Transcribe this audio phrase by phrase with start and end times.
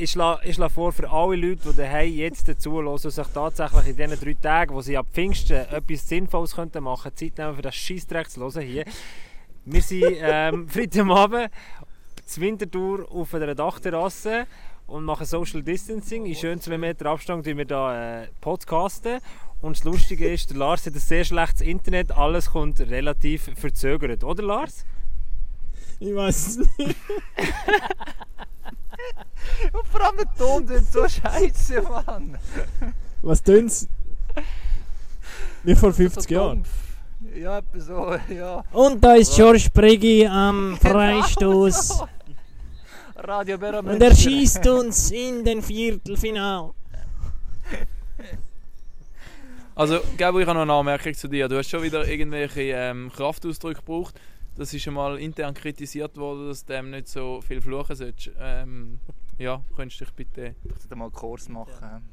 [0.00, 3.14] ich schlage, ich schlage vor, für alle Leute, die daheim jetzt dazu hören und sich
[3.14, 7.38] tatsächlich in diesen drei Tagen, wo sie ab Pfingsten etwas Sinnvolles könnten machen könnten, Zeit
[7.38, 8.84] nehmen für das Scheissdreck zu hören hier.
[9.66, 11.50] Wir sind ähm, Freitagabend
[12.24, 14.46] zur Wintertour auf einer Dachterrasse
[14.86, 16.24] und machen Social Distancing.
[16.24, 19.18] In schön 2 Meter Abstand tun wir da äh, podcasten.
[19.60, 22.12] Und das Lustige ist, der Lars hat ein sehr schlechtes Internet.
[22.12, 24.86] Alles kommt relativ verzögert, oder Lars?
[25.98, 26.96] Ich weiß es nicht.
[29.72, 32.38] Und vor allem der Ton tut so scheiße, Mann.
[33.22, 33.88] Was tun's?
[35.62, 36.64] Wie vor 50 so Jahren.
[37.34, 38.64] Ja, etwa so, ja.
[38.72, 42.02] Und da ist George Briggy am Freistoß.
[43.16, 46.72] Radio Berra Und er schießt uns in den Viertelfinal.
[49.74, 51.48] Also, Gabo, ich habe noch eine Anmerkung zu dir.
[51.48, 54.14] Du hast schon wieder irgendwelche ähm, Kraftausdrücke gebraucht.
[54.60, 58.30] Das ist schon mal intern kritisiert worden, dass du dem nicht so viel fluchen sollst.
[58.38, 59.00] Ähm,
[59.38, 60.54] ja, könntest du dich bitte...
[60.64, 62.06] Ich sollte mal einen Kurs machen.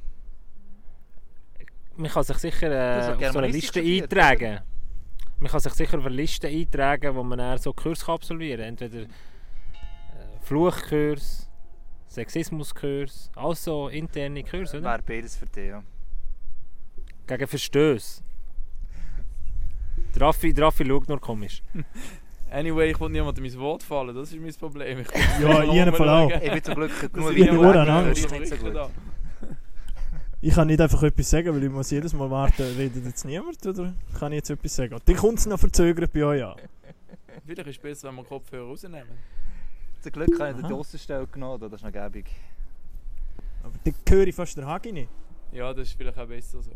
[1.98, 4.62] Man kann sich sicher äh, auf so eine Liste studiert, eintragen.
[5.42, 8.60] Man kann sich sicher auf eine Liste eintragen, wo man dann so Kurs kann absolvieren
[8.62, 8.70] kann.
[8.70, 9.08] Entweder äh,
[10.40, 11.50] Fluchkurs,
[12.08, 14.92] Sexismuskurs, also interne Kurse, oder?
[14.92, 15.84] Wäre beides für dich, ja.
[17.28, 18.24] Gegen Verstöße.
[20.18, 21.62] Raffi, Raffi schaut nur komisch.
[22.50, 25.00] Anyway, ich will niemandem ins Wort fallen, das ist mein Problem.
[25.00, 25.08] Ich
[25.42, 26.32] Ja, in jedem Fall auch.
[26.32, 28.76] Ich bin zum Glück ist nicht so gut.
[30.40, 33.66] Ich kann nicht einfach etwas sagen, weil ich muss jedes Mal warten, redet jetzt niemand
[33.66, 34.96] oder kann ich jetzt etwas sagen?
[35.04, 36.56] Dann kommt es noch verzögert bei euch an.
[37.44, 39.18] Vielleicht ist es besser, wenn wir Kopfhörer rausnehmen.
[40.00, 42.28] Zum Glück habe ich den Aussenstell genommen, das ist noch gäbig.
[43.64, 45.10] Aber dann höre ich fast den Hagi nicht.
[45.52, 46.72] Ja, das ist vielleicht auch besser so.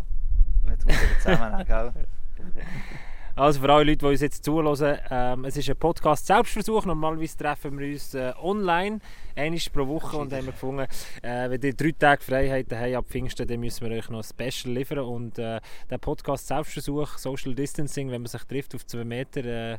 [0.68, 1.94] Jetzt muss ich zusammennehmen, gell?
[3.36, 6.86] Also für alle Leute, die uns jetzt zuhören, ähm, es ist ein Podcast Selbstversuch.
[6.86, 9.00] Normalerweise treffen wir uns äh, online,
[9.36, 10.86] einmal pro Woche und haben wir gefunden,
[11.22, 14.24] äh, wenn ihr drei Tage Freiheit haben ab Pfingsten, dann müssen wir euch noch ein
[14.24, 19.06] Special liefern und äh, der Podcast Selbstversuch, Social Distancing, wenn man sich trifft auf zwei
[19.06, 19.78] Meter, äh,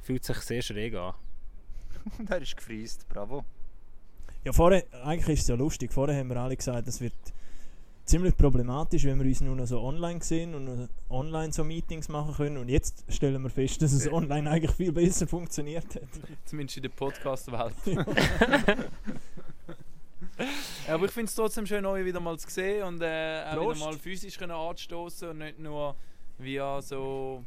[0.00, 1.14] fühlt sich sehr schräg an.
[2.18, 3.44] Und er ist gefriest, bravo.
[4.42, 5.92] Ja, vorher, eigentlich ist es ja lustig.
[5.92, 7.12] Vorher haben wir alle gesagt, es wird
[8.10, 12.34] ziemlich problematisch, wenn wir uns nur noch so online sehen und online so Meetings machen
[12.34, 12.56] können.
[12.56, 16.08] Und jetzt stellen wir fest, dass es online eigentlich viel besser funktioniert hat.
[16.44, 17.74] Zumindest in der Podcast-Welt.
[20.88, 23.56] Ja, aber ich finde es trotzdem schön, euch wieder mal zu sehen und äh, auch
[23.56, 23.80] Prost.
[23.80, 25.94] wieder mal physisch können anstoßen und nicht nur
[26.38, 27.44] via so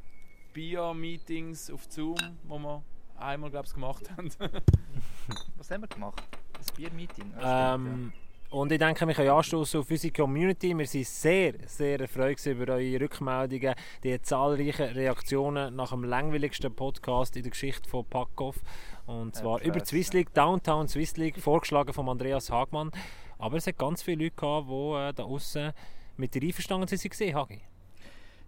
[0.53, 2.84] Bier-Meetings auf Zoom, wo wir
[3.18, 4.30] einmal glaube ich gemacht haben.
[5.57, 6.22] Was haben wir gemacht?
[6.53, 7.34] Ein Bier-Meeting?
[7.41, 8.13] Ähm,
[8.53, 10.78] und ich denke, wir können anstoßen auf unsere Community.
[10.78, 17.36] Wir sind sehr, sehr erfreut über eure Rückmeldungen, die zahlreichen Reaktionen nach dem langweiligsten Podcast
[17.36, 18.58] in der Geschichte von Packoff.
[19.08, 22.92] Und zwar Ja, über krass, Swiss League, Downtown Swiss League, vorgeschlagen von Andreas Hagmann.
[23.40, 25.74] Aber es hat ganz viele Leute gehabt, die äh, da außen
[26.18, 27.62] mit dir einverstanden waren, Hagi.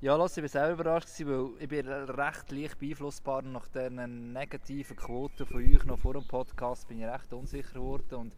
[0.02, 4.98] Ja, lass, ich war selber überrascht, weil ich bin recht leicht beeinflussbar nach der negativen
[4.98, 8.36] Quote von euch noch vor dem Podcast bin ich recht unsicher geworden und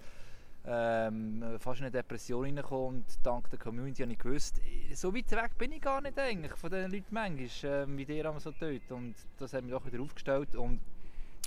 [0.68, 4.62] ähm, fast in eine Depression reingekommen und dank der Community habe ich gewusst,
[4.94, 8.26] so weit weg bin ich gar nicht eigentlich von den Leuten manchmal, ähm, wie ihr
[8.26, 10.56] immer so tut und das hat mich doch wieder aufgestellt.
[10.56, 10.82] Und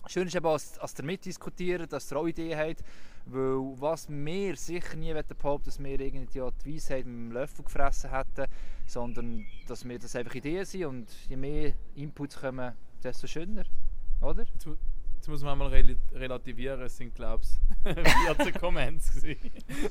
[0.06, 2.82] Schön ist eben, dass, dass ihr mitdiskutiert, dass ihr auch Ideen habt,
[3.26, 8.10] weil was wir sicher nie behaupten, dass wir irgendwie die Weisheit mit dem Löffel gefressen
[8.10, 8.50] hätten,
[8.86, 10.86] sondern dass wir das einfach Ideen sind.
[10.86, 12.72] Und je mehr Inputs kommen,
[13.02, 13.64] desto schöner,
[14.22, 14.46] oder?
[15.20, 17.94] Jetzt, mu- jetzt muss man mal rel relativieren, es sind glaube ich
[18.36, 19.50] 14 Comments gewesen.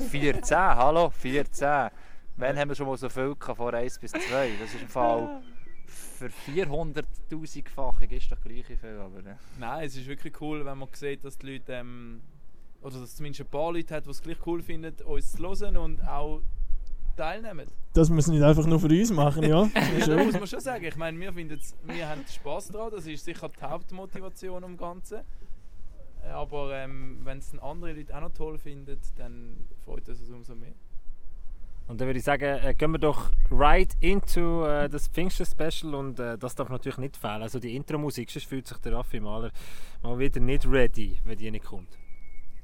[0.10, 1.90] 14, hallo, 14.
[2.38, 4.52] Wann haben wir schon mal so viel gehabt, vor 1 bis 2?
[4.60, 5.42] Das ist im Fall
[5.86, 10.90] für 400'000-fachig ist doch gleich viel, aber äh, Nein, es ist wirklich cool, wenn man
[10.94, 12.22] sieht, dass die Leute, ähm,
[12.82, 15.44] oder dass es zumindest ein paar Leute hat, die es gleich cool finden, uns zu
[15.44, 16.42] hören und auch
[17.20, 17.68] teilnehmen.
[17.94, 19.70] Das muss nicht einfach nur für uns machen, ja?
[20.08, 20.86] Ja, muss man schon sagen.
[20.86, 25.20] Ich meine, wir, wir haben Spass daran, das ist sicher die Hauptmotivation am Ganzen.
[26.34, 30.56] Aber ähm, wenn es andere Leute auch noch toll finden, dann freut uns es umso
[30.56, 30.74] mehr.
[31.88, 36.20] Und dann würde ich sagen, äh, gehen wir doch right into äh, das Pfingsten-Special und
[36.20, 37.42] äh, das darf natürlich nicht fehlen.
[37.42, 39.52] Also die Intro-Musik, sonst fühlt sich der Raffi Mahler
[40.04, 41.98] mal wieder nicht ready, wenn die nicht kommt.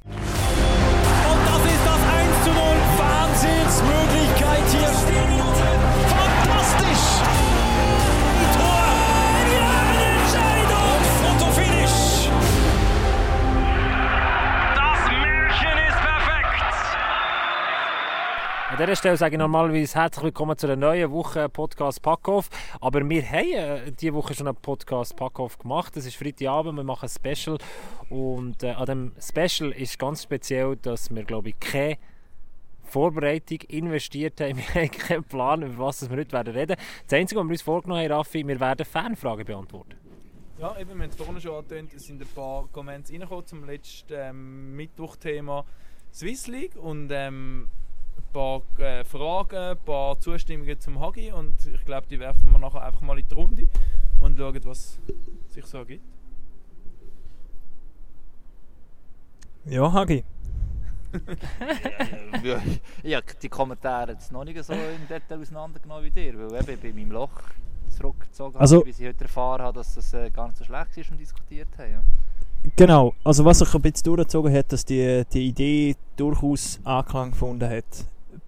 [0.05, 2.57] Und das ist das 1 zu 0.
[2.57, 4.89] Wahnsinnsmöglichkeit hier.
[6.13, 7.05] Fantastisch.
[8.29, 8.85] Ein Tor.
[9.55, 10.99] Ja, eine Entscheidung.
[11.21, 12.29] Fotofinish.
[14.75, 16.61] Das Märchen ist perfekt.
[18.69, 22.49] An dieser Stelle sage ich normalerweise herzlich willkommen zu einer neuen Woche Podcast Packoff.
[22.79, 25.97] Aber wir haben äh, diese Woche schon einen Podcast Packoff gemacht.
[25.97, 27.57] Es ist Freitagabend, wir machen ein Special.
[28.11, 31.97] Und äh, an dem Special ist ganz speziell, dass wir, glaube ich, keine
[32.85, 34.57] Vorbereitung investiert haben.
[34.73, 36.75] Wir haben keinen Plan, über was wir heute werden reden.
[37.07, 39.95] Das Einzige, was wir uns vorgenommen haben, Raffi, wir werden Fanfragen beantworten.
[40.59, 43.65] Ja, eben, wir haben es vorhin schon angetönt, es sind ein paar Comments reingekommen zum
[43.65, 45.65] letzten ähm, Mittwoch-Thema
[46.13, 47.67] Swiss League und ähm,
[48.17, 52.57] ein paar äh, Fragen, ein paar Zustimmungen zum Hagi und ich glaube, die werfen wir
[52.57, 53.67] nachher einfach mal in die Runde
[54.19, 54.99] und schauen, was
[55.49, 56.05] sich so ergibt.
[59.65, 60.23] Ja, Hagi.
[62.43, 62.61] Ja,
[63.03, 66.81] ich habe die Kommentare jetzt noch nicht so im Detail auseinandergenommen wie dir, weil eben
[66.81, 67.41] bei meinem Loch
[67.89, 70.97] zurückgezogen Also- habe, bis ich heute erfahren habe, dass das äh, gar nicht so schlecht
[70.97, 71.91] ist und diskutiert haben.
[71.91, 72.01] Ja.
[72.75, 77.69] Genau, also was sich ein bisschen durchgezogen hat, dass die, die Idee durchaus Anklang gefunden
[77.69, 77.85] hat,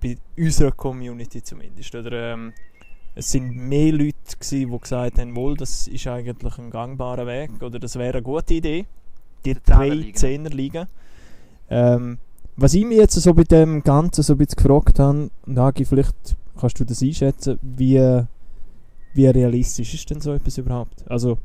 [0.02, 1.94] bei unserer Community zumindest.
[1.96, 2.54] Oder, ähm,
[3.14, 7.52] es sind mehr Leute, gewesen, die gesagt haben, wohl, das ist eigentlich ein gangbarer Weg
[7.62, 8.86] oder das wäre eine gute Idee,
[9.46, 10.16] die Die drei Zehnerligen.
[10.16, 10.88] Zehnerligen.
[11.69, 12.18] Ähm,
[12.57, 16.36] was ich mich jetzt so bei dem Ganzen so ein bisschen gefragt habe, Nagi, vielleicht
[16.59, 18.24] kannst du das einschätzen, wie,
[19.13, 21.09] wie realistisch ist denn so etwas überhaupt?
[21.09, 21.38] Also,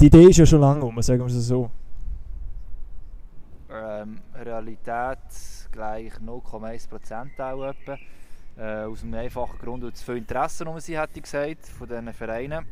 [0.00, 1.70] die Idee ist ja schon lange um, sagen wir es so.
[3.70, 5.18] Ähm, Realität
[5.70, 7.98] gleich 0,1% auch etwa.
[8.56, 12.12] Äh, aus einem einfachen Grund, weil es viel Interesse um sie hätte gesagt, von diesen
[12.12, 12.64] Vereinen.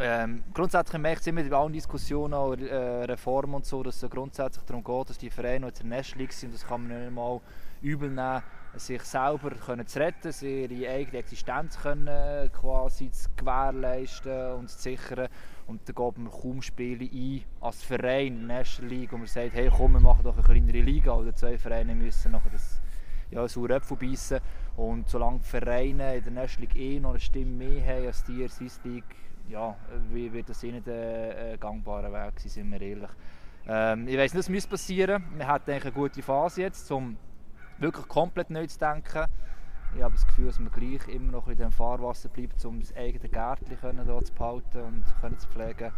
[0.00, 4.08] Ähm, grundsätzlich merkt es immer bei allen Diskussionen, auch, äh, Reformen und so, dass es
[4.08, 7.12] grundsätzlich darum geht, dass die Vereine, jetzt in der League sind, das kann man nicht
[7.12, 7.40] mal
[7.82, 8.42] übel nehmen,
[8.76, 14.78] sich selber können zu retten, ihre eigene Existenz können, äh, quasi zu gewährleisten und zu
[14.78, 15.28] sichern.
[15.66, 19.26] Und da geht man kaum Spiele ein als Verein in der National League, wo man
[19.26, 21.12] sagt, hey komm, wir machen doch eine kleinere Liga.
[21.12, 22.80] Oder zwei Vereine müssen nachher das
[23.32, 24.38] ja, sauren Apfel beißen.
[24.76, 28.22] Und solange die Vereine in der National League eh noch eine Stimme mehr haben als
[28.22, 29.16] die in der Swiss League,
[29.48, 29.76] ja,
[30.10, 33.10] wird das eh nicht ein, ein gangbarer Weg sein, sind wir ehrlich.
[33.66, 35.24] Ähm, ich weiss nicht, was müsste passieren.
[35.36, 37.16] Wir hatten eine gute Phase jetzt, um
[37.78, 39.26] wirklich komplett neu zu denken.
[39.96, 42.94] Ich habe das Gefühl, dass man gleich immer noch in dem Fahrwasser bleibt, um das
[42.94, 45.92] eigene Gärtchen hier zu behalten und können zu pflegen.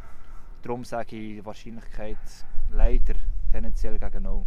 [0.62, 2.18] Darum sage ich die Wahrscheinlichkeit
[2.70, 3.14] leider
[3.50, 4.44] tendenziell gegen null.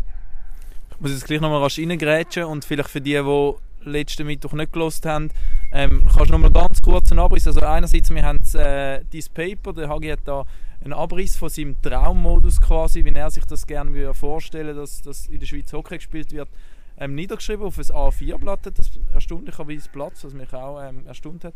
[0.92, 4.72] Ich muss jetzt gleich nochmal rasch reingrätschen und vielleicht für die, die letzten Mittwoch nicht
[4.72, 5.30] gelost haben,
[5.74, 7.48] ähm, kannst du noch mal ganz kurz einen Abriss.
[7.48, 10.46] Also einerseits, wir haben äh, dieses Paper, der Hagi hat da
[10.84, 15.28] einen Abriss von seinem Traummodus quasi, wie er sich das gerne würde vorstellen dass, dass
[15.28, 16.48] in der Schweiz Hockey gespielt wird,
[16.98, 21.56] ähm, niedergeschrieben auf ein A4-Blatt, hat das erstaunlicherweise Platz, was mich auch ähm, erstaunt hat.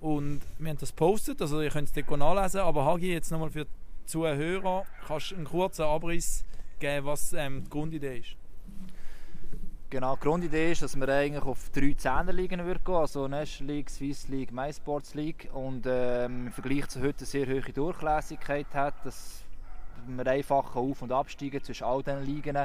[0.00, 3.50] Und wir haben das postet, also ihr könnt es dort nachlesen, aber Hagi, jetzt nochmal
[3.50, 6.44] für die Zuhörer, kannst du einen kurzen Abriss
[6.78, 8.36] geben, was ähm, die Grundidee ist.
[9.96, 13.88] Genau, die Grundidee ist, dass wir eigentlich auf drei Zehnerligen würden gehen, also National League,
[13.88, 18.92] Swiss League, MySports League und ähm, im Vergleich zu heute eine sehr hohe Durchlässigkeit hat,
[19.06, 19.42] dass
[20.06, 22.58] wir einfach auf- und absteigen zwischen all diesen Ligen.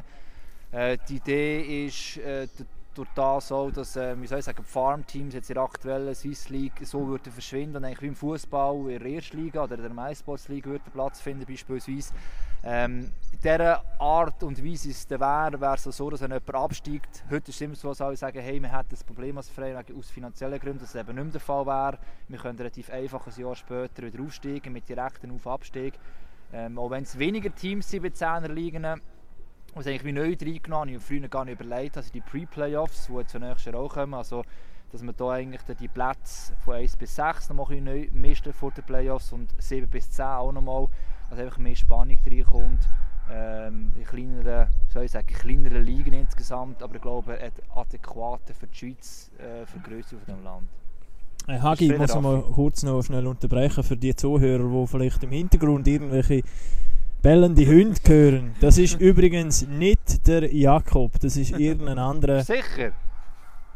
[0.73, 2.49] Äh, die Idee ist äh,
[2.93, 6.49] durch das auch, dass äh, soll ich sagen, die Farmteams jetzt in der aktuellen Swiss
[6.49, 9.83] League so würden verschwinden und eigentlich wie im Fußball in der ersten Liga oder in
[9.83, 12.11] der MySports League würden Platz finden beispielsweise.
[12.63, 17.23] Ähm, in dieser Art und Weise es wäre, wäre es so, dass wenn jemand absteigt,
[17.31, 19.97] heute ist es immer so, dass alle sagen, hey, wir hätten das Problem als wegen-
[19.97, 21.97] aus finanziellen Gründen, dass es eben nicht mehr der Fall wäre.
[22.27, 25.95] Wir können relativ einfach ein Jahr später wieder aufsteigen mit direkten Auf- und Abstieg.
[26.53, 28.85] Ähm, auch wenn es weniger Teams sind bei 10er Ligen,
[29.73, 33.13] was eigentlich wie neu reingenommen habe, ich früher gar nicht überlegt, also die Pre-Playoffs, die
[33.13, 34.43] jetzt nächstes Jahr auch kommen, also
[34.91, 38.71] dass man da eigentlich die Plätze von 1 bis 6 noch mal neu mischt vor
[38.71, 40.87] den Playoffs und 7 bis 10 auch nochmal,
[41.31, 42.87] also einfach mehr Spannung reinkommt.
[43.33, 48.67] Ähm, in kleineren, soll ich sagen, kleineren Ligen insgesamt, aber ich glaube, eine adäquate für
[48.67, 50.67] die Schweiz, äh, für die Größe von dem Land.
[51.47, 55.31] Äh, Hagi, ich muss mal kurz noch schnell unterbrechen für die Zuhörer, die vielleicht im
[55.31, 56.41] Hintergrund irgendwelche
[57.21, 58.55] bellende Hunde hören.
[58.59, 62.43] Das ist übrigens nicht der Jakob, das ist irgendein anderer.
[62.43, 62.91] Sicher?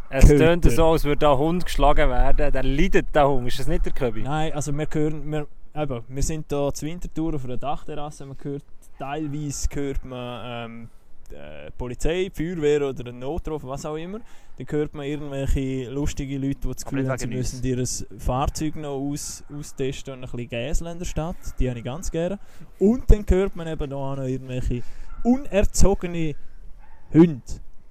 [0.10, 2.52] Es tönt so, als würde da Hund geschlagen werden.
[2.52, 3.48] Der leidet der Hund.
[3.48, 4.22] Ist das nicht der Köbi?
[4.22, 8.38] Nein, also wir hören, wir, eben, wir sind hier zur Wintertour auf einer Dachterrasse, man
[8.42, 8.64] hört,
[8.98, 10.42] teilweise hört man
[10.72, 10.90] ähm,
[11.32, 14.20] äh, Polizei, Feuerwehr oder einen Notruf, was auch immer.
[14.58, 17.84] Dann hört man irgendwelche lustige Leute, die das Gefühl haben, sie müssen ihr
[18.20, 21.36] Fahrzeug noch aus, austesten und ein bisschen Gäsel in der Stadt.
[21.60, 22.40] Die habe ich ganz gerne.
[22.80, 24.84] Und dann hört man eben auch noch irgendwelche
[25.24, 26.36] unerzogene
[27.14, 27.42] Hunde.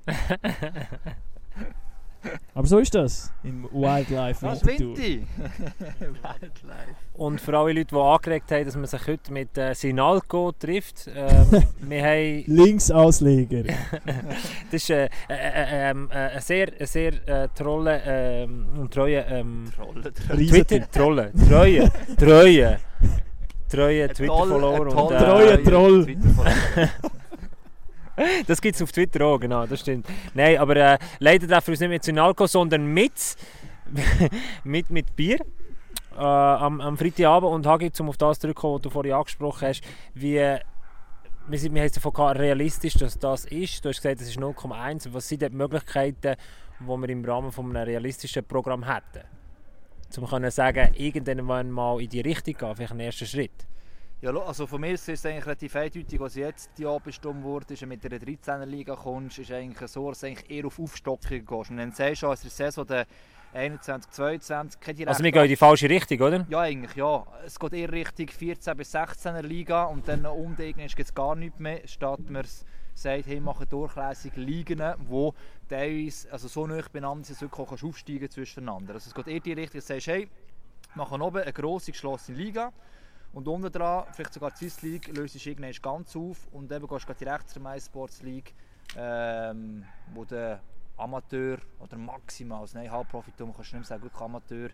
[2.54, 4.96] Aber so ist das im Wildlife Winterthur.
[4.96, 5.26] Winti!
[6.00, 6.96] Wildlife.
[7.14, 11.08] Und für alle Leute, die angeregt haben, dass man sich heute mit äh, Sinalco trifft.
[11.14, 13.64] Ähm, wir haben, Linksausleger.
[13.64, 19.24] das ist äh, äh, äh, ähm, äh, ein sehr, sehr äh, trolle ähm, und treue
[19.28, 22.78] ähm, Trolle, Twitter, Trolle, treue, treue,
[23.68, 24.80] treue Twitter-Follower.
[24.80, 26.16] und, Treue äh, Troll.
[28.46, 30.06] Das gibt es auf Twitter auch, genau, das stimmt.
[30.34, 33.36] Nein, aber äh, leider darf er uns nicht mit Synalco, sondern mit,
[34.64, 35.38] mit, mit Bier.
[36.16, 39.82] Äh, am, am Freitagabend und Hagi, um auf das zurückzukommen, was du vorhin angesprochen hast,
[40.14, 40.34] wie,
[41.46, 43.84] wir, sind, wir haben davon realistisch, dass das ist.
[43.84, 45.08] Du hast gesagt, es ist 0,1.
[45.12, 46.36] Was sind die Möglichkeiten,
[46.80, 49.26] die wir im Rahmen von einem realistischen Programm hätten?
[50.16, 53.66] Um zu sagen, irgendwann mal in die Richtung gehen, vielleicht einen ersten Schritt.
[54.24, 57.82] Ja, also von mir ist es eigentlich relativ eindeutig, was jetzt die bestimmt wurde, ist,
[57.82, 60.78] wenn du mit der 13er Liga kommst, ist eigentlich so, dass du eigentlich eher auf
[60.78, 61.70] Aufstockung gehst.
[61.70, 63.06] Und dann sagst du schon, es ist Saison der
[63.52, 66.46] 21, 22, keine direkte Also wir gehen in die falsche Richtung, oder?
[66.48, 67.26] Ja, eigentlich ja.
[67.44, 71.58] Es geht eher Richtung 14 bis 16er Liga und dann unten gibt es gar nichts
[71.58, 72.46] mehr, statt man
[72.94, 75.34] sagt, hey, machen durchlässige Ligen, wo
[75.68, 78.94] teilweise also so nah beieinander sind, dass du wirklich aufsteigen zwischeneinander.
[78.94, 80.28] Also es geht eher die Richtung, dass du sagst, hey,
[80.94, 82.72] machen oben eine grosse geschlossene Liga
[83.34, 86.46] und unten dran, vielleicht sogar die Swiss League, löst du irgendwann ganz auf.
[86.52, 88.54] Und dann gehst du direkt zur MySports League,
[88.96, 90.60] ähm, wo der
[90.96, 94.70] Amateur oder maximal, also nein, Halbprofitum kannst du nicht mehr sagen, wirklich Amateur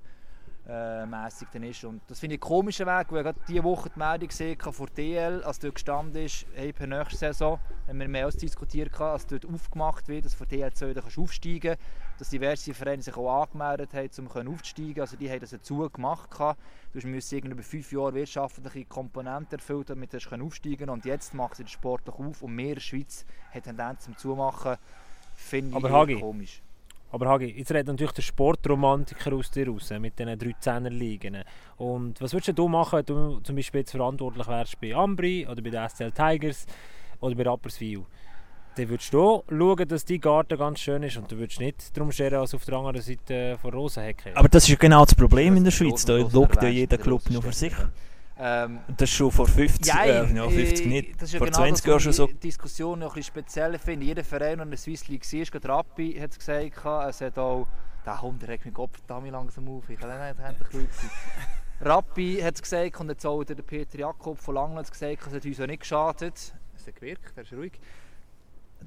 [0.68, 1.84] äh, mässig dann ist.
[1.84, 4.58] Und das finde ich einen komischen Weg, weil ich gerade diese Woche die Meldung gesehen
[4.60, 8.92] von DL, als dort gestanden ist, hey, per nächste Saison, haben wir mehr als diskutiert,
[8.92, 12.28] gehabt, als dort aufgemacht wird, dass von DL 2 dann kannst du aufsteigen kannst, dass
[12.30, 16.30] diverse Vereine sich auch angemeldet haben, um können aufzusteigen Also die haben das dazu gemacht.
[16.30, 16.60] gehabt.
[16.92, 20.92] Du musst irgendwie über fünf Jahre wirtschaftliche Komponenten erfüllen, damit du aufsteigen kannst.
[20.92, 24.16] Und jetzt macht sie den sportlich auf und mehr in der Schweiz hat Tendenz zum
[24.16, 24.76] Zumachen.
[25.34, 26.62] Finde ich komisch.
[27.12, 31.42] Aber Hagi, jetzt redet natürlich der Sportromantiker aus dir raus, mit diesen 13er Ligen.
[31.76, 35.60] Und was würdest du machen, wenn du zum Beispiel jetzt verantwortlich wärst bei Ambri oder
[35.60, 36.66] bei den SCL Tigers
[37.20, 38.04] oder bei Rapperswil?
[38.76, 42.12] Dann würdest du schauen, dass dein Garten ganz schön ist und du würdest nicht darum
[42.12, 44.30] scheren, als auf der anderen Seite von Rosenhecke.
[44.36, 46.04] Aber das ist ja genau das Problem in der Schweiz.
[46.04, 47.74] Da schaut ja jeder Club nur für sich.
[48.42, 51.14] Ähm, das ist schon vor 50, Ja, äh, ja, 50 äh, nicht.
[51.16, 52.26] Das ist ja vor genau 20 das, Jahren schon so.
[52.26, 54.06] die Diskussion noch ein bisschen speziell finde.
[54.06, 56.72] Jeder Verein, der in der Swiss League war, gerade Rappi hat es gesagt,
[57.08, 57.66] es hat auch...
[58.06, 60.88] Der Hund regt mich Gott verdammt langsam auf, ich kann nicht endlich.
[61.82, 65.44] Rappi hat es gesagt und jetzt auch der Peter Jakob von es gesagt, es hat
[65.44, 66.54] uns auch nicht geschadet.
[66.76, 67.72] Es hat gewirkt, er ist ruhig.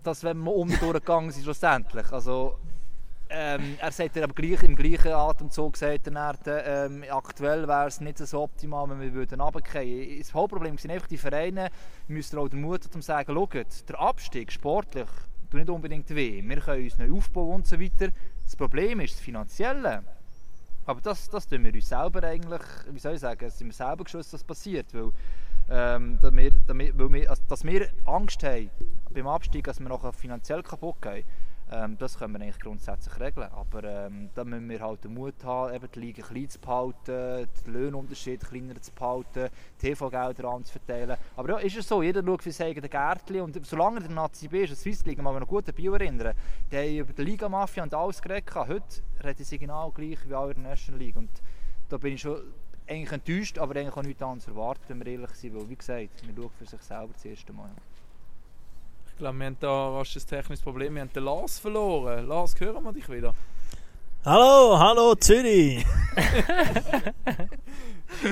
[0.02, 2.12] Dass wenn wir um die durchgegangen sind schlussendlich.
[2.12, 2.58] Also,
[3.30, 8.00] ähm, er sagt aber gleich, im gleichen Atemzug sagt er dann, ähm, aktuell wäre es
[8.00, 10.20] nicht so optimal, wenn wir würden runterfallen.
[10.20, 11.70] Das Hauptproblem sind einfach die Vereine,
[12.08, 15.08] müssen auch den Mut haben, zu sagen, schaut, der Abstieg sportlich
[15.50, 16.44] tut nicht unbedingt weh.
[16.44, 18.10] Wir können uns neu aufbauen und so weiter.
[18.44, 20.04] Das Problem ist das Finanzielle.
[20.86, 24.04] Aber das, das tun wir uns selber eigentlich, wie soll ich sagen, sind wir selber
[24.04, 24.94] geschossen, dass das passiert.
[24.94, 25.12] Weil,
[25.70, 28.70] ähm, dass, wir, weil wir, also, dass wir Angst haben
[29.14, 31.24] beim Abstieg, dass wir nachher finanziell kaputt gehen,
[31.74, 33.50] ähm, das können wir eigentlich grundsätzlich regeln.
[33.52, 37.48] Aber ähm, da müssen wir halt den Mut haben, eben die Liga klein zu behalten,
[37.66, 39.50] den Löhnunterschied kleiner zu behalten,
[39.80, 41.18] TV-Gelder anzuverteilen.
[41.36, 44.48] Aber ja, ist es so, jeder schaut für sein eigenes Gärtchen und solange der Nazi
[44.48, 46.36] B ist, der Swiss League, mal noch gut an erinnern,
[46.72, 48.54] die haben über die Liga-Mafia und alles geredet.
[48.54, 48.84] Heute
[49.24, 51.16] reden sie genau gleich wie auch in der National League.
[51.16, 51.30] Und
[51.90, 52.42] da bin ich schon
[52.88, 56.28] eigentlich enttäuscht, aber eigentlich auch nichts anderes erwartet, wenn wir ehrlich sind, weil wie gesagt,
[56.28, 57.72] wir schauen für sich selber das erste Mal.
[59.14, 60.96] Ich glaube, wir haben da rasch ein technisches Problem.
[60.96, 62.28] Wir haben den Lars verloren.
[62.28, 63.36] Lars, hören wir dich wieder?
[64.26, 65.86] Hallo, hallo Zürich!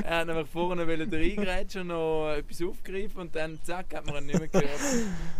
[0.04, 4.16] er hat nämlich vorne wollen reingrätschen und noch etwas aufgreifen und dann zack, hat man
[4.16, 4.80] ihn nicht mehr gehört.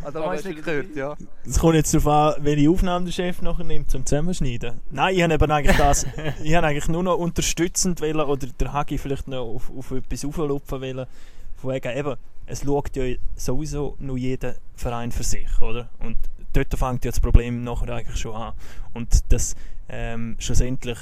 [0.04, 1.16] Ah, da hast es du nicht gehört, ja.
[1.44, 4.80] Es kommt jetzt darauf an, welche Aufnahme der Chef nachher nimmt zum Zusammenschneiden.
[4.90, 6.06] Nein, ich habe eben eigentlich das,
[6.44, 10.24] ich habe eigentlich nur noch unterstützend wollen, oder der Hagi vielleicht noch auf, auf etwas
[10.24, 11.06] auflupfen wollen.
[11.64, 12.16] Wegen eben,
[12.46, 15.88] es schaut ja sowieso nur jeder Verein für sich, oder?
[16.00, 16.16] Und
[16.52, 18.54] dort fängt ja das Problem nachher eigentlich schon an.
[18.94, 19.54] Und dass
[19.88, 20.98] ähm, schlussendlich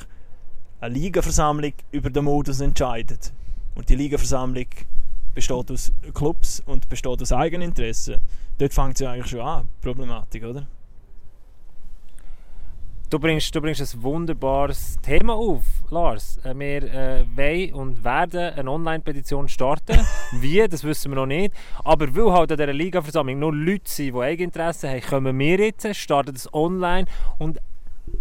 [0.80, 3.32] eine Ligaversammlung über den Modus entscheidet.
[3.74, 4.66] Und die Ligaversammlung
[5.34, 8.16] besteht aus Clubs und besteht aus Eigeninteressen.
[8.58, 10.66] Dort fängt es ja eigentlich schon an, Problematik, oder?
[13.10, 16.38] Du bringst, du bringst ein wunderbares Thema auf, Lars.
[16.44, 19.98] Äh, Wir äh, wollen und werden eine Online-Petition starten.
[20.40, 21.52] Wie, das wissen wir noch nicht.
[21.82, 25.92] Aber weil halt an dieser Liga-Versammlung nur Leute sind, die Eigeninteresse haben, kommen wir jetzt,
[25.96, 27.58] starten das online und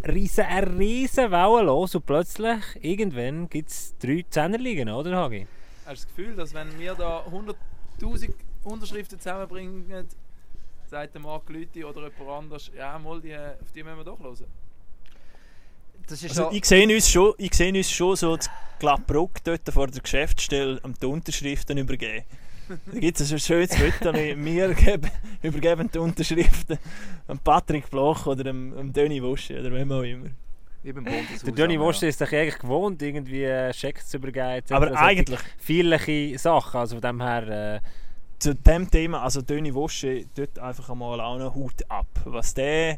[0.04, 5.46] reissen eine riesen Welle los und plötzlich, irgendwann, gibt es drei Zehnerligen, oder Hagi?
[5.86, 9.86] Hast du das Gefühl, dass wenn wir da 100'000 Unterschriften zusammenbringen,
[10.88, 14.20] sagt der Marc Lüthi oder jemand anders, ja, mal, die, auf die müssen wir doch
[14.20, 14.69] hören?
[16.10, 18.50] Das ist Also ich sehe uns schon, ich sehe uns schon so zu
[18.80, 22.26] Glattbruck dort vor der Geschäftsstelle am die Unterschriften übergeben.
[22.68, 25.12] Da gibt es ein schönes Foto, geben,
[25.42, 26.78] übergeben die Unterschriften
[27.28, 30.30] an Patrick Bloch oder dem, dem Döni Wosche oder wem auch immer.
[31.04, 31.44] Bundeshaus.
[31.44, 34.66] Der aber Wosch ist sich eigentlich gewohnt, irgendwie Schecks zu übergeben.
[34.70, 37.76] Aber Solche eigentlich, Vielliche Sachen, also von dem her...
[37.76, 37.80] Äh,
[38.40, 42.08] zu dem Thema, also Döni Wosche, dort einfach einmal auch einen Hut ab.
[42.24, 42.98] Was der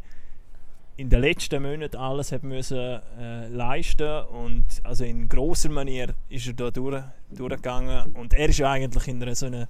[1.02, 6.46] in den letzten Monaten alles hat müssen äh, leisten und also in großer Manier ist
[6.46, 9.68] er da durch, durchgegangen und er ist ja eigentlich in einer so einer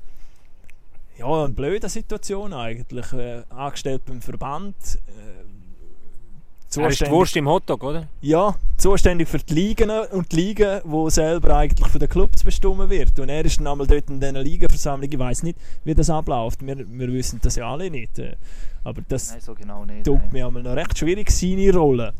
[1.17, 4.75] ja, eine blöde Situation eigentlich, äh, angestellt beim Verband,
[5.07, 8.07] äh, Er ist die Wurst im Hotdog, oder?
[8.21, 12.89] ja, zuständig für die Ligen und die Ligen, wo selber eigentlich von den Clubs bestimmt
[12.89, 13.19] wird.
[13.19, 15.09] Und er ist dann einmal dort in dieser Ligenversammlung.
[15.11, 16.65] Ich weiß nicht, wie das abläuft.
[16.65, 18.17] Wir, wir wissen das ja alle nicht.
[18.19, 18.35] äh,
[18.83, 20.05] Aber das Nein, so genau nicht.
[20.05, 22.13] tut mir einmal noch recht schwierig, seine Rolle.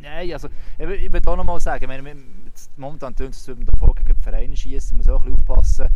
[0.00, 0.48] Nein, also
[0.78, 2.16] ich, will- ich will auch noch mal sagen, ich meine,
[2.76, 5.50] momentan tönt es, als würde man davor gegen die Vereine schießen, muss auch ein bisschen
[5.56, 5.86] aufpassen.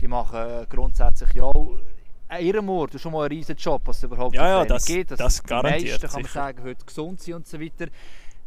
[0.00, 1.78] Die machen äh, grundsätzlich ja auch
[2.30, 5.10] äh, Ehrenmord ist schon mal ein riesen Job, was es überhaupt Ja, ja, das- gibt.
[5.10, 6.32] dass das die garantiert, meisten, kann man sicher.
[6.34, 7.86] sagen, heute gesund sind und so weiter.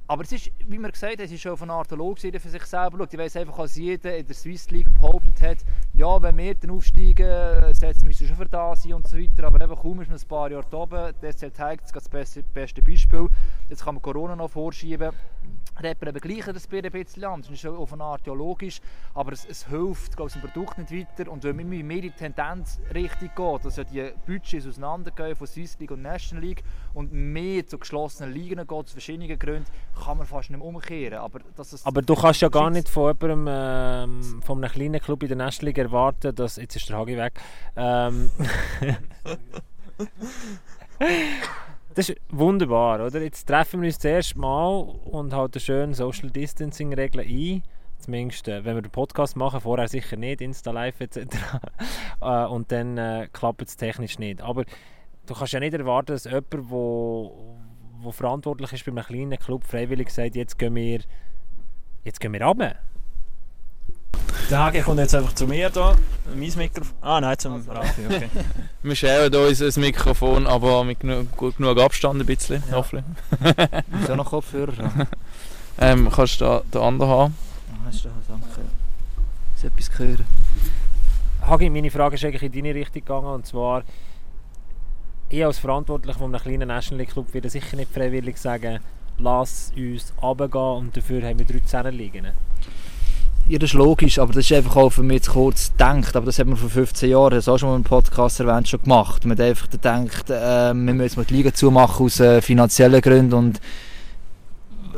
[0.07, 2.29] Aber es ist, wie man gesagt hat, es ist schon von einer Art Log für
[2.39, 2.97] sich selber.
[2.97, 5.57] Schaut, ich weiss einfach, als jeder in der Swiss League behauptet hat,
[6.01, 9.45] ja, wenn wir dann aufsteigen, setzen müssen wir schon für da sein und so weiter.
[9.45, 12.09] Aber eben kaum ist man ein paar Jahre da oben, der SC Tigers ist das
[12.09, 13.27] beste, Beispiel.
[13.69, 15.11] Jetzt kann man Corona noch vorschieben.
[15.79, 17.47] Rapper eben gleich das Bier ein bisschen anders.
[17.49, 18.81] Das ist auf eine Art ja logisch,
[19.13, 21.31] aber es, es hilft glaube ich, dem Produkt nicht weiter.
[21.31, 25.47] Und wenn wir mehr in die Tendenz richtig geht, dass ja die Budgets auseinandergehen von
[25.47, 29.65] Swiss League und National League und mehr zu geschlossenen Ligen geht, aus verschiedenen Gründen,
[30.03, 31.19] kann man fast nicht mehr umkehren.
[31.19, 31.39] Aber,
[31.83, 35.37] Aber du kannst ja gar nicht von jemandem, ähm, von einem kleinen Club in der
[35.37, 37.33] National League erwarten, dass, jetzt ist der Hagi weg,
[37.75, 38.31] ähm,
[41.95, 43.21] das ist wunderbar, oder?
[43.21, 47.63] Jetzt treffen wir uns das erste Mal und halten schön Social Distancing Regeln ein.
[47.99, 51.19] Zumindest, äh, wenn wir den Podcast machen, vorher sicher nicht, Insta Live etc.
[52.21, 54.41] äh, und dann äh, klappt es technisch nicht.
[54.41, 54.65] Aber
[55.27, 57.57] du kannst ja nicht erwarten, dass jemand, der wo,
[57.99, 61.01] wo verantwortlich ist bei einem kleinen Club, freiwillig sagt, jetzt gehen wir,
[62.03, 62.77] jetzt gehen wir runter.
[64.49, 65.95] Der Hagi kommt jetzt einfach zu mir da.
[66.35, 66.93] Mein Mikrofon.
[67.01, 68.29] Ah nein, zum Raffi, okay.
[68.83, 72.77] Wir scheren uns ein Mikrofon, aber mit genug, gut genug Abstand ein bisschen, Ja.
[72.77, 73.05] hoffentlich.
[74.01, 74.73] Ist ja noch Kopfhörer.
[74.77, 75.07] Ja,
[75.79, 77.37] Ähm, kannst du da den anderen haben?
[77.85, 78.45] hast du danke.
[79.55, 80.27] Ist etwas hören?
[81.47, 83.83] Hagi, meine Frage ist eigentlich in deine Richtung gegangen und zwar
[85.29, 88.79] ich als Verantwortlicher von einem kleinen National League Club würde sicher nicht freiwillig sagen,
[89.17, 92.27] lass uns runtergehen und dafür haben wir drei Zähne liegen.
[93.47, 96.15] Ja, das ist logisch, aber das ist einfach auch für mich zu kurz gedacht.
[96.15, 98.81] Aber das hat man vor 15 Jahren, das auch schon mal im Podcast erwähnt, schon
[98.81, 99.25] gemacht.
[99.25, 103.33] Man hat einfach gedacht, äh, wir müssen mal die Liga zumachen aus äh, finanziellen Gründen
[103.33, 103.61] und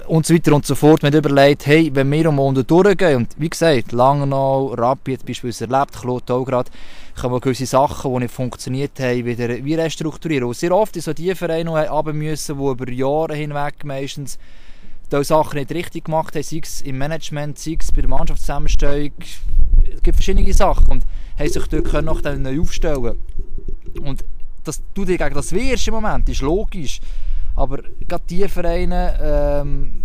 [0.08, 1.02] und so weiter und so fort.
[1.02, 5.72] Man hat überlegt, hey, wenn wir um unten durchgehen, und wie gesagt, Langnau, Rapid beispielsweise
[5.72, 6.72] erlebt, Claude auch gerade,
[7.16, 10.48] können wir gewisse Sachen, die nicht funktioniert haben, wieder wie restrukturieren.
[10.48, 14.38] Und sehr oft ist so die Vereine, die haben müssen, die über Jahre hinweg meistens
[15.14, 19.12] diese Sachen nicht richtig gemacht haben, sei es im Management, sei es bei der Mannschaftszusammenstellung.
[19.94, 21.04] Es gibt verschiedene Sachen und
[21.38, 23.20] haben sich dort können noch neu aufstellen
[24.02, 24.24] Und
[24.64, 27.00] dass du dich gegen das wehrst im Moment, ist logisch.
[27.56, 30.04] Aber gerade die Vereine, ähm,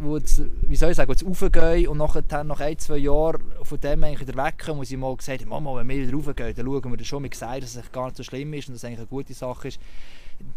[0.00, 3.80] wo jetzt, wie soll ich sagen, jetzt raufgehen und nachher nach ein, zwei Jahren von
[3.80, 6.66] dem eigentlich wieder wegkommen, wo sie mal gesagt haben, Mama, wenn wir wieder raufgehen, dann
[6.66, 7.22] schauen wir das schon.
[7.22, 9.68] Wir dass es gar nicht so schlimm ist und dass es eigentlich eine gute Sache
[9.68, 9.80] ist.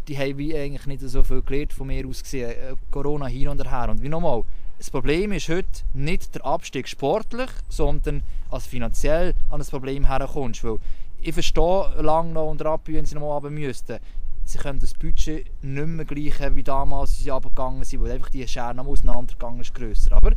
[0.08, 2.50] Die haben wie eigentlich nicht so viel gelernt von mir aus gesehen.
[2.50, 3.88] Äh, Corona hin und her.
[3.88, 4.42] Und wie nochmal,
[4.78, 10.64] das Problem ist heute nicht der Abstieg sportlich, sondern als finanziell an das Problem herkommst.
[10.64, 10.78] Weil
[11.20, 13.98] ich verstehe Langnau und Rappi, wenn sie nochmal runter müssten.
[14.44, 18.30] Sie können das Budget nicht mehr gleichen wie damals, als sie runtergegangen sind, weil einfach
[18.30, 20.12] die Schere noch auseinandergegangen ist grösser.
[20.12, 20.32] Aber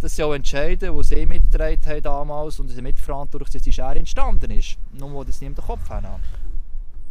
[0.00, 3.98] das sind auch Entscheidungen, die sie mitgetragen haben damals und sie mitverantwortlich dass die Schere
[3.98, 4.76] entstanden ist.
[4.92, 6.20] Nur mal das nicht im Kopf haben.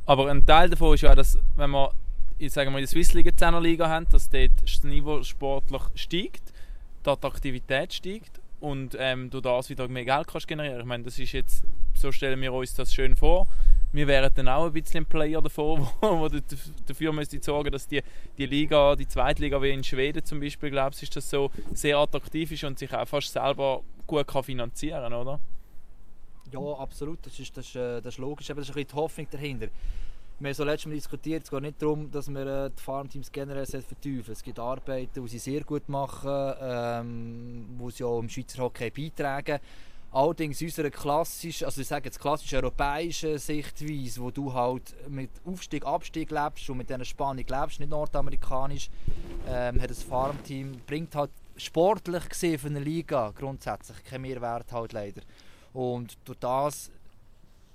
[0.05, 1.91] Aber ein Teil davon ist ja, dass wenn wir
[2.39, 5.23] ich sage mal, in der Swiss League eine 10er Liga haben, dass dort das Niveau
[5.23, 6.51] sportlich steigt,
[7.05, 10.79] die Attraktivität steigt und ähm, du das wieder mehr Geld kannst generieren.
[10.81, 11.63] Ich meine, das ist jetzt,
[11.93, 13.47] so stellen wir uns das schön vor.
[13.93, 17.71] Wir wären dann auch ein bisschen ein Player davon, wo, wo daf- dafür müsste sorgen,
[17.71, 18.01] dass die,
[18.37, 22.51] die Liga, die Zweitliga wie in Schweden zum Beispiel, glaubst ist das so sehr attraktiv
[22.51, 25.39] ist und sich auch fast selber gut kann finanzieren, oder?
[26.53, 27.25] Ja, absolut.
[27.25, 28.49] Das ist, das ist, äh, das ist logisch.
[28.51, 29.67] Aber das ist ein die Hoffnung dahinter.
[30.39, 33.31] Wir haben so letztes Mal diskutiert, es geht nicht darum, dass wir äh, die Farmteams
[33.31, 34.33] generell sehr verteufeln.
[34.33, 38.89] Es gibt Arbeiten, die sie sehr gut machen, ähm, wo sie auch im Schweizer Hockey
[38.89, 39.59] beitragen.
[40.11, 45.85] Allerdings unserer klassisch, also ich sage jetzt klassisch europäischen Sichtweise, wo du halt mit Aufstieg,
[45.85, 48.89] Abstieg lebst und mit dieser Spannung lebst, nicht nordamerikanisch,
[49.47, 54.93] ähm, hat das Farmteam bringt halt sportlich gesehen für eine Liga grundsätzlich keinen Mehrwert halt
[54.93, 55.21] leider.
[55.73, 56.91] Und durch das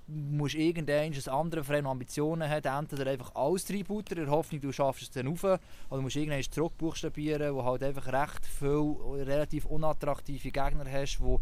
[0.07, 4.61] musst du irgendwann ein anderer Verein Ambitionen hat, entweder einfach alles reinbuttern, in der Hoffnung,
[4.61, 9.65] du schaffst es dann rauf, oder musst irgendwann zurückbuchstabieren, wo halt einfach recht viel relativ
[9.65, 11.39] unattraktive Gegner hast, wo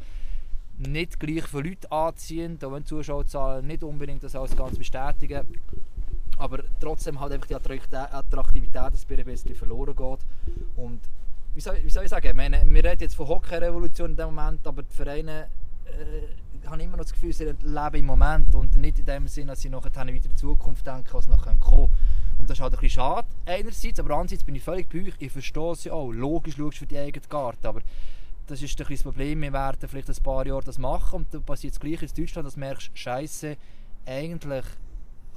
[0.77, 5.41] nicht gleich viele Leute anziehen, auch wenn die Zuschauerzahlen nicht unbedingt das alles ganz bestätigen.
[6.37, 10.19] Aber trotzdem halt einfach die Attraktivität, dass bei ein bisschen verloren geht.
[10.75, 10.99] Und
[11.55, 14.35] wie soll, wie soll ich sagen, ich meine, wir reden jetzt von Hockey-Revolution in dem
[14.35, 15.47] Moment, aber die Vereine
[15.85, 16.27] äh,
[16.69, 19.61] haben immer noch das Gefühl, sie leben im Moment und nicht in dem Sinne, dass
[19.61, 21.91] sie nachher wieder in die Zukunft denken, was noch kommen.
[22.37, 25.13] Und das ist halt ein bisschen schade einerseits, aber andererseits bin ich völlig bei euch,
[25.19, 27.81] ich verstehe ja auch, logisch schaust du für die eigene Karte, aber
[28.47, 31.43] das ist ein das Problem, wir werden vielleicht ein paar Jahre das machen und dann
[31.43, 33.57] passiert das Gleiche in Deutschland, dass du merkst, Scheiße,
[34.05, 34.65] eigentlich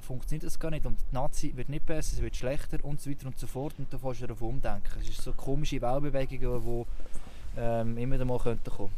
[0.01, 3.11] funktioniert das gar nicht und die Nazi wird nicht besser, sie wird schlechter und so
[3.11, 5.01] weiter und so fort und da fährst du darauf umdenken.
[5.01, 8.93] Es ist so komische Wellbewegungen, die ähm, immer wieder mal könnten kommen.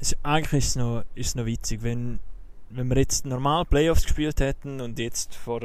[0.00, 2.18] Es, eigentlich ist es noch, ist es noch witzig, wenn,
[2.70, 5.60] wenn wir jetzt normal Playoffs gespielt hätten und jetzt vor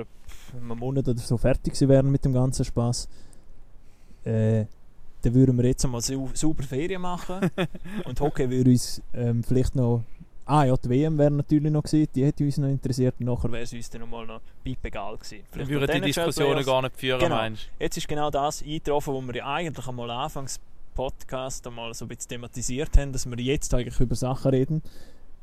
[0.54, 3.08] einem Monat oder so fertig gewesen wären mit dem ganzen Spaß,
[4.26, 4.66] äh,
[5.22, 7.50] dann würden wir jetzt einmal sauber Ferien machen
[8.06, 10.04] und Hockey würde uns ähm, vielleicht noch
[10.50, 13.14] Ah ja, die WM wäre natürlich noch gewesen, die hätte uns noch interessiert.
[13.20, 15.44] Und nachher wäre es uns dann noch mal noch egal gewesen.
[15.44, 17.36] Dann Vielleicht würden die Diskussionen gar nicht führen, Genau.
[17.36, 17.70] meinst?
[17.78, 20.60] Jetzt ist genau das eingetroffen, was wir ja eigentlich einmal anfangs
[21.00, 24.82] Podcast einmal so ein bisschen thematisiert haben, dass wir jetzt eigentlich über Sachen reden.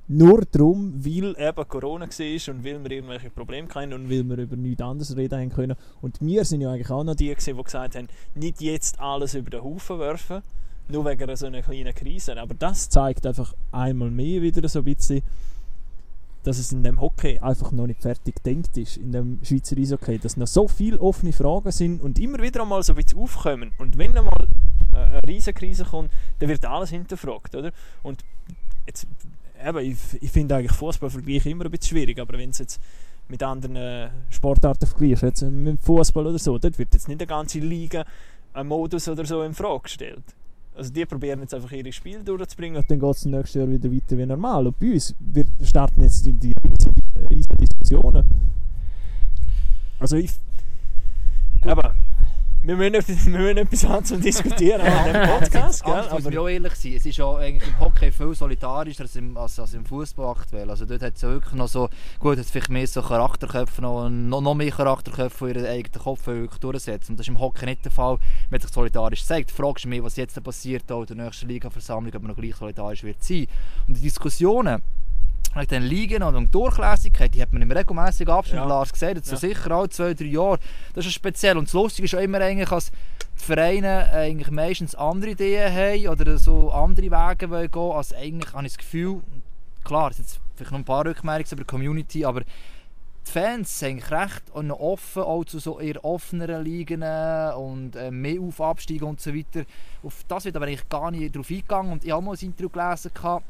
[0.06, 4.36] Nur darum, weil eben Corona war und weil wir irgendwelche Probleme hatten und weil wir
[4.36, 5.76] über nichts anderes reden haben können.
[6.02, 9.32] Und wir sind ja eigentlich auch noch die, gewesen, die gesagt haben, nicht jetzt alles
[9.32, 10.42] über den Haufen werfen,
[10.88, 12.36] nur wegen so einer kleinen Krise.
[12.36, 15.22] Aber das zeigt einfach einmal mehr wieder so ein bisschen,
[16.42, 20.18] dass es in dem Hockey einfach noch nicht fertig gedacht ist, in dem Schweizer Eishockey,
[20.18, 23.72] dass noch so viele offene Fragen sind und immer wieder einmal so ein bisschen aufkommen.
[23.78, 24.46] Und wenn einmal
[24.96, 27.72] eine Riesenkrise kommt, dann wird alles hinterfragt, oder?
[28.02, 28.24] Und
[28.87, 29.06] jetzt,
[29.64, 32.80] eben, ich, ich finde eigentlich Fußballvergleich immer ein bisschen schwierig, aber wenn es jetzt
[33.28, 37.20] mit anderen äh, Sportarten vergleichst, jetzt äh, mit Fußball oder so, dort wird jetzt nicht
[37.20, 38.04] eine ganze Liga
[38.56, 40.24] ein Modus oder so in Frage gestellt.
[40.74, 43.90] Also die probieren jetzt einfach ihre Spiele durchzubringen und dann geht es nächstes Jahr wieder
[43.90, 44.66] weiter wie normal.
[44.66, 46.54] Und bei uns, wir starten jetzt die, die
[47.30, 48.24] riesigen, Diskussionen.
[49.98, 50.32] Also ich...
[51.62, 51.94] Aber
[52.66, 55.94] wir müssen, etwas- wir müssen etwas haben zum Diskutieren an diesem Podcast, gell?
[55.94, 56.92] Man Aber, auch ehrlich sein.
[56.94, 60.68] Es ist ja eigentlich im Hockey viel solidarischer als im, als, als im Fußball aktuell.
[60.70, 64.09] Also dort hat es ja wirklich noch so, gut, jetzt vielleicht mehr so Charakterköpfe, noch,
[64.09, 67.12] noch, noch mehr Charakterköpfe, die ihren eigenen Kopf wirklich durchsetzen.
[67.12, 68.18] Und das ist im Hockey nicht der Fall,
[68.50, 69.50] wenn sich solidarisch zeigt.
[69.50, 72.57] Fragst du mich, was jetzt passiert, auch in der nächsten Liga-Versammlung, ob man noch gleich
[72.57, 73.46] solidarisch wird sein.
[73.87, 74.83] Und die Diskussionen,
[75.56, 78.66] Wegen den Ligen und die Durchlässigkeit, die hat man im regelmäßigen Abstand, Ja.
[78.68, 79.38] Lars gesagt, so Ja.
[79.38, 80.58] sicher alle zwei, drei Jahre.
[80.94, 81.56] Das ist speziell.
[81.56, 86.08] Und das Lustige ist auch immer eigentlich, dass die Vereine eigentlich meistens andere Ideen haben
[86.08, 89.22] oder so andere Wege wollen gehen, als eigentlich, habe ich das Gefühl,
[89.84, 93.78] klar, es sind jetzt vielleicht noch ein paar Rückmeldungen über die Community, aber die Fans
[93.78, 98.40] sind eigentlich recht und noch offen, auch zu so eher offeneren Ligen und äh, mehr
[98.40, 99.64] auf Abstiege und so weiter.
[100.02, 102.68] Auf das wird aber eigentlich gar nicht drauf eingegangen und ich habe mal ein Interview
[102.68, 103.44] gelesen, gehabt,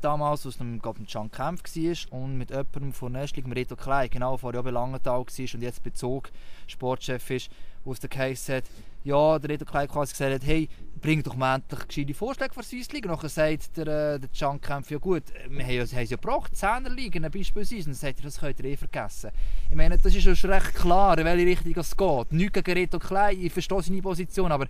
[0.00, 4.36] damals, was einem, glaub, Can Kempf war und mit jemandem von Nestling, Reto Klein, genau,
[4.36, 6.30] vorher ja bei Langenthal war und jetzt bei Zug
[6.66, 7.50] Sportchef ist,
[7.84, 8.64] wo es der Case hat,
[9.04, 10.68] ja, der Reto Klein quasi gesagt hat, hey,
[11.00, 14.60] bring doch mal endlich gescheite Vorschläge für die Swiss nachher sagt der, äh, der Can
[14.60, 18.24] Kempf, ja gut, wir haben es ja gebracht, 10er Ligen beispielsweise, und dann sagt er,
[18.24, 19.30] das könnt ihr eh vergessen.
[19.70, 22.32] Ich meine, das ist schon recht klar, in welche Richtung es geht.
[22.32, 24.66] Nicht gegen Reto Klein, ich verstehe seine Position, aber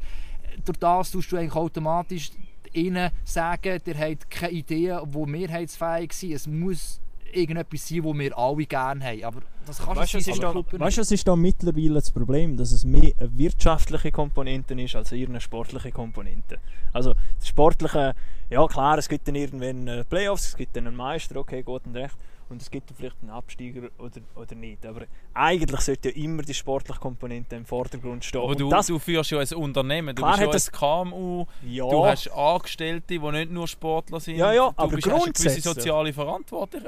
[0.64, 2.30] durch das tust du eigentlich automatisch
[2.74, 6.32] ihnen sagen, ihr habt keine Idee, die mehrheitsfähig sind.
[6.32, 7.00] Es muss
[7.32, 9.24] irgendetwas sein, das wir alle gerne haben.
[9.24, 10.80] Aber das kannst Weißt du, du was ist, da, Club nicht.
[10.80, 12.56] weißt, du, was ist da mittlerweile das Problem?
[12.56, 16.58] Dass es mehr eine wirtschaftliche Komponente ist als eine sportliche Komponente.
[16.92, 18.14] Also das Sportliche,
[18.50, 21.82] ja klar, es gibt dann irgendwann äh, Playoffs, es gibt dann einen Meister, okay, gut
[21.86, 22.16] und recht.
[22.50, 24.86] Und es gibt vielleicht einen Absteiger oder, oder nicht.
[24.86, 25.02] Aber
[25.34, 28.40] eigentlich sollte ja immer die sportliche Komponente im Vordergrund stehen.
[28.40, 31.44] Aber Und du, das, du führst ja ein Unternehmen, du bist ja das- ein KMU,
[31.66, 34.36] ja, du hast Angestellte, die nicht nur Sportler sind.
[34.36, 36.80] Ja, ja, du aber bist, hast eine gewisse grundsätzlich- soziale Verantwortung.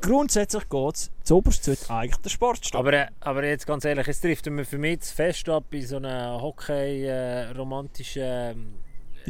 [0.00, 2.78] grundsätzlich geht es, zuoberst sollte eigentlich der Sport stehen.
[2.78, 5.86] Aber, äh, aber jetzt ganz ehrlich, es trifft mir für mich zu fest ab in
[5.86, 8.22] so einer Hockey-romantischen.
[8.22, 8.54] Äh,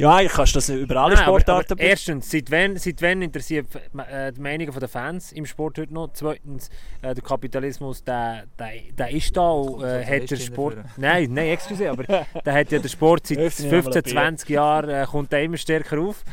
[0.01, 3.21] ja, kannst du das über alle Nein, aber- Sportarten aber Erstens, seit wann, seit wann
[3.21, 6.09] interessiert äh, die Meinung der Fans im Sport heute noch?
[6.13, 6.69] Zweitens,
[7.01, 10.77] äh, der Kapitalismus, der, der, der ist da und äh, hat der Sport...
[10.97, 12.03] Nein, nein, excuse, aber
[12.45, 14.13] der hat ja der Sport seit Öffne einmal 15, ein Bier.
[14.13, 16.23] 20 Jahren äh, kommt immer stärker auf.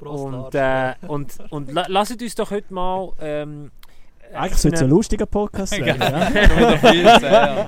[0.00, 3.12] Und, äh, und, und la, lasst uns doch heute mal...
[3.20, 3.70] Ähm,
[4.32, 6.00] Eigentlich sollte es ein eine- lustiger Podcast werden.
[6.00, 6.30] ja.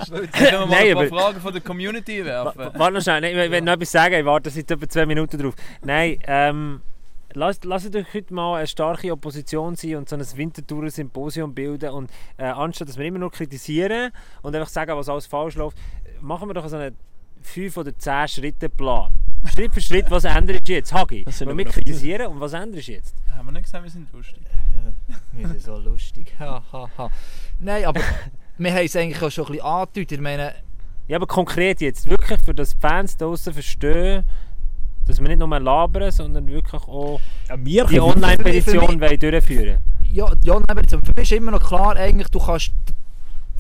[0.05, 2.59] Können wir mal Nein, ein paar aber- Fragen von der Community werfen.
[2.75, 5.55] Warte noch schnell, ich will noch etwas sagen, ich warte seit etwa zwei Minuten drauf.
[5.85, 6.81] Nein, ähm,
[7.35, 12.11] lasst, lasst euch heute mal eine starke Opposition sein und so ein Winterthur-Symposium bilden und
[12.37, 14.11] äh, anstatt dass wir immer nur kritisieren
[14.42, 15.77] und einfach sagen, was alles falsch läuft,
[16.20, 16.96] machen wir doch so einen
[17.42, 19.11] 5 oder 10 Schritte Plan.
[19.53, 20.92] Schritt für Schritt, was änderst du jetzt?
[20.94, 23.16] Hagi, wir kritisieren und was änderst du jetzt?
[23.37, 24.38] Haben wir nicht gesagt, wir sind lustig?
[25.33, 26.35] Wir sind so lustig.
[26.38, 27.11] Ha, ha, ha.
[27.61, 28.01] Nein, aber
[28.59, 30.12] wir haben es eigentlich auch schon ein bisschen angedeutet.
[30.12, 30.55] Ich meine,
[31.09, 34.25] Ja, aber konkret jetzt, wirklich für das die Fans da draussen verstehen,
[35.07, 39.79] dass wir nicht nur labern, sondern wirklich auch Ja, wir die Online-Petition durchführen
[40.12, 42.72] ja, die Online-Petition, für mich ist immer noch klar, eigentlich, du kannst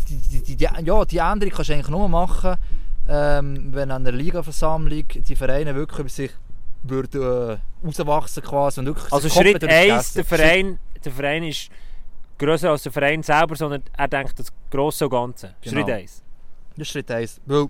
[0.08, 2.56] die, die, die, die, ja, die Änderung kannst du eigentlich nur machen,
[3.08, 6.30] ähm, wenn an einer Ligaversammlung die Vereine wirklich über sich
[6.82, 10.14] würden, äh, rauswachsen quasi und wirklich Also Schritt 1, vergessen.
[10.16, 11.70] der Verein, der Verein ist
[12.38, 15.54] grösser als der Verein selber, sondern er denkt das Grosse und Ganze.
[15.62, 15.76] Genau.
[15.76, 16.22] Schritt 1.
[16.70, 17.40] Das ist Schritt 1.
[17.46, 17.66] Weil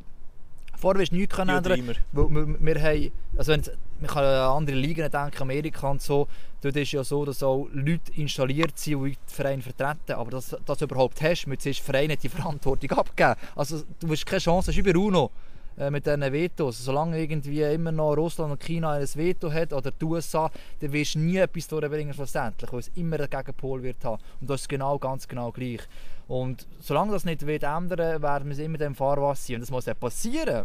[0.77, 1.97] vorher wirst du nichts können ändern.
[2.12, 3.62] Weil wir, wir haben, also wenn
[4.01, 6.27] man kann an andere Ligen denken, Amerika und so,
[6.61, 10.12] dort ist ja so, dass auch Leute installiert sind, die den Verein vertreten.
[10.14, 13.35] Aber dass dass du überhaupt hast, müssen zuerst Vereine die Verantwortung abgeben.
[13.55, 15.31] Also du hast keine Chance, das ist bei UNO
[15.79, 16.85] äh, mit diesen Vetos.
[16.85, 21.15] Solange irgendwie immer noch Russland und China ein Veto hat oder die USA, dann wirst
[21.15, 24.23] du nie etwas durchbringen schlussendlich, weil es immer einen Gegenpol wird haben.
[24.41, 25.81] Und das ist genau, ganz genau gleich.
[26.29, 29.57] Und solange das nicht wird ändern, werden wir immer dem Fahrwasser sein.
[29.57, 30.65] Und das muss ja passieren.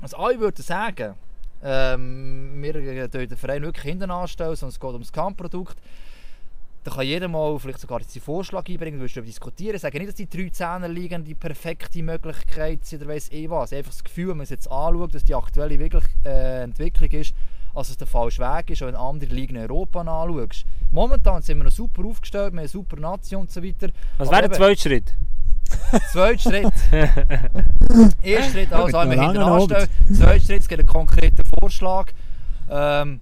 [0.00, 1.14] Also alle würden sagen,
[1.62, 5.76] ähm, wir tun den Verein wirklich hinten anstellen, sondern es geht ums Kampfprodukt.
[6.82, 9.78] Da kann jeder mal vielleicht sogar seinen Vorschlag einbringen, du wirst darüber diskutieren.
[9.78, 13.74] Sagen nicht, dass die drei Zehner liegen die perfekte Möglichkeit sind oder weiss eh was.
[13.74, 17.34] Einfach das Gefühl, wenn man es jetzt anschaut, dass die aktuelle wirklich, äh, Entwicklung ist,
[17.74, 20.64] als es der falsche Weg ist, wenn andere Ligen in Europa anschaust.
[20.90, 23.88] Momentan sind wir noch super aufgestellt, wir haben eine super Nation und so weiter.
[24.16, 25.14] Was wäre der zweite Schritt?
[26.10, 26.72] Zweiter Schritt.
[28.22, 29.88] Erster Schritt, also mit hinten anstellen.
[30.12, 32.10] Zweiter Schritt, es gibt einen konkreten Vorschlag
[32.68, 33.20] ähm,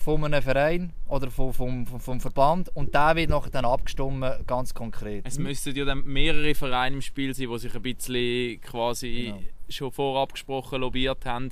[0.00, 4.72] von einem Verein oder vom, vom, vom, Verband und der wird nachher dann abgestimmt, ganz
[4.72, 5.26] konkret.
[5.26, 9.40] Es müssten ja dann mehrere Vereine im Spiel sein, die sich ein bisschen quasi Genau.
[9.68, 11.50] schon vorab gesprochen lobbyiert haben,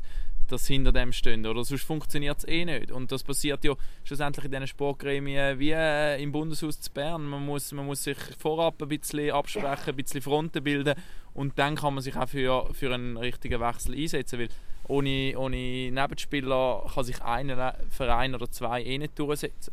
[0.52, 1.46] dass sie hinter dem stehen.
[1.46, 2.90] Oder sonst funktioniert es eh nicht.
[2.90, 7.24] Und das passiert ja schlussendlich in diesen Sportgremien wie äh, im Bundeshaus zu Bern.
[7.24, 10.94] Man muss, man muss sich vorab ein bisschen absprechen, ein bisschen Fronten bilden
[11.34, 14.40] und dann kann man sich auch für, für einen richtigen Wechsel einsetzen.
[14.40, 14.48] Weil
[14.88, 17.54] ohne, ohne Nebenspieler kann sich ein
[17.90, 19.72] Verein oder zwei eh nicht durchsetzen.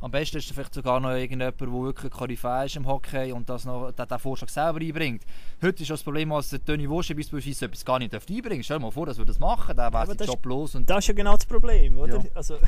[0.00, 3.64] Am besten ist vielleicht sogar noch irgendjemand, der wirklich Koryphäe ist im Hockey und das
[3.64, 5.22] noch, der den Vorschlag selber einbringt.
[5.60, 8.62] Heute ist das Problem, dass der Toni Wosche beispielsweise etwas gar nicht einbringen.
[8.62, 10.76] Stell dir mal vor, dass wir das machen, dann wäre der das Job los.
[10.76, 12.18] Und Das ist ja genau das Problem, oder?
[12.18, 12.24] Ja.
[12.34, 12.58] Also,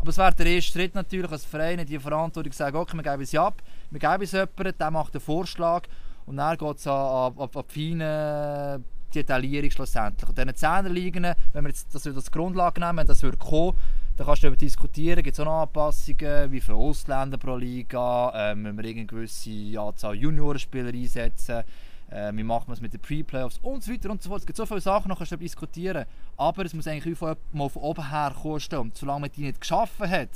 [0.00, 3.22] Aber es wäre der erste Schritt natürlich, als Vereine die Verantwortung sagen, okay, wir geben
[3.22, 5.82] es ab, wir geben es jemandem, der macht den Vorschlag
[6.24, 8.82] und dann geht es an, an, an die feine
[9.14, 10.28] Detaillierung schlussendlich.
[10.28, 13.76] Und diese Zehnerligen, wenn wir jetzt das als Grundlage nehmen, das würde kommen,
[14.20, 18.64] dann kannst du darüber diskutieren, gibt es auch Anpassungen, wie viele Ausländer pro Liga, ähm,
[18.64, 21.62] wenn wir eine gewisse Anzahl Juniorenspieler einsetzen,
[22.10, 24.40] äh, wie macht man es mit den Pre-Playoffs und so weiter und so fort.
[24.40, 26.04] Es gibt so viele Sachen, noch kannst du darüber diskutieren.
[26.36, 28.76] Aber es muss eigentlich von, mal von oben her kosten.
[28.76, 30.28] Und solange man die nicht geschaffen hat,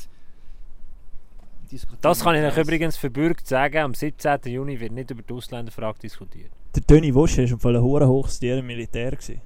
[1.70, 4.38] diskutieren Das kann ich euch übrigens verbürgt sagen, am 17.
[4.46, 6.50] Juni wird nicht über die Ausländerfrage diskutiert.
[6.74, 9.10] der Toni Wosch war im Fall ein hoher hochstehender Militär.
[9.10, 9.42] Gewesen.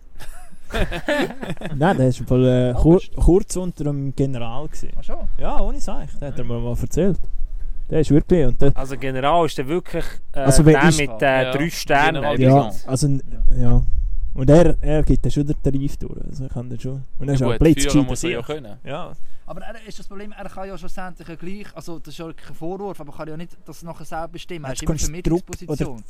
[1.77, 4.67] Nein, der war im Fall äh, kur kurz unter dem General.
[4.67, 4.91] Gewesen.
[4.99, 5.29] Ach schon?
[5.39, 7.19] Ja, ohne Seich, das hat er mir mal erzählt.
[7.91, 8.47] Der ist wirklich...
[8.47, 11.71] Und der, Also General ist der wirklich äh, Also der ist- mit äh, Ja, drei
[11.71, 12.23] Sternen.
[12.23, 13.09] General ja, also,
[13.57, 13.83] ja.
[14.35, 16.21] Und er, er gibt dann schon den Tarif durch.
[16.27, 17.03] Also kann dann schon.
[17.19, 18.77] Und er ist auch Gut, blitzgescheiter führen muss er ja können.
[18.85, 19.13] Ja,
[19.47, 22.31] Aber er, ist das Problem, er kann ja schlussendlich ja gleich, also das ist ja
[22.35, 24.67] kein Vorwurf, aber er kann ja nicht das nachher selber bestimmen.
[24.67, 26.05] Er ist immer Vermittlungsposition.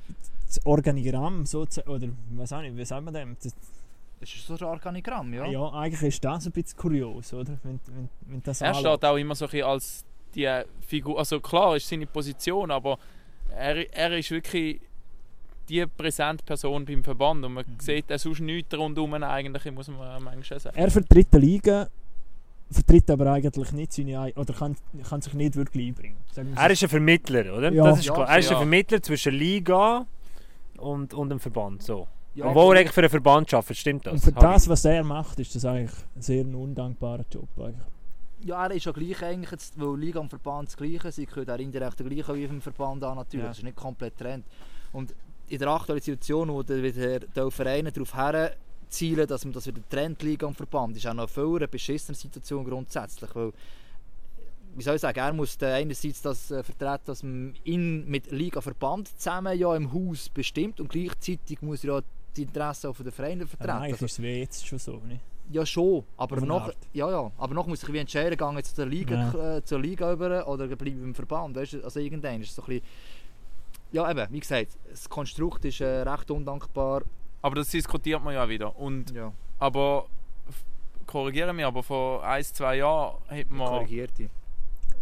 [0.46, 3.36] das Organigramm sozusagen, oder was auch nicht, wie sagt man dem?
[3.42, 3.52] Das,
[4.20, 5.46] Das ist so ein Organigramm, ja.
[5.46, 5.72] ja.
[5.72, 7.56] eigentlich ist das ein bisschen kurios, oder?
[7.62, 10.04] Wenn, wenn, wenn das Er steht auch immer so ein bisschen als
[10.34, 10.48] die
[10.86, 12.98] Figur, also klar ist seine Position, aber
[13.56, 14.80] er, er ist wirklich
[15.68, 17.80] die präsente Person beim Verband und man Mhm.
[17.80, 20.76] sieht auch sonst nichts rundherum eigentlich, muss man manchmal sagen.
[20.76, 21.88] Er vertritt die Liga,
[22.70, 24.76] vertritt aber eigentlich nicht seine ei- oder kann,
[25.08, 26.16] kann sich nicht wirklich einbringen.
[26.56, 27.72] Er ist ein Vermittler, oder?
[27.72, 27.84] Ja.
[27.84, 28.28] Das ist klar.
[28.28, 28.56] Er ist ein.
[28.56, 30.06] Vermittler zwischen Liga
[30.78, 31.82] und, und dem Verband.
[31.82, 32.06] So.
[32.38, 34.12] Ja, Obwohl er eigentlich für einen Verband arbeitet, stimmt das?
[34.12, 37.48] Und für das, was er macht, ist das eigentlich ein sehr undankbarer Job.
[37.58, 37.84] Eigentlich.
[38.44, 41.48] Ja, er ist ja gleich eigentlich, jetzt, weil Liga und Verband das Gleiche sind, gehört
[41.48, 43.42] er indirekt gleich wie im Verband an natürlich.
[43.42, 43.48] Ja.
[43.48, 44.46] Das ist nicht komplett getrennt.
[44.92, 45.16] Und
[45.48, 49.82] in der aktuellen Situation, wo der, wieder die Vereine darauf herzielen, dass man das wieder
[49.88, 53.34] trennt, Liga und Verband, ist auch noch eine viel beschissene Situation grundsätzlich.
[53.34, 53.52] Weil,
[54.76, 58.60] wie soll ich sagen, er muss einerseits das äh, vertreten, dass man ihn mit Liga
[58.60, 62.02] Verband zusammen ja im Haus bestimmt und gleichzeitig muss er ja
[62.36, 63.70] die Interessen auch von den Vereinen vertreten.
[63.70, 65.00] eigentlich Also, ist es wie jetzt schon so.
[65.06, 65.20] Nicht?
[65.50, 68.56] ja schon, aber Auf noch, ja, ja, aber noch muss ich wie entscheiden, gehe ich
[68.56, 72.42] jetzt zur Liga, äh, zur Liga über oder bleibe im Verband, weißt du, also irgendwann
[72.42, 72.84] ist so ein bisschen,
[73.92, 77.02] ja eben, wie gesagt, das Konstrukt ist äh, recht undankbar,
[77.40, 78.76] Aber das diskutiert man ja wieder.
[78.76, 79.32] Und, ja.
[79.58, 80.06] aber
[81.06, 84.28] korrigiere mich, aber vor ein, zwei Jahren hat man, Korrigiert dich.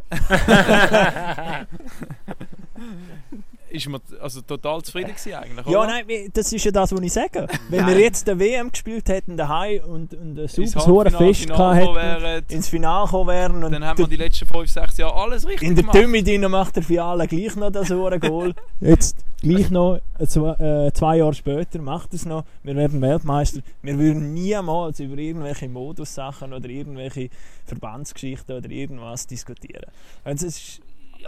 [3.70, 5.86] ist man also total zufrieden gewesen eigentlich, Ja, oder?
[5.88, 7.46] nein, das ist ja das, was ich sage.
[7.68, 7.94] Wenn Nein.
[7.96, 11.50] wir jetzt eine WM gespielt hätten daheim und, und ein Ins super hohes Halbfinale, Fest
[11.50, 14.98] hätten, wären, ins Finale gekommen wären und dann haben wir der- die letzten 5, 6
[14.98, 15.98] Jahre alles richtig in der gemacht.
[15.98, 18.54] Tümme drin macht der Fiala gleich noch das hohe Goal.
[18.80, 20.52] Jetzt gleich noch äh, zwei,
[20.86, 22.44] äh, zwei Jahre später macht es noch.
[22.62, 23.60] Wir werden Weltmeister.
[23.82, 27.28] Wir würden niemals über irgendwelche Modussachen oder irgendwelche
[27.66, 29.84] Verbandsgeschichten oder irgendwas diskutieren.
[30.24, 30.80] Also es ist,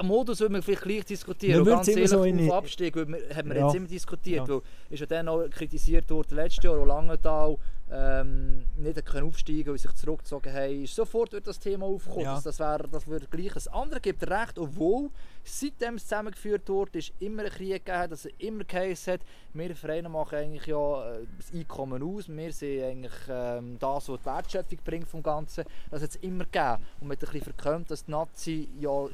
[0.02, 1.60] Modus würde man vielleicht gleich diskutieren.
[1.60, 3.66] Und würden ganz ehrlich, so auf Abstieg man- haben wir Ja.
[3.66, 4.48] jetzt immer diskutiert.
[4.48, 4.54] Ja.
[4.54, 7.56] Weil ist ja dann auch kritisiert worden letztes Jahr, wo Langenthal
[7.90, 10.84] ähm, nicht hat können aufsteigen weil sie sich zurückgezogen haben.
[10.84, 12.24] Ist sofort wird das Thema aufgekommen.
[12.24, 12.34] Ja.
[12.34, 13.52] Das, das wäre das wäre gleich.
[13.54, 15.08] Das andere gibt recht, obwohl
[15.42, 19.20] seitdem es zusammengeführt wurde, ist immer ein Krieg gegeben, hat, dass es immer geheißen hat,
[19.54, 24.20] wir Vereine machen eigentlich ja äh, das Einkommen aus, wir sind eigentlich ähm, das, was
[24.20, 25.64] die Wertschöpfung bringt vom Ganzen.
[25.90, 26.76] Das hat es immer gegeben.
[27.00, 29.06] Und man hat ein bisschen verkömmt, dass die Nazi ja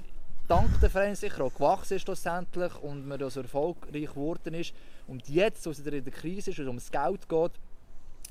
[0.49, 4.73] dank der Verein sicher auch gewachsen ist schlussendlich und man so erfolgreich geworden ist.
[5.07, 7.53] Und jetzt, wo es wieder in der Krise ist und um das Geld geht,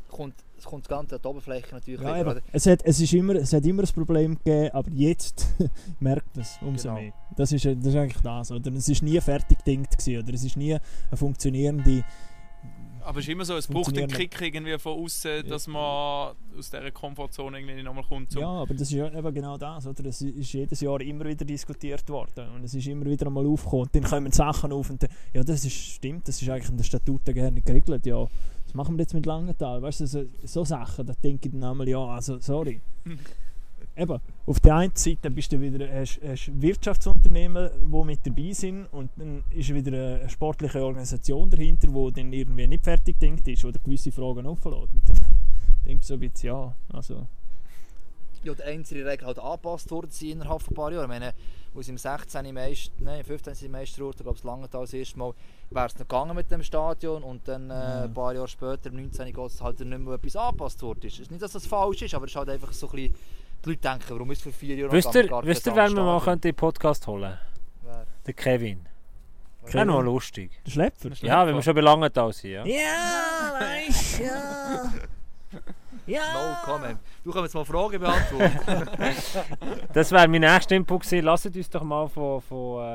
[0.10, 2.38] kommt, kommt das Ganze an die Oberfläche natürlich ja, wieder.
[2.38, 5.48] eben, es, hat, es, ist immer, es hat immer ein Problem gegeben, aber jetzt
[6.00, 7.02] merkt man es umso Genau.
[7.02, 7.14] mehr.
[7.36, 8.52] Das ist, das ist eigentlich das.
[8.52, 8.72] Oder?
[8.74, 12.04] Es ist nie fertig gedacht gewesen, oder es ist nie eine funktionierende...
[13.06, 16.70] Aber es ist immer so, es braucht einen Kick irgendwie von außen, dass man aus
[16.70, 18.34] dieser Komfortzone irgendwie nochmal kommt.
[18.34, 19.86] Ja, aber das ist ja eben genau das.
[19.88, 20.06] Oder?
[20.06, 23.86] Es ist jedes Jahr immer wieder diskutiert worden und es ist immer wieder einmal aufgekommen.
[23.86, 26.78] Und dann kommen Sachen auf und dann, ja, das ist, stimmt, das ist eigentlich in
[26.78, 28.06] den Statuten gerne geregelt.
[28.06, 28.28] Ja,
[28.66, 29.82] was machen wir jetzt mit Langenthal?
[29.82, 32.82] Weißt du, so, so Sachen, da denke ich dann einmal, ja, also sorry.
[33.96, 38.88] Eben, auf der einen Seite bist du wieder hast, hast Wirtschaftsunternehmen, die mit dabei sind
[38.88, 43.64] und dann ist wieder eine sportliche Organisation dahinter, die dann irgendwie nicht fertig denkt ist
[43.64, 44.94] oder gewisse Fragen offen lässt.
[44.94, 45.18] Und dann
[45.86, 47.26] denkst du so ein bisschen, ja, also...
[48.44, 51.04] ja, die einzelnen Regeln halt angepasst worden sind innerhalb von ein paar Jahren.
[51.04, 51.34] Ich meine,
[51.74, 52.54] als im 16.
[52.54, 53.56] Meister, nein, 15.
[53.56, 55.34] sind Meister wurde, glaube ich, Langenthal das erste Mal,
[55.70, 58.04] wäre es noch gegangen mit dem Stadion und dann äh, Ja.
[58.04, 59.34] ein paar Jahre später, im 19.
[59.34, 61.00] geht es halt nicht mehr etwas angepasst worden.
[61.08, 63.16] Es ist nicht, dass das falsch ist, aber es ist halt einfach so ein bisschen,
[63.64, 65.76] die Leute denken, warum ist es vor vier Jahren Wisst noch ihr, gar wisst ihr
[65.76, 67.38] wen wir mal könnte in den Podcast holen
[67.82, 68.06] Wer?
[68.26, 68.88] Der Kevin.
[69.64, 69.74] Wer?
[69.74, 70.52] Wäre noch lustig.
[70.66, 71.10] Der Schlepper?
[71.22, 72.52] Ja, wenn wir schon bei Langenthal sind.
[72.52, 72.66] Ja.
[72.66, 74.94] Ja, weißt ja.
[76.08, 77.00] No comment.
[77.24, 78.90] Du kannst jetzt mal Fragen beantworten.
[79.94, 81.26] Das wäre mein nächster Input gewesen.
[81.26, 82.42] Lasst uns doch mal von...
[82.42, 82.94] von äh,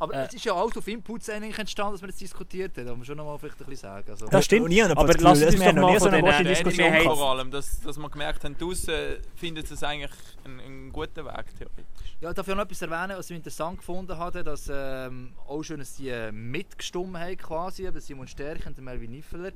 [0.00, 0.26] Aber Äh.
[0.26, 2.86] es ist ja alles auf Inputs eigentlich entstanden, dass wir das diskutiert haben.
[2.86, 4.10] Da muss man schon noch mal vielleicht ein bisschen sagen.
[4.10, 4.64] Also, Das stimmt.
[4.64, 6.44] Und ich habe aber dass uns wir doch noch mal nie so eine den- große
[6.44, 7.04] Diskussion gehabt.
[7.18, 8.94] vor allem, dass, dass wir gemerkt haben, draußen
[9.36, 10.10] findet es eigentlich
[10.44, 12.16] einen, einen guten Weg theoretisch.
[12.20, 15.78] Ja, darf ich noch etwas erwähnen, was ich interessant gefunden habe, dass ähm, auch schön,
[15.80, 19.52] dass die äh, mitgestimmt haben quasi, eben Simon Stärk und der Melvin Niffeler.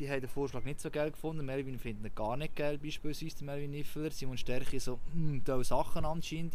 [0.00, 1.44] Die haben den Vorschlag nicht so geil gefunden.
[1.44, 4.10] Melvin findet ihn gar nicht geil, beispielsweise der Melvin Niffeler.
[4.10, 6.54] Simon Stärk so, hm, da Sachen anscheinend.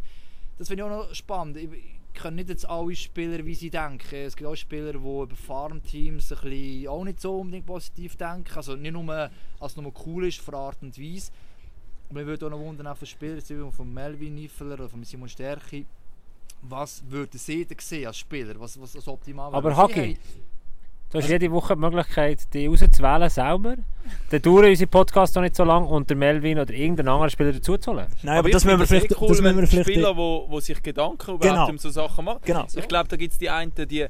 [0.58, 1.56] Das finde ich auch noch spannend.
[1.56, 1.70] Ich,
[2.14, 4.16] kenne nicht jetzt alle Spieler, wie sie denken.
[4.16, 8.52] Es gibt auch Spieler, die über Farmteams ein bisschen auch nicht so unbedingt positiv denken.
[8.56, 9.10] Also nicht nur,
[9.60, 11.32] als es nur cool ist, von Art und Weise.
[12.10, 15.30] Aber ich würde auch noch wundern, auch von Spielern von Melvin Niffeler oder von Simon
[15.30, 15.86] Stärki,
[16.64, 19.54] was würden sie denn sehen als Spieler, was, was das optimal?
[19.54, 20.18] Aber Hagi, haben-
[21.12, 23.76] Du hast jede Woche die Möglichkeit, die auszuwählen selber.
[24.30, 27.52] Dann dauern unsere Podcasts noch nicht so lange und der Melvin oder irgendein anderer Spieler
[27.54, 28.06] dazuzuholen.
[28.22, 29.12] Nein, aber ich das müssen wir vielleicht...
[29.12, 31.68] eh cool, das müssen wenn wir vielleicht Spieler, wo sich Gedanken überhaupt Genau.
[31.70, 32.40] um so Sachen machen.
[32.46, 32.66] genau.
[32.76, 34.06] Ich glaube, da gibt es die einen, die,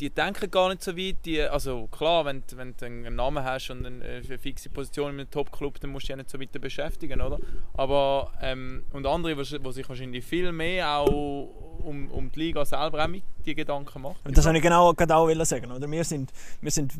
[0.00, 1.16] die denken gar nicht so weit.
[1.24, 5.20] Die, also klar, wenn, wenn du einen Namen hast und eine, eine fixe Position in
[5.20, 7.38] einem Top-Club, dann musst du dich nicht so weiter beschäftigen, oder?
[7.74, 11.48] Aber, ähm, und andere, die sich wahrscheinlich viel mehr auch
[11.84, 14.18] um, um die Liga selber auch mit die Gedanken machen.
[14.24, 15.70] Und das wollte ich genau, gerade auch sagen.
[15.70, 15.90] Oder?
[15.90, 16.94] Wir, sind, wir sind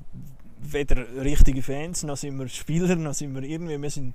[0.61, 3.81] weder richtige Fans, noch sind wir Spieler, noch sind wir irgendwie...
[3.81, 4.15] Wir sind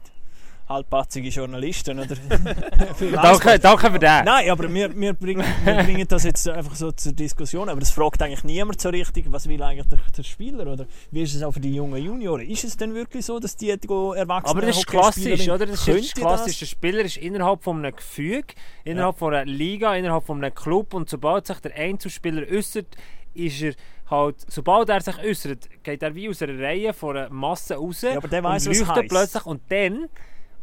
[0.67, 1.99] halbpatzige Journalisten.
[1.99, 2.15] Oder?
[3.11, 4.25] Danke, danke für das.
[4.25, 7.69] Nein, aber wir, wir, bringen, wir bringen das jetzt einfach so zur Diskussion.
[7.69, 10.67] Aber es fragt eigentlich niemand so richtig, was will eigentlich der, der Spieler?
[10.67, 12.47] Oder wie ist es auch für die jungen Junioren?
[12.47, 15.65] Ist es denn wirklich so, dass die, Erwachsenen Aber das ist klassisch, oder?
[15.65, 16.59] Das ist klassisch.
[16.59, 20.93] Der Spieler ist innerhalb von einem Gefüge, innerhalb von einer Liga, innerhalb von einem Club
[20.93, 22.87] und sobald sich der Einzelspieler äußert,
[23.33, 23.73] ist er
[24.09, 28.01] halt, sobald er sich äußert, geht er wie aus einer Reihe von einer Masse raus
[28.01, 30.09] Ja, aber der weiss, und leuchtet plötzlich und dann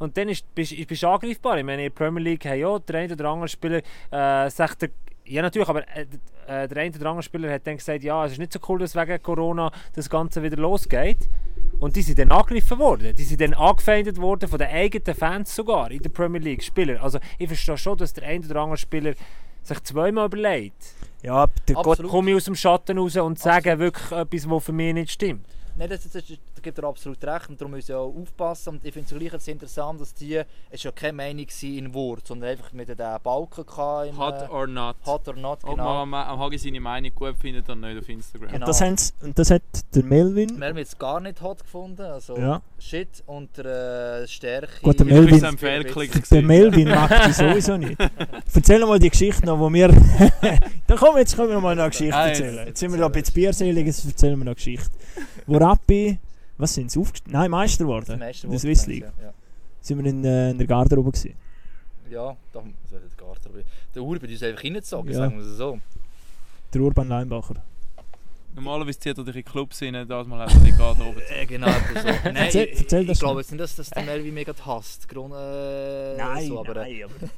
[0.02, 1.58] und dann ist, bist, bist du angreifbar.
[1.58, 3.80] Ich meine, in der Premier League haben ja der eine oder andere Spieler
[4.10, 4.90] äh, sagt,
[5.24, 6.06] ja natürlich, aber äh,
[6.48, 8.80] äh, der eine oder andere Spieler hat dann gesagt, ja, es ist nicht so cool,
[8.80, 11.28] dass wegen Corona das Ganze wieder losgeht.
[11.78, 13.14] Und die sind dann angegriffen worden.
[13.14, 17.00] Die sind dann angefeindet worden von den eigenen Fans sogar in der Premier League Spieler.
[17.00, 19.14] Also ich verstehe schon, dass der eine oder andere Spieler
[19.62, 20.94] sich zweimal überlegt.
[21.22, 22.02] Ja, der Gott.
[22.02, 25.46] Komme ich aus dem Schatten raus und sage wirklich etwas, was für mich nicht stimmt.
[25.76, 28.70] Nein, das, das, das, da gibt er absolut recht und darum müssen wir auch aufpassen.
[28.70, 30.36] Und ich finde es gleich interessant, dass die,
[30.70, 34.42] es war ja keine Meinung in Wort, sondern einfach mit den Balken gehabt im, Hot
[34.42, 34.96] äh, or not.
[35.06, 36.06] Hot or not, Ob genau.
[36.06, 38.50] man am am Hagi seine Meinung gut findet oder nicht auf Instagram.
[38.52, 38.66] Genau.
[38.66, 38.82] Das,
[39.34, 39.62] das hat
[39.94, 40.58] der Melvin.
[40.58, 42.62] Wir haben jetzt gar nicht hot gefunden, also Ja.
[42.78, 44.68] shit und der äh, Stärke.
[44.82, 45.40] Gut, der Melvin-.
[46.30, 46.42] Der.
[46.42, 47.96] Melvin mag die sowieso nicht.
[48.54, 49.88] Erzähl mal die Geschichte noch, wo wir.
[50.86, 52.66] Dann komm, jetzt können wir noch mal eine Geschichte jetzt- erzählen.
[52.66, 54.90] Jetzt sind wir da ein bisschen bierselig, jetzt erzählen wir noch eine Geschichte.
[55.46, 56.18] Wo Rappi,
[56.58, 57.32] was sind sie aufgestiegen?
[57.32, 58.04] Nein, Meister geworden.
[58.08, 59.04] Das meiste Der Swiss League.
[59.22, 59.32] Ja,
[59.80, 61.34] Sind wir in, äh, in der Garderobe gewesen.
[62.10, 62.36] ja.
[62.52, 63.64] da so hat der Garten.
[63.94, 65.18] Der Urban ist einfach reingezogen, Ja.
[65.18, 65.78] sagen wir es so.
[66.72, 67.54] Der Urban Leinbacher.
[68.54, 71.32] Normalerweise zieht er dich in Clubs rein, das mal hat er die Garderobe zu.
[71.34, 72.08] Äh, genau, so.
[72.24, 74.52] Nein, Erzähl- ich, erzähl ich, das ich glaube jetzt nicht, dass das der Melvin mega
[74.66, 75.08] hasst.
[75.08, 77.14] Grund, äh, so, aber, äh, aber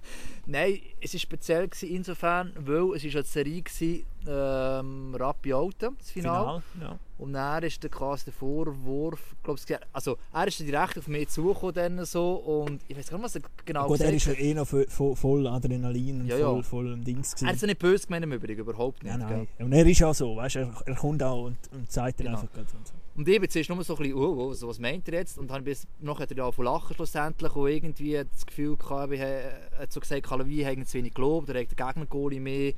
[0.46, 5.96] Nein, es war speziell gewesen insofern, weil es ist eine Serie gewesen, ähm, Rappi Alten,
[5.98, 6.62] das Finale.
[6.72, 6.88] Final.
[6.92, 6.98] Ja.
[7.18, 11.28] Und dann ist der quasi der Vorwurf, glaub, ich, also er ist direkt auf mich
[11.28, 14.40] zugekommen so und ich weiß gar nicht, was er genau Gut, er ist ja hat.
[14.40, 16.46] eh noch voll, voll, Adrenalin und Ja, ja.
[16.50, 17.54] voll, voll im Dings Er gewesen.
[17.54, 19.12] ist ja nicht böse gemeint im Übrigen, überhaupt nicht.
[19.12, 19.46] Ja, nein.
[19.58, 22.24] Und er ist auch so, weißt du, er, er kommt auch und, und zeigt dir
[22.24, 22.38] Genau.
[22.40, 22.94] einfach gerade und so.
[23.16, 25.38] Und ich bin zuerst nur so ein bisschen, oh, oh, was meint er jetzt?
[25.38, 29.12] Und dann bis noch hat er ja von lachen schlussendlich und irgendwie das Gefühl gehabt,
[29.12, 32.72] ich habe hat so gesagt, Kalawi hat zu wenig gelobt, er hat den Gegner-Goalie mehr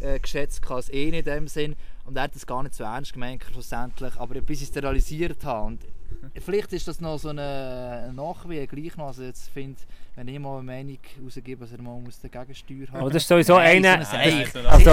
[0.00, 1.74] äh, geschätzt als eh in dem Sinn.
[2.04, 4.84] Und er hat das gar nicht so ernst gemeint schlussendlich, aber bis ich es dann
[4.84, 5.66] realisiert habe.
[5.68, 5.80] Und
[6.40, 9.80] vielleicht ist das noch so eine Nachwehen gleich noch, also jetzt finde
[10.16, 13.28] wenn ich mal eine Meinung rausgebe, dass er mal muss dagegen steuern Aber das ist
[13.28, 13.98] sowieso einer.
[14.68, 14.90] Also-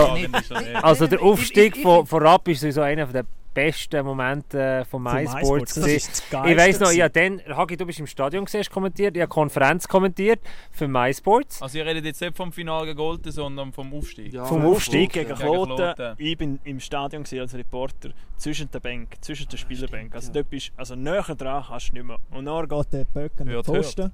[0.83, 3.25] Also der Aufstieg von, von Rappi ist sowieso einer der
[3.55, 5.73] besten Momente äh, von Für MySports.
[5.73, 5.97] das gewesen.
[5.97, 9.15] ist das Ich weiss noch, ja, dann, Hagi, du bist im Stadion gesehen, hast kommentiert,
[9.15, 10.39] ich habe Konferenz kommentiert
[10.71, 11.61] für MySports.
[11.61, 14.33] Also ihr redet jetzt nicht vom Finale gegen Golden, sondern vom Aufstieg.
[14.33, 15.23] Ja, Vom Aufstieg ja.
[15.23, 16.15] gegen Kloten.
[16.17, 20.13] Ich bin im Stadion gewesen als Reporter zwischen der Bank, zwischen der Spielerbänk.
[20.13, 22.17] Also dort bist also näher dran kannst du nicht mehr.
[22.29, 24.11] Und dann geht der Böck an den Hört, Posten.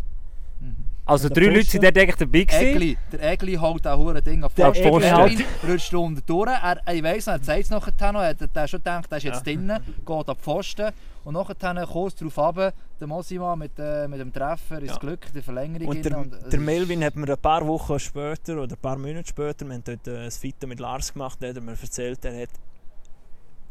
[1.04, 2.76] Also Der drei Leute sind dort eigentlich dabei gewesen.
[2.76, 5.44] Egli, der Egli hält auch hure Ding auf Der Pfosten.
[5.68, 6.50] Rutscht unten durch.
[6.50, 8.22] Er, ich weiss noch, er zeigt es nachher noch.
[8.22, 9.42] Er hat schon gedacht, er ist jetzt Ja.
[9.42, 10.92] drinnen, geht ab Pfosten.
[11.24, 14.98] Und nachher kurz darauf runter, der Mosima mit, äh, mit dem Treffer ins Ja.
[14.98, 15.88] Glück, die Verlängerung.
[15.88, 16.32] Und der, rein.
[16.44, 19.74] es der Melvin hat mir ein paar Wochen später oder ein paar Monate später, wir
[19.74, 22.50] haben dort äh, ein Foto mit Lars gemacht, da hat mir erzählt, er hat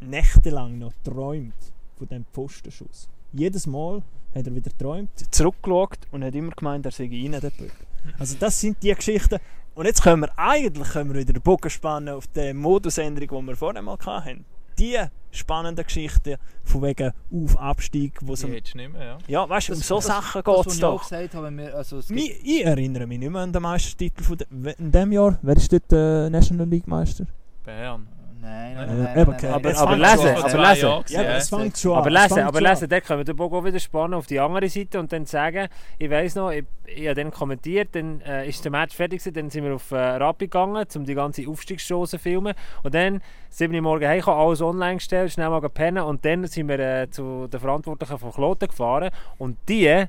[0.01, 1.55] nächtelang noch geträumt
[1.97, 3.09] von diesem Pfostenschuss.
[3.33, 4.03] Jedes Mal
[4.35, 7.73] hat er wieder geträumt, zurückgeschaut und hat immer gemeint, er sei rein, der Böck.
[8.19, 9.39] Also das sind die Geschichten.
[9.75, 13.49] Und jetzt können wir eigentlich können wir wieder den Bogen spannen auf die Modusänderung, die
[13.51, 14.45] wir vorher mal hatten.
[14.79, 14.97] Die
[15.31, 19.19] spannenden Geschichten von wegen Auf-Abstieg, wo es Die um, nicht mehr, ja.
[19.29, 21.03] ja, weißt, du, um so das- Sachen geht es ich auch doch.
[21.09, 24.23] gesagt habe, wenn wir, also es Mi- Ich erinnere mich nicht mehr an den Meistertitel
[24.23, 24.47] von de,
[24.79, 25.39] in diesem Jahr.
[25.43, 27.27] Wer ist dort der National League Meister?
[27.65, 28.09] Bern.
[28.43, 29.19] Nein, Äh, nein, nein.
[29.19, 30.89] eben, nein, nein, aber- lesen, aber lesen.
[30.89, 33.65] Ja, Ja, aber es fängt schon Aber lesen, aber lesen, dort können wir den auch
[33.65, 35.69] wieder spannen auf die andere Seite und dann sagen,
[35.99, 39.35] ich weiss noch, ich, ich habe dann kommentiert, dann äh, ist der Match fertig gewesen,
[39.35, 42.55] dann sind wir auf äh, Rappi gegangen, um die ganze Aufstiegschance zu filmen.
[42.83, 43.21] Und dann
[43.51, 47.11] 7 Uhr morgens heim, alles online gestellt, schnell mal pennen und dann sind wir äh,
[47.11, 49.11] zu den Verantwortlichen von Kloten gefahren.
[49.37, 50.05] Und die,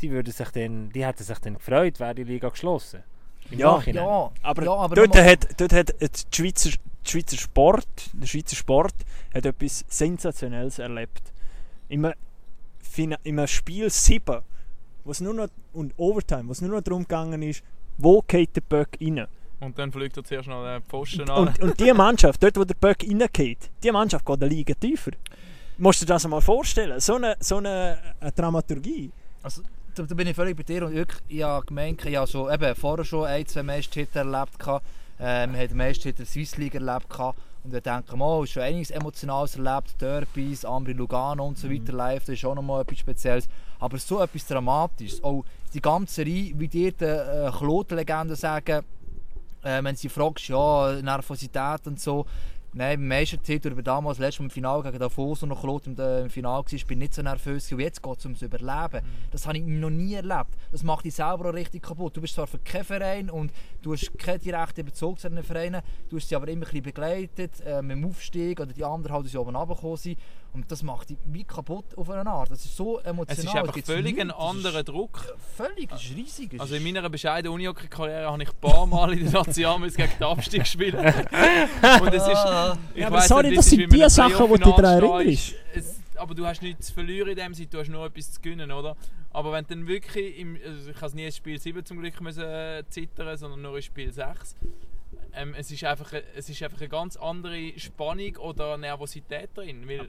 [0.00, 3.02] die würden sich dann, die hätten sich dann gefreut, wäre die Liga geschlossen.
[3.50, 4.04] Im Ja, Nachhinein.
[4.06, 6.70] Ja, Aber, ja, aber dort, hat, dort hat die Schweizer,
[7.06, 8.94] die Schweizer Sport, der Schweizer Sport
[9.34, 11.32] hat etwas Sensationelles erlebt.
[11.88, 12.10] Im,
[12.80, 14.40] Fina- im Spiel 7,
[15.04, 17.62] was nur noch, und Overtime, was nur noch darum gegangen ist,
[17.98, 19.26] wo geht der Böck rein?
[19.60, 21.48] Und dann fliegt er zuerst noch den Pfosten an.
[21.48, 25.12] Und, und die Mannschaft, dort wo der Böck reingeht, die Mannschaft geht eine Liga tiefer.
[25.78, 27.00] Musst du dir das mal vorstellen?
[27.00, 29.10] So eine, so eine, eine Dramaturgie.
[29.42, 29.62] Also,
[29.94, 32.50] da, da bin ich völlig bei dir und wirklich, ich habe gemeint, ich habe so,
[32.50, 34.84] eben, vorher schon ein, zwei Meistertitel erlebt, gehabt.
[35.18, 37.38] Äh, wir haben den Meistertitel der Swiss League erlebt gehabt.
[37.62, 41.92] und wir denken, oh, ist schon einiges Emotionales erlebt, Derbys, Ambri Lugano und so weiter
[41.92, 43.48] live, das ist auch nochmal etwas Spezielles.
[43.78, 48.84] Aber so etwas Dramatisches, auch die ganze Reihe, wie dir die äh, Kloten-Legenden sagen,
[49.62, 52.26] äh, wenn sie fragst, ja, Nervosität und so,
[52.76, 55.96] Nein, beim Meistertitel über damals, letztes Mal im Finale gegen Davos und noch Claude im,
[55.96, 57.70] äh, im Finale war, bin ich nicht so nervös.
[57.70, 59.00] Und jetzt geht es ums Überleben.
[59.30, 60.56] Das habe ich noch nie erlebt.
[60.72, 62.16] Das macht dich selber auch richtig kaputt.
[62.16, 65.82] Du bist zwar für keinen Verein und du hast keinen direkten Bezug zu diesen Vereinen,
[66.08, 69.14] du hast sie aber immer ein bisschen begleitet äh, mit dem Aufstieg oder die anderen
[69.14, 70.18] halt, die oben runtergekommen sind.
[70.54, 72.50] Und das macht dich wie kaputt auf eine Art.
[72.50, 73.26] Das ist so emotional.
[73.38, 74.38] Es ist einfach gibt's völlig ein nichts.
[74.38, 75.36] Das ist anderer Druck.
[75.56, 76.50] Völlig, das ist riesig.
[76.52, 80.12] Das Also in meiner bescheidenen Unihockey-Karriere habe ich ein paar Mal in der National gegen
[80.18, 80.96] den Abstieg spielen.
[81.04, 82.28] Und es ist...
[82.94, 84.74] Ich Ja, aber weiss sorry, nicht, das wie sind es die Sachen, wo du dich
[84.76, 85.54] daran erinnerst.
[85.74, 88.40] Es- Aber du hast nichts zu verlieren in dem Sinne, du hast nur etwas zu
[88.40, 88.96] gewinnen, oder?
[89.32, 92.20] Aber wenn du dann wirklich, im, also ich habe nie in Spiel 7 zum Glück
[92.20, 94.54] müssen, äh, zittern, sondern nur in Spiel 6.
[95.32, 99.82] Ähm, es, ist einfach, eine- es ist einfach eine ganz andere Spannung oder Nervosität drin.
[99.88, 100.08] Weil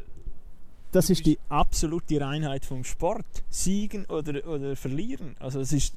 [0.96, 3.26] das ist die absolute Reinheit vom Sport.
[3.50, 5.36] Siegen oder, oder verlieren.
[5.40, 5.96] Also es ist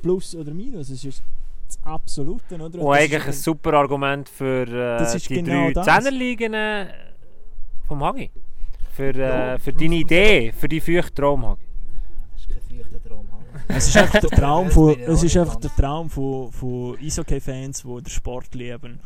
[0.00, 0.88] Plus oder Minus.
[0.88, 1.22] Es ist
[1.66, 2.64] das Absolute, oder?
[2.64, 5.82] Und das eigentlich ein super Argument für Das äh, die genau drei.
[5.82, 6.86] Zehnerligen äh,
[7.86, 8.30] vom Hagi.
[8.92, 11.66] Für, äh, für deine Idee, für die feuchte Traum, Hagi.
[12.32, 13.26] Das ist kein feuchter Traum.
[13.30, 13.76] Alter.
[13.76, 17.82] es ist einfach der Traum Das von, es ist einfach der Traum von, von Eishockey-Fans,
[17.82, 19.00] die den Sport lieben.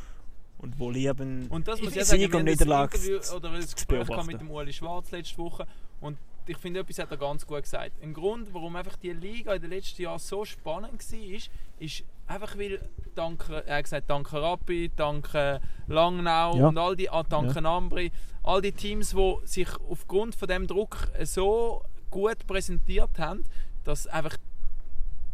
[0.64, 3.50] Und wo lieben, Und das muss ich ja sagen, Sieg wir und Niederlage zu- oder
[3.52, 5.66] das Gespräch mit dem Uli Schwarz letzte Woche
[6.00, 7.92] und ich finde, etwas hat er ganz gut gesagt.
[8.02, 12.04] Ein Grund, warum einfach die Liga in den letzten Jahren so spannend war, ist, ist
[12.26, 12.80] einfach weil
[13.14, 16.68] dank, er hat gesagt, dank Rappi, dank äh, Langnau Ja.
[16.68, 18.10] und all die, ah, dank Ambri,
[18.42, 23.44] all die Teams, die sich aufgrund von dem Druck so gut präsentiert haben,
[23.84, 24.36] dass einfach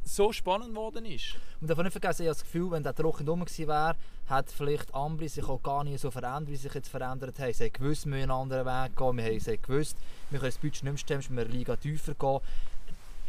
[0.04, 1.36] so spannend geworden ist.
[1.60, 3.96] Und darf nicht vergessen, ich habe das Gefühl, wenn der Druck nicht rum gewesen wäre,
[4.28, 7.52] hat vielleicht Ambri sich auch gar nicht so verändert, wie sich jetzt verändert haben.
[7.52, 9.16] Sie haben gewusst, wir müssen einen anderen Weg gehen.
[9.16, 9.96] Wir haben gewusst,
[10.30, 12.40] wir können das Budget nicht mehr stemmen, wir Liga tiefer gehen.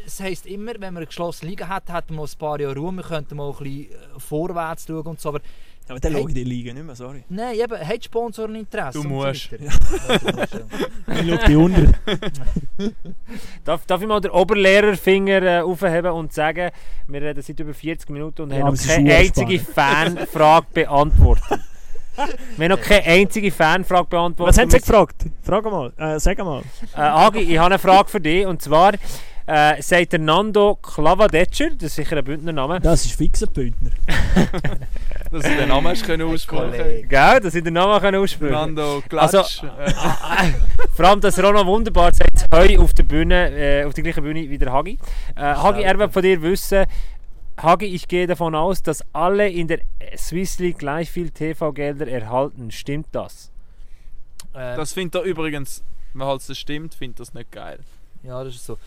[0.05, 2.91] Es heisst immer, wenn man eine geschlossene Liga hat, man noch ein paar Jahre Ruhe,
[2.91, 5.29] wir könnten mal ein bisschen vorwärts schauen und so.
[5.29, 5.41] Aber
[5.89, 6.21] aber dann Hey.
[6.21, 7.23] schaue ich die Liga nicht mehr, sorry.
[7.29, 9.01] nein, eben, hat Sponsoren Interesse?
[9.01, 9.49] Du musst.
[11.11, 11.91] Ich schaue die unter.
[13.65, 16.71] Darf, darf ich mal den Oberlehrerfinger äh, aufheben und sagen,
[17.07, 21.59] wir reden seit über 40 Minuten und Ja, haben noch keine einzige Fanfrage beantwortet.
[22.57, 24.55] wir haben noch keine einzige Fanfrage beantwortet.
[24.55, 25.25] Was haben Sie gefragt?
[25.43, 26.61] Frag mal, äh, sag mal.
[26.95, 28.45] Äh, Agi, ich habe eine Frage für dich.
[28.45, 28.93] Und zwar
[29.53, 33.51] äh, sagt der Nando Klavadetscher, das ist sicher ein Bündner Name, Das ist fix ein
[33.51, 33.91] Bündner.
[35.31, 37.07] Dass du den Namen hast können aussprechen Kollege.
[37.07, 38.75] gell, dass ich den Namen kann aussprechen kann.
[38.75, 39.33] Fernando Klatsch.
[39.63, 39.93] Also- äh,
[40.93, 44.49] Vor allem, dass Ronald Wunderbar sagt, heu auf der Bühne, äh, auf der gleichen Bühne
[44.49, 44.97] wie der Hagi.
[45.37, 46.85] Äh, Hagi, er will von dir wissen,
[47.61, 49.79] Hagi, ich gehe davon aus, dass alle in der
[50.17, 52.69] Swiss League gleich viel TV-Gelder erhalten.
[52.71, 53.51] Stimmt das?
[54.53, 55.81] Ähm, Das findet er übrigens,
[56.13, 57.79] wenn halt das stimmt, findet das nicht geil.
[58.23, 58.77] Ja, das ist so.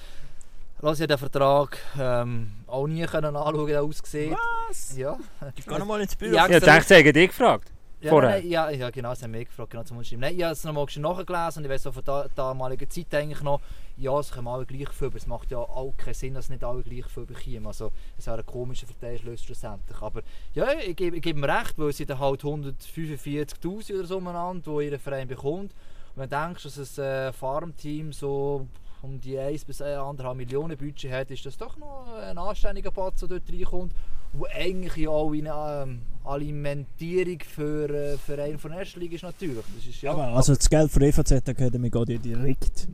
[0.84, 4.36] Lass ich den Vertrag ähm, auch nie können anschauen, wie er aussieht.
[4.68, 4.94] Was?
[4.94, 5.16] Ja.
[5.56, 6.34] Geh noch mal ins Büro.
[6.34, 7.72] Ja, Ja, ich dachte, ich hätte dich gefragt.
[8.02, 8.32] Ja, Vorher.
[8.32, 9.96] Nein, ja, ja, genau, das haben wir gefragt, genau zum.
[9.96, 13.40] Nein, ich habe es nochmal nachgelesen und ich weiß auch von der damaligen Zeit eigentlich
[13.40, 13.62] noch,
[13.96, 16.62] ja, es kommen alle gleich viel, aber es macht ja auch keinen Sinn, dass nicht
[16.62, 17.66] alle gleich viel bekommen.
[17.66, 20.02] Also, es wäre ein komischer Verteilschluss schlussendlich.
[20.02, 20.20] Aber
[20.52, 24.18] ja, ich gebe, ich gebe ihm recht, weil es sind dann halt 145'000 oder so
[24.18, 25.72] umeinander, die ihr Verein bekommt.
[26.14, 28.68] Und wenn du denkst, dass ein äh, Farmteam so
[29.04, 33.20] um die 1 bis 1,5 Millionen Budget hat, ist das doch noch ein anständiger Patz,
[33.20, 33.92] der dort reinkommt,
[34.32, 39.22] wo eigentlich auch in eine ähm, Alimentierung für äh, Verein von der ersten Liga ist
[39.22, 39.64] natürlich.
[39.76, 42.88] Das ist, ja, also das Geld für die EVZ Academy geht ja direkt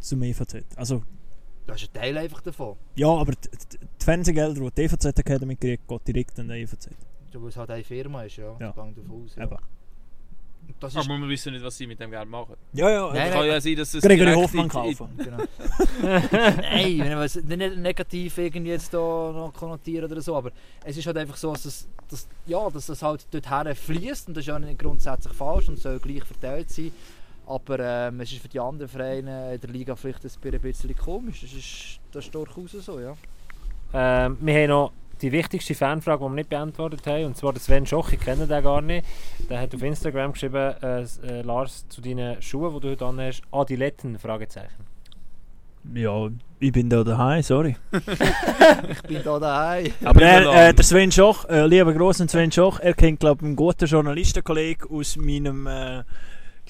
[0.00, 0.64] zum EVZ.
[0.76, 1.02] Also
[1.66, 2.76] das ist ein Teil einfach davon.
[2.96, 6.62] ja, aber die, die die Fernsehgelder, die die EVZ Academy kriegt, geht direkt an die
[6.62, 6.88] EVZ.
[7.32, 8.56] Ja, Weil es halt eine Firma ist, ja.
[8.58, 8.72] Ja.
[8.72, 9.36] Das geht davon aus.
[9.36, 9.44] Ja.
[9.44, 9.56] Eben.
[10.78, 12.54] Das ist, Aber wir wissen nicht, was sie mit dem Geld machen.
[12.72, 13.12] Ja, ja.
[13.12, 15.08] Nein, Es kann ja sein, dass es Gregory Hoffmann kaufen.
[15.16, 15.38] Genau.
[16.02, 20.52] Nein, wenn wir es nicht negativ irgendwie jetzt da noch konnotieren oder so, aber
[20.84, 24.36] es ist halt einfach so, dass es, dass, ja, dass es halt dorthin fließt und
[24.36, 26.92] das ist ja nicht grundsätzlich falsch und soll gleich verteilt sein.
[27.46, 31.40] Aber ähm, es ist für die anderen Vereine in der Liga vielleicht ein bisschen komisch.
[31.40, 33.16] Das ist, das ist durchaus so, ja.
[33.92, 34.92] Ähm, wir haben noch
[35.22, 37.26] die wichtigste Fanfrage, die wir nicht beantwortet haben.
[37.26, 39.06] Und zwar der Sven Schoch, ich kenne den gar nicht.
[39.48, 43.42] Der hat auf Instagram geschrieben, äh, äh, Lars, zu deinen Schuhen, die du heute anhast,
[43.50, 44.18] Adiletten?
[44.18, 44.86] Fragezeichen.
[45.94, 47.76] Ja, ich bin da daheim, sorry.
[48.90, 49.92] Ich bin da daheim.
[50.04, 53.46] Aber er, äh, der Sven Schoch, äh, lieber grossen Sven Schoch, er kennt glaube ich
[53.46, 56.02] einen guten Journalistenkollegen aus meinem äh,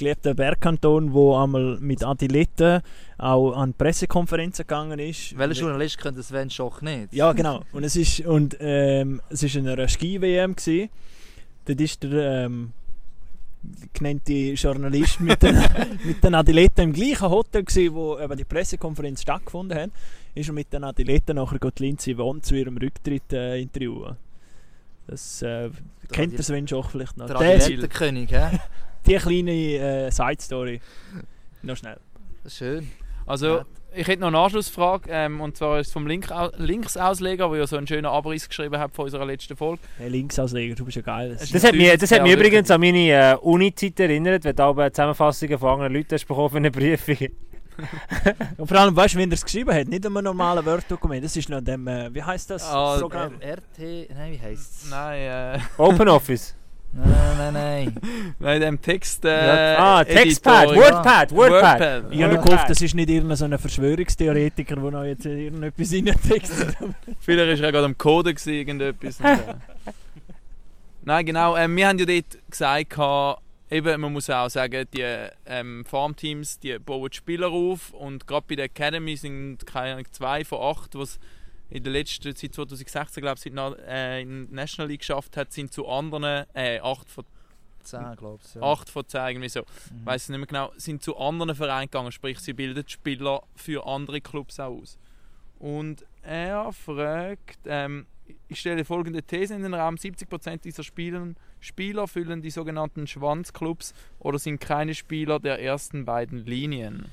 [0.00, 2.82] geliebten Bergkanton, der einmal mit Adilette
[3.18, 5.36] auch an Pressekonferenzen gegangen ist.
[5.38, 7.12] Welcher Journalist könnte Sven Schoch nicht?
[7.12, 7.62] Ja, genau.
[7.72, 10.56] Und es ist, und, ähm, es ist in einer Ski-WM.
[10.56, 10.90] gsi.
[11.66, 12.72] Dort ist der ähm,
[13.92, 15.62] genannte Journalist mit den,
[16.04, 19.90] mit den Athleten im gleichen Hotel, gsi, wo eben die Pressekonferenz stattgefunden hat.
[20.34, 24.16] Ist er mit den Athleten nachher geht Lindsay Vonn zu ihrem Rücktritt äh, interviewen.
[25.06, 25.70] Das äh,
[26.12, 27.26] kennt der Sven Schoch vielleicht noch.
[27.26, 28.58] Der Der, Adilettenkönig, hä?
[29.10, 30.80] die kleine äh, Side-Story.
[31.62, 31.98] Noch schnell.
[32.44, 32.88] Das schön.
[33.26, 33.66] Also, Ja.
[33.94, 35.08] ich hätte noch eine Anschlussfrage.
[35.10, 38.78] Ähm, und zwar ist es vom Link Linksausleger, der ja so einen schönen Abriss geschrieben
[38.78, 39.82] hat von unserer letzten Folge.
[39.98, 41.36] Hey, Linksausleger, du bist ja geil.
[41.38, 44.62] Es Das hat mich, das hat mich übrigens an meine äh, Uni-Zeit erinnert, wenn du
[44.62, 47.28] auch Zusammenfassungen von anderen Leuten hast bekommen für eine Prüfung.
[48.58, 51.24] Und vor allem, weißt du, wenn er es geschrieben hat, nicht in einem normalen Word-Dokument,
[51.24, 52.64] das ist noch in dem, äh, wie heißt das?
[52.64, 53.34] Ah, Programm?
[53.40, 54.90] RT, nein, wie heisst es?
[54.90, 56.54] Nein, äh, Open Office.
[56.92, 57.94] Nein, nein, nein.
[58.40, 59.24] nein, dem Text.
[59.24, 61.80] Äh, ah, Textpad, Editor- Wordpad, Wordpad.
[61.80, 62.12] Wordpad.
[62.12, 62.40] Ich habe Ja.
[62.42, 66.76] gehofft, das ist nicht irgendein so ein Verschwörungstheoretiker, der noch jetzt irgendetwas reintextet.
[67.20, 69.20] Vielleicht war er gerade am Coden, gewesen, irgendetwas.
[69.20, 69.36] Äh.
[71.02, 71.56] Nein, genau.
[71.56, 72.98] Ähm, wir haben ja dort gesagt,
[73.70, 75.04] eben, man muss auch sagen, die
[75.46, 80.44] ähm, Farmteams, die bauen die Spieler auf und gerade bei der Academy sind keine zwei
[80.44, 81.18] von acht, was
[81.70, 83.46] in der letzten Zeit 2016 glaube ich
[83.86, 87.24] äh, in der National League geschafft hat, sind zu anderen äh, acht von
[87.82, 88.54] 10, glaube ich.
[88.54, 88.62] Ja.
[88.62, 90.06] 8 von 10, irgendwie so, Mhm.
[90.06, 94.20] weiß nicht mehr genau, sind zu anderen Vereinen gegangen, sprich sie bilden Spieler für andere
[94.20, 94.98] Clubs auch aus.
[95.58, 98.06] Und er fragt, ähm,
[98.48, 103.92] ich stelle folgende These in den Raum, 70% dieser Spielen, Spieler füllen die sogenannten Schwanzclubs
[104.18, 107.06] oder sind keine Spieler der ersten beiden Linien.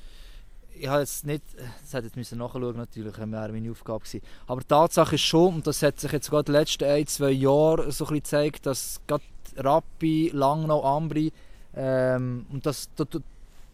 [0.80, 1.42] Ich habe jetzt nicht,
[1.82, 2.76] das hätte ich müssen natürlich,
[3.16, 4.22] das wäre meine Aufgabe gewesen.
[4.46, 7.06] Aber die Tatsache ist schon, und das hat sich jetzt gerade in den letzten ein,
[7.06, 9.24] zwei Jahren so ein bisschen gezeigt, dass gerade
[9.56, 11.32] Rappi, Langnau, Ambri
[11.74, 13.04] ähm, und das da,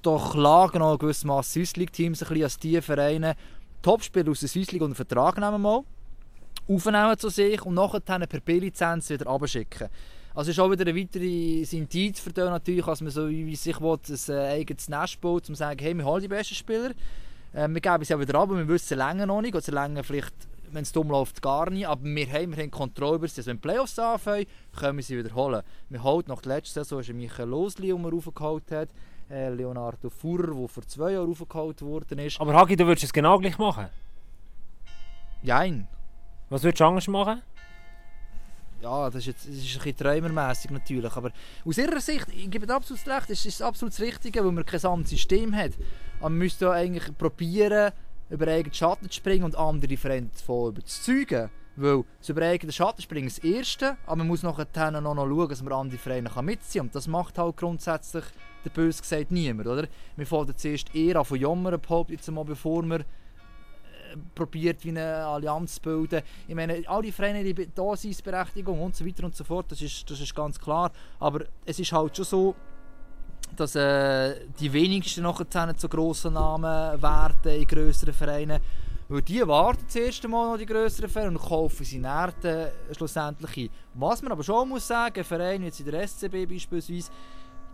[0.03, 3.37] da, klagen auch gewissermaßen Swiss League Teams ein bisschen als die Vereine
[3.83, 5.83] Topspieler aus der League unter Vertrag nehmen mal,
[6.69, 9.89] aufnehmen zu sich und nachher per B-Lizenz wieder abschicken.
[10.35, 13.81] Also ist auch wieder ein weiteres Indiz für den natürlich, dass man so wie sich
[13.81, 16.91] will, ein äh, eigenes Nest baut, um zu sagen, hey, wir holen die besten Spieler.
[17.53, 19.55] Äh, wir geben sie auch wieder ab, aber wir wissen länger noch nicht.
[19.55, 20.35] Oder länger vielleicht,
[20.73, 21.87] wenn es dumm läuft, gar nicht.
[21.87, 23.41] Aber wir haben, wir haben Kontrolle über sie.
[23.41, 25.63] Also wenn die Playoffs anfangen, können wir sie wieder holen.
[25.89, 28.89] Wir holen nach der letzten Saison ist Michael Losli, den man raufgeholt hat.
[29.31, 32.41] Äh, Leonardo Furrer, der vor zwei Jahren raufgeholt worden ist.
[32.41, 33.87] Aber Hagi, du würdest es genau gleich machen.
[35.45, 35.87] Jein.
[36.51, 37.41] Was würdest du anders machen?
[38.85, 41.31] Ja, das ist, jetzt, das ist ein bisschen träumermässig natürlich, aber
[41.65, 44.85] aus ihrer Sicht, ich gebe absolut recht, es ist absolut das Richtige, weil man kein
[44.85, 45.71] anderes System hat.
[46.19, 47.93] Aber man müsste eigentlich probieren,
[48.29, 51.51] über eigenen Schatten zu springen und andere Vereine davon überzeugen.
[51.77, 55.17] Weil das über eigenen Schatten springen ist das Erste, aber man muss nachher dann noch
[55.17, 56.89] schauen, dass man andere kann mitziehen kann.
[56.89, 58.25] Und das macht halt grundsätzlich,
[58.67, 59.89] der böse gesagt, niemand, oder?
[60.15, 63.07] Wir fangen zuerst eher an von jammern, jetzt mal, bevor wir
[64.35, 66.23] probiert, wie eine Allianz zu bilden.
[66.49, 69.81] Ich meine, all die Vereine haben die Daseinsberechtigung und so weiter und so fort, das
[69.83, 70.91] ist, das ist ganz klar.
[71.19, 72.55] Aber es ist halt schon so,
[73.57, 78.61] dass äh, die wenigsten nachher zu grossen Namen werden in grösseren Vereinen.
[79.09, 82.33] Weil die warten das erste Mal noch die grösseren Vereine und kaufen sie dann
[82.93, 83.71] schlussendlich ein.
[83.95, 87.11] Was man aber schon muss sagen, ein Verein wie jetzt in der SCB beispielsweise,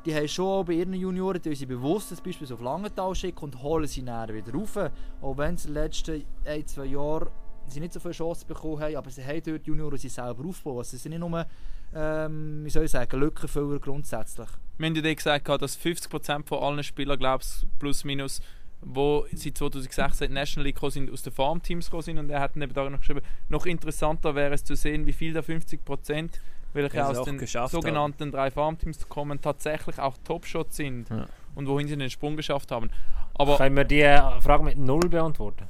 [0.04, 3.62] die haben schon bei ihren Junioren die sie bewusst das beispielsweise auf Langenthal schicken und
[3.62, 4.90] holen sie näher wieder rauf.
[5.20, 7.28] Auch wenn sie in den letzten ein, zwei Jahren
[7.66, 10.44] sie nicht so viele Chancen bekommen haben, aber sie haben dort die Junioren sie selber
[10.44, 10.78] aufbauen.
[10.78, 11.46] Also sie sind nicht nur,
[11.94, 14.48] ähm, wie soll ich sagen, Lückenfüller grundsätzlich.
[14.78, 18.40] Wir haben ja gesagt, dass 50% von allen Spielern, glaube ich, plus minus,
[18.82, 22.18] die seit 2016 in National League sind, aus den Farmteams gekommen sind.
[22.18, 25.32] Und er hat eben da noch geschrieben, noch interessanter wäre es zu sehen, wie viel
[25.32, 26.30] der 50%,
[26.72, 31.26] welche Ja, sie aus den sogenannten drei Farmteams kommen, tatsächlich auch Topshots sind Ja.
[31.54, 32.90] und wohin sie den Sprung geschafft haben.
[33.34, 35.66] Aber Können wir die äh, Frage mit Null beantworten?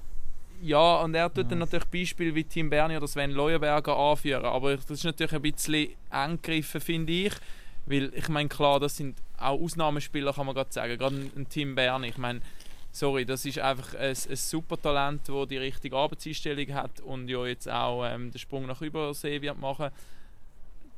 [0.63, 4.45] ja, und er tut dann natürlich Beispiele wie Tim Berni oder Sven Leuenberger anführen.
[4.45, 7.33] Aber das ist natürlich ein bisschen eng gegriffen, finde ich.
[7.87, 10.99] Weil ich meine, klar, das sind auch Ausnahmespieler, kann man gerade sagen.
[10.99, 12.09] Gerade ein, ein Tim Berni.
[12.09, 12.41] Ich meine,
[12.93, 17.47] sorry, das ist einfach ein, ein super Talent, das die richtige Arbeitseinstellung hat und ja
[17.47, 19.89] jetzt auch ähm, den Sprung nach Übersee wird machen.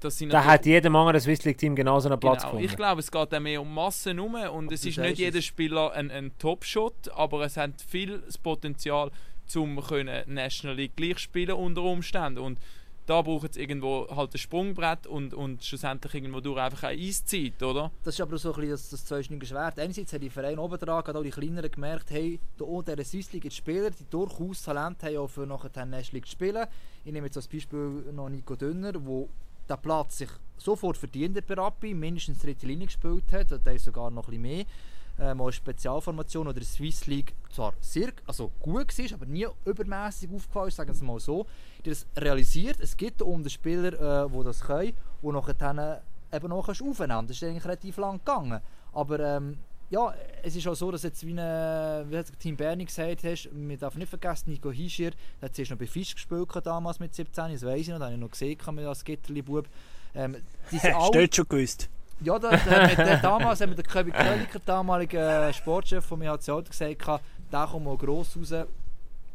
[0.02, 2.52] Das sind Da hat jedem anderen Swiss League Team genauso einen Platz Genau.
[2.52, 2.64] gefunden.
[2.66, 5.38] Ich glaube, es geht auch mehr um Massen herum und es du ist nicht jeder
[5.38, 5.44] es.
[5.44, 9.10] Spieler ein, ein Top-Shot, aber es hat viel das Potenzial,
[9.46, 12.58] zum können National League gleich spielen unter Umständen und
[13.06, 17.60] da braucht es irgendwo halt ein Sprungbrett und, und schlussendlich irgendwo durch einfach eine Eiszeit,
[17.60, 17.90] oder?
[18.04, 19.78] Das ist aber so ein bisschen das, das zweischneidige Schwert.
[19.80, 23.04] Einerseits haben die Vereine oben dran, gerade auch die kleineren, gemerkt, hey, da in dieser
[23.04, 26.26] Swiss League gibt es Spieler, die durchaus Talent haben, auch für nachher die National League
[26.26, 26.64] zu spielen.
[27.04, 29.00] Ich nehme jetzt als Beispiel noch Nico Dünner, der
[29.76, 33.84] den Platz sich sofort verdient hat bei Rappi, mindestens dritte Linie gespielt hat, der ist
[33.84, 34.64] sogar noch ein bisschen mehr.
[35.18, 40.70] Äh, mal Spezialformation oder Swiss League zwar sehr also gut war, aber nie übermäßig aufgefallen
[40.70, 41.46] sagen wir es mal so.
[41.84, 46.02] Die das realisiert, es gibt da unten Spieler, äh, die das können und nachher
[46.32, 48.60] eben noch kannst aufnehmen Das ist eigentlich relativ lang gegangen.
[48.92, 49.58] Aber ähm,
[49.92, 53.50] ja, es ist auch so, dass jetzt wie, eine, wie hat Team Berni gesagt hast,
[53.52, 57.14] man darf nicht vergessen, Nico Hischir, der hat zuerst noch bei Fisch gespielt damals mit
[57.14, 59.68] 17, das weiß ich noch, das habe ich noch gesehen mit als Gitterli-Bub.
[60.14, 60.36] Ähm,
[61.08, 61.90] Stellt schon gewusst.
[62.20, 66.18] ja, da, da, mit der, damals hat mir der Köbi Köliker, damaliger äh, Sportchef von
[66.18, 66.70] mir, hat gesagt,
[67.52, 68.66] der kommt mal gross raus.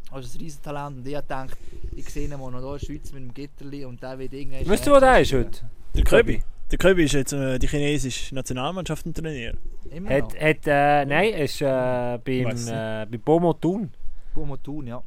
[0.10, 0.98] Also ein Riesentalent.
[0.98, 1.58] Und ich habe gedacht,
[1.96, 4.34] ich sehe ihn mal noch hier in der Schweiz mit dem Gitterli und der wird
[4.34, 4.68] irgendwann...
[4.68, 5.70] Weißt du, wo der ist heute?
[5.94, 6.42] Der Köbi.
[6.72, 9.54] Der Köbi ist jetzt äh, die chinesische Nationalmannschaft ein Trainier.
[9.90, 10.34] Immer noch.
[10.34, 11.66] Hat, hat, äh, nein, er ist äh,
[12.24, 13.90] beim, äh, bei Bomo Thun.
[14.34, 15.02] Gut tun, ja.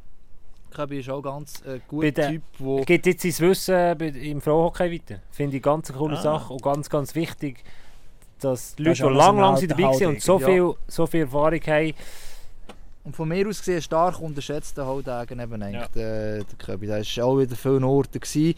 [0.71, 2.81] Köbi ist auch ganz äh, Bei guter der- Typ, wo...
[2.81, 5.21] Geht jetzt sein Wissen im Frauenhockey weiter.
[5.29, 6.21] Finde ich ganz eine coole Ah.
[6.21, 7.63] Sache und ganz, ganz wichtig,
[8.39, 10.45] dass die Leute, die alles lang, sind dabei waren und so ja.
[10.47, 11.93] viel, so viel Erfahrung haben,
[13.03, 16.87] Und von mir aus gesehen stark unterschätzter Holdegen eben eigentlich, der, der Köbi.
[16.87, 18.19] Der war auch wieder vielen Orten.
[18.19, 18.55] Gewesen.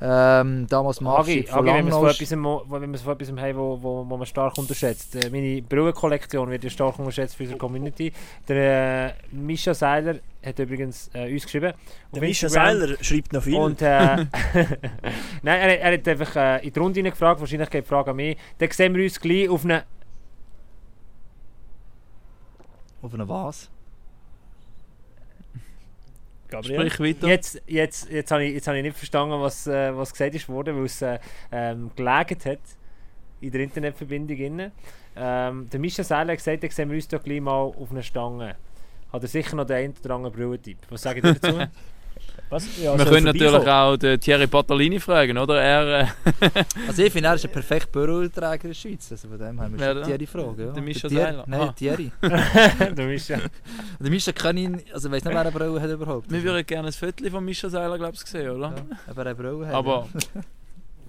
[0.00, 3.02] Ähm, damals im Agi, Agi wenn wir es von etwas, mo- wo- wenn wir es
[3.02, 5.14] von etwas haben, wo, wo, wo man stark unterschätzt.
[5.14, 8.12] Äh, meine Brillenkollektion wird ja stark unterschätzt für unsere Community.
[8.48, 11.72] Der äh, Mischa Seiler hat übrigens äh, uns geschrieben.
[12.12, 12.48] Der Mischa.
[12.48, 13.54] Seiler schreibt noch viel.
[13.54, 13.86] Und, äh,
[15.42, 18.16] Nein, er, er hat einfach äh, in die Runde gefragt, wahrscheinlich geht die Frage an
[18.16, 18.36] mich.
[18.58, 19.84] Dann sehen wir uns gleich auf eine...
[23.02, 23.68] Auf eine was?
[26.52, 26.90] Gabriel.
[26.90, 27.28] Sprich weiter.
[27.28, 30.48] Jetzt, jetzt, jetzt habe ich, jetzt habe ich nicht verstanden, was, äh, was gesagt ist
[30.48, 31.18] worden, weil es äh,
[31.50, 32.60] ähm, gelegen hat
[33.40, 34.36] in der Internetverbindung.
[34.36, 34.72] Innen.
[35.16, 38.02] Ähm, der Mischa Seiler hat gesagt, dann sehen wir uns doch gleich mal auf einer
[38.02, 38.56] Stange.
[39.12, 40.78] Hat er sicher noch den einen oder anderen Brillentipp.
[40.88, 41.58] Was sagen ihr dazu?
[42.52, 42.66] Was?
[42.82, 45.60] Ja, Wir soll können natürlich auch den Thierry Pattalini fragen, oder?
[45.60, 46.06] Er, äh,
[46.86, 49.10] Also ich finde, er ist ein perfekter Büroträger in der Schweiz.
[49.10, 50.06] Also von dem haben wir schon da?
[50.06, 50.64] Thierry Frage.
[50.66, 50.72] Ja.
[50.72, 51.44] Der Mischa Seiler?
[51.46, 51.72] Nein, Ah.
[51.72, 52.12] Thierry.
[52.20, 53.38] der Mischa.
[53.98, 56.30] Der Mischa kann ihn, also ich weiß nicht, wer eine Brille hat überhaupt.
[56.30, 58.68] wir würden gerne ein Viertel von Mischa Seiler, glaube ich, sehen, oder?
[58.76, 59.74] ja, ob er eine Brille hat.
[59.74, 60.06] Aber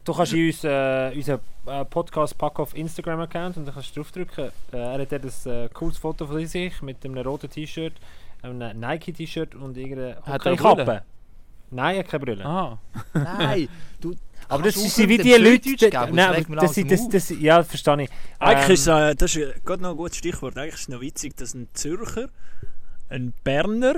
[0.06, 4.02] Du kannst in uns, äh, unseren äh, Podcast packen auf Instagram-Account und dann kannst du
[4.02, 4.50] draufdrücken.
[4.74, 7.94] Äh, er hat dort ein äh, cooles Foto von sich mit einem roten T-Shirt,
[8.42, 11.04] einem Nike-T-Shirt und irgendeiner Hat er eine Hockeykappe.
[11.74, 12.46] Nein, hat keine Brille.
[12.46, 12.80] Aha.
[13.14, 13.68] Nein,
[14.00, 14.14] du...
[14.50, 15.60] Aber das sind wie die Leute.
[15.60, 16.16] Die- geben?
[16.16, 18.10] Nein, Das das, das, das, ja, verstehe ich.
[18.40, 20.58] Eigentlich Ähm, ist äh, das ist gerade noch ein gutes Stichwort.
[20.58, 22.28] Eigentlich ist es noch witzig, dass ein Zürcher,
[23.10, 23.96] ein Berner,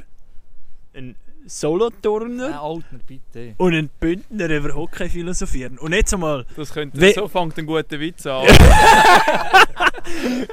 [0.93, 1.15] ein
[1.47, 3.53] Soloturner Altner, bitte.
[3.57, 5.77] und ein Bündner über Hockey philosophieren.
[5.77, 8.47] Und jetzt einmal, Das könnte, We- so fängt ein guter Witz an.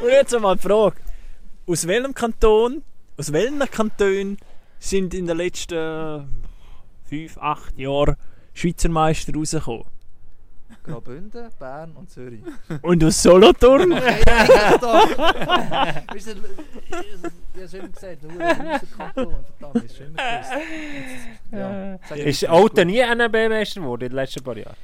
[0.02, 0.96] und jetzt einmal die Frage:
[1.66, 2.82] Aus welchem Kanton,
[3.16, 4.36] aus welchen Kantonen
[4.78, 6.28] sind in den letzten
[7.12, 8.16] 5, 8 Jahren
[8.54, 9.84] Schweizer Meister rausgekommen?
[10.82, 12.40] Graubünden, Bern und Zürich.
[12.80, 13.90] Und aus Solothurn?
[13.90, 14.00] Wir
[16.20, 16.40] sind,
[17.54, 20.52] ich habe schon immer gesagt, nur ein Kanton, verdammt, ist schon immer gewusst.
[21.52, 22.86] Ja, Ist Alten gut.
[22.86, 24.76] nie NB-Meister geworden in den letzten paar Jahren?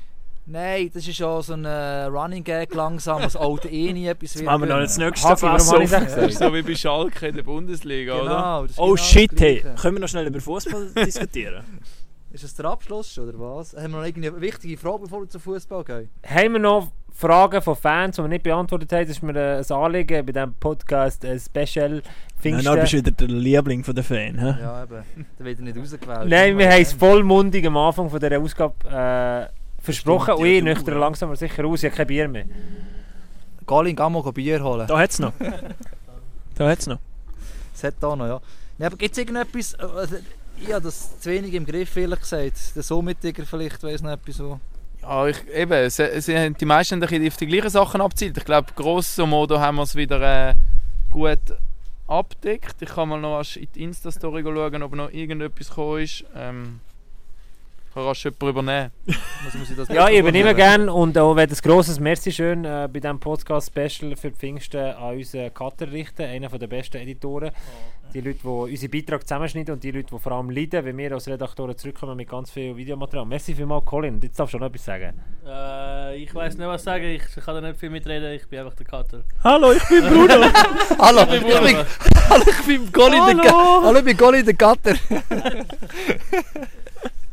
[0.44, 4.34] Nein, das ist ja so ein äh, Running Gag langsam, dass Alte eh nie etwas
[4.34, 5.78] Jetzt machen wir noch das nächste Hagi, warum Fass auf.
[5.90, 6.32] das ist gesagt?
[6.34, 8.22] so wie bei Schalke in der Bundesliga, oder?
[8.24, 9.62] Genau, ist Oh genau shit, hey.
[9.80, 11.64] Können wir noch schnell über Fußball diskutieren?
[12.30, 13.74] Ist das der Abschluss schon, oder was?
[13.74, 16.10] Haben wir noch irgendeine wichtige Frage, bevor wir zum Fußball gehen?
[16.26, 19.00] Haben wir noch Fragen von Fans, die wir nicht beantwortet haben?
[19.00, 22.02] Das ist mir äh, ein Anliegen bei diesem Podcast ein Special Nein,
[22.38, 22.64] Pfingsten.
[22.66, 24.38] dann bist du wieder der Liebling von der Fan.
[24.38, 24.60] Hä?
[24.60, 25.04] Ja, eben.
[25.38, 26.28] Da wird er nicht rausgewählt.
[26.28, 30.34] Nein, wir haben es vollmundig am Anfang von dieser Ausgabe äh, versprochen.
[30.34, 30.94] Und ja, ich ja.
[30.94, 32.44] langsam aber sicher aus, ich habe kein Bier mehr.
[33.66, 34.86] Galling, geh mal Bier holen.
[34.86, 35.32] Da hat's noch.
[36.56, 36.98] da hat's noch.
[37.72, 38.40] Das hat da noch, ja.
[38.76, 39.72] Nee, aber gibt es irgendetwas...
[39.74, 40.20] äh,
[40.60, 42.76] Ich habe das zu wenig im Griff, ehrlich gesagt.
[42.76, 44.60] Der Sommetiger vielleicht weiss noch etwas so.
[45.02, 48.36] Ja, ich, eben, sie, sie haben die meisten haben auf die gleichen Sachen abzielt.
[48.36, 50.54] Ich glaube, grosso modo haben wir es wieder äh,
[51.10, 51.38] gut
[52.06, 52.82] abdeckt.
[52.82, 56.24] Ich kann mal noch in die Insta-Story schauen, ob noch irgendetwas gekommen ist.
[56.34, 56.80] Ähm,
[57.86, 58.90] ich kann rasch jemanden übernehmen.
[59.44, 62.64] Muss, muss ich das Ja, ich übernehme gerne und auch wenn ein grosses Merci schön
[62.64, 67.50] äh, bei diesem Podcast-Special für die Pfingsten an unseren Cutter richten, einer der besten Editoren.
[68.14, 71.12] Die Leute, die unsere Beiträge zusammenschneiden und die Leute, die vor allem leiden, wenn wir
[71.12, 73.26] als Redaktoren zurückkommen mit ganz viel Videomaterial.
[73.26, 74.18] Merci vielmals, Colin.
[74.22, 75.20] Jetzt darfst du noch etwas sagen.
[75.46, 77.04] Äh, ich weiß nicht, was sagen.
[77.04, 78.32] Ich kann da nicht viel mitreden.
[78.32, 79.22] Ich bin einfach der Cutter.
[79.44, 80.34] Hallo, ich bin Bruno.
[80.98, 81.84] Hallo, Ich ich bin Bruno.
[82.30, 84.94] hallo, ich bin Golli der Ga- Hallo, ich bin Golli der Gatter.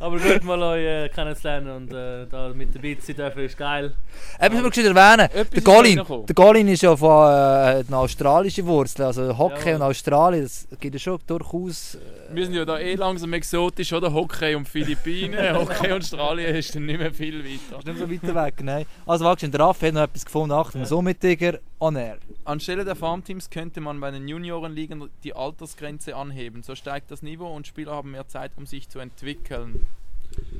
[0.06, 3.58] Aber gut, mal euch äh, kennenzulernen und äh, da mit dabei zu sein dürfen, ist
[3.58, 3.92] geil.
[4.40, 9.02] Eben, ich schon erwähnen, der Golin, der Golin ist ja von äh, einer australischen Wurzel,
[9.06, 9.74] also Hockey Jawohl.
[9.74, 11.96] und Australien, das gibt ja schon durchaus...
[11.96, 14.12] Äh, Wir sind ja da eh langsam exotisch, oder?
[14.14, 17.78] Hockey und Philippinen, Hockey und Australien ist dann nicht mehr viel weiter.
[17.80, 18.86] ist nicht so weiter weg, nein.
[19.06, 20.86] Also wachsen, der Raffi hat noch etwas gefunden, Achtung, Ja.
[20.86, 22.18] Sommetiger, on air.
[22.44, 26.62] Anstelle der Farmteams könnte man bei den Juniorenligen die Altersgrenze anheben.
[26.62, 29.86] So steigt das Niveau und Spieler haben mehr Zeit, um sich zu entwickeln.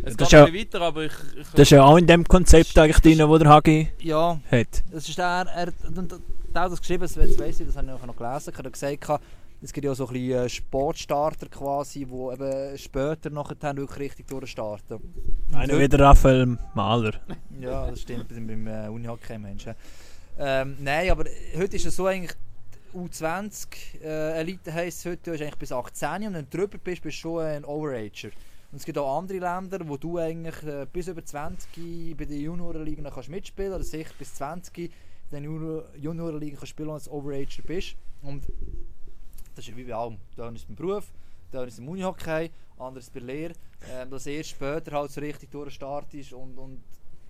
[0.03, 2.79] Es Das geht bisschen weiter, aber ich, ich Das ist ja auch in dem Konzept
[2.79, 4.85] eigentlich drin, wo der Hagi Ja, hat.
[4.91, 8.17] das ist der, er, der hat das geschrieben, das weiss ich, das habe ich noch
[8.17, 9.21] gelesen, er hat gesagt,
[9.63, 13.99] es gibt ja so ein bisschen äh, Sportstarter quasi, die eben später nachher dann wirklich
[13.99, 14.99] richtig durchstarten.
[15.53, 17.15] Einer wie der Raphael Mahler.
[17.61, 19.75] Ja, das stimmt, wir sind beim äh, Uni-Hockey-Menschen.
[20.39, 21.25] Ähm, nein, aber
[21.57, 22.37] heute ist es so eigentlich,
[22.95, 27.17] U20 äh, Elite heisst heute, du eigentlich bis 18 und wenn du drüber bist, bist
[27.19, 28.31] du schon ein Overager.
[28.71, 32.41] Und es gibt auch andere Länder, wo du eigentlich äh, bis über 20 bei den
[32.41, 34.91] Juniorenligen kannst mitspielen oder sicher bis 20 in
[35.33, 37.97] den Junior- Juniorenligen kannst spielen als Overager bist.
[38.23, 38.45] Und
[39.55, 40.19] das ist wie bei allem.
[40.37, 41.13] Da ist beim Beruf,
[41.51, 43.55] da ist im Unihockey, anderes bei Lehre.
[43.91, 46.83] Ähm, dass erst später halt so richtig durchstartest und, und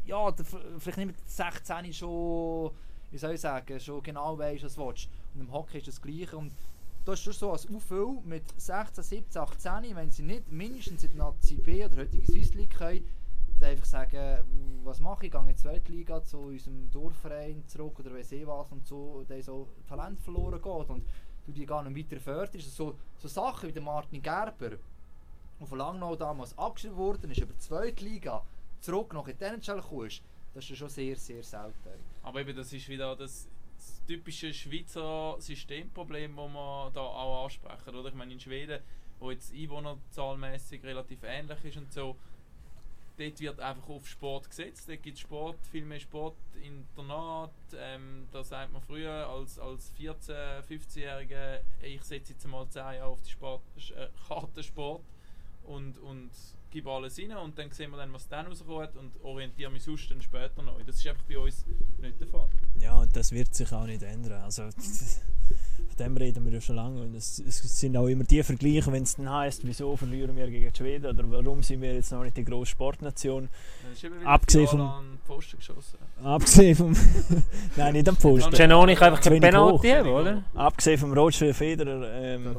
[0.07, 0.33] ja,
[0.79, 2.71] vielleicht nicht mit 16 schon,
[3.11, 5.09] wie soll ich sagen, schon genau weißt, was du willst.
[5.35, 6.37] Und im Hockey ist das Gleiche.
[6.37, 6.53] Und
[7.05, 11.13] da ist schon so als UFO mit 16, 17, 18, wenn sie nicht mindestens in
[11.13, 13.05] die Nazi B oder heutige Swiss League können,
[13.63, 14.45] einfach sagen,
[14.85, 18.47] was mache ich, gehe in die zweite Liga zu unserem Dorfverein zurück oder weiss ich
[18.47, 21.07] was und so, dann so Talent verloren geht und
[21.47, 22.75] du die gar nicht weiter förderst.
[22.75, 24.71] So, so Sachen wie der Martin Gerber,
[25.61, 28.43] der von Langnau damals abgeschrieben worden ist, über die zweite Liga
[28.81, 30.23] zurück nach in die NHL gekommen ist,
[30.57, 31.91] das ist schon sehr, sehr selten.
[32.23, 33.49] Aber eben, das ist wieder das,
[34.07, 37.95] typische Schweizer Systemproblem, das wir da auch ansprechen.
[37.95, 38.09] Oder?
[38.09, 38.81] Ich meine, in Schweden,
[39.19, 42.17] wo jetzt einwohnerzahlmäßig relativ ähnlich ist und so,
[43.19, 44.89] dort wird einfach auf Sport gesetzt.
[44.89, 47.53] Dort gibt es Sport, viel mehr Sport, Internat.
[47.77, 53.05] Ähm, da sagt man früher als, als 14-, 15-Jähriger, ich setze jetzt mal 10 Jahre
[53.05, 53.63] auf die Sport,
[53.95, 55.05] äh, Karte Sport
[55.65, 56.31] und, und
[56.71, 60.11] gebe alles rein und dann sehen wir dann, was dann rauskommt und orientiere mich sonst
[60.11, 60.83] dann später neu.
[60.87, 61.65] Das ist einfach bei uns
[62.01, 62.49] nicht der Fall.
[62.81, 64.43] Ja, und das wird sich auch nicht ändern.
[64.43, 64.63] Also,
[65.89, 67.01] von dem reden wir ja schon lange.
[67.03, 70.49] Und es, es sind auch immer die Vergleiche, wenn es dann heisst, wieso verlieren wir
[70.51, 73.49] gegen die Schweden oder warum sind wir jetzt noch nicht die grosse Sportnation.
[73.83, 75.99] Das ist eben wieder Abgesehen vom- an den Pfosten geschossen.
[76.23, 76.93] Abgesehen vom.
[77.77, 78.55] Nein, nicht am Posten.
[78.55, 80.45] Genoni kann einfach wenig Penalty haben, oder?
[80.55, 82.13] Abgesehen vom Roger Federer.
[82.13, 82.57] Ähm,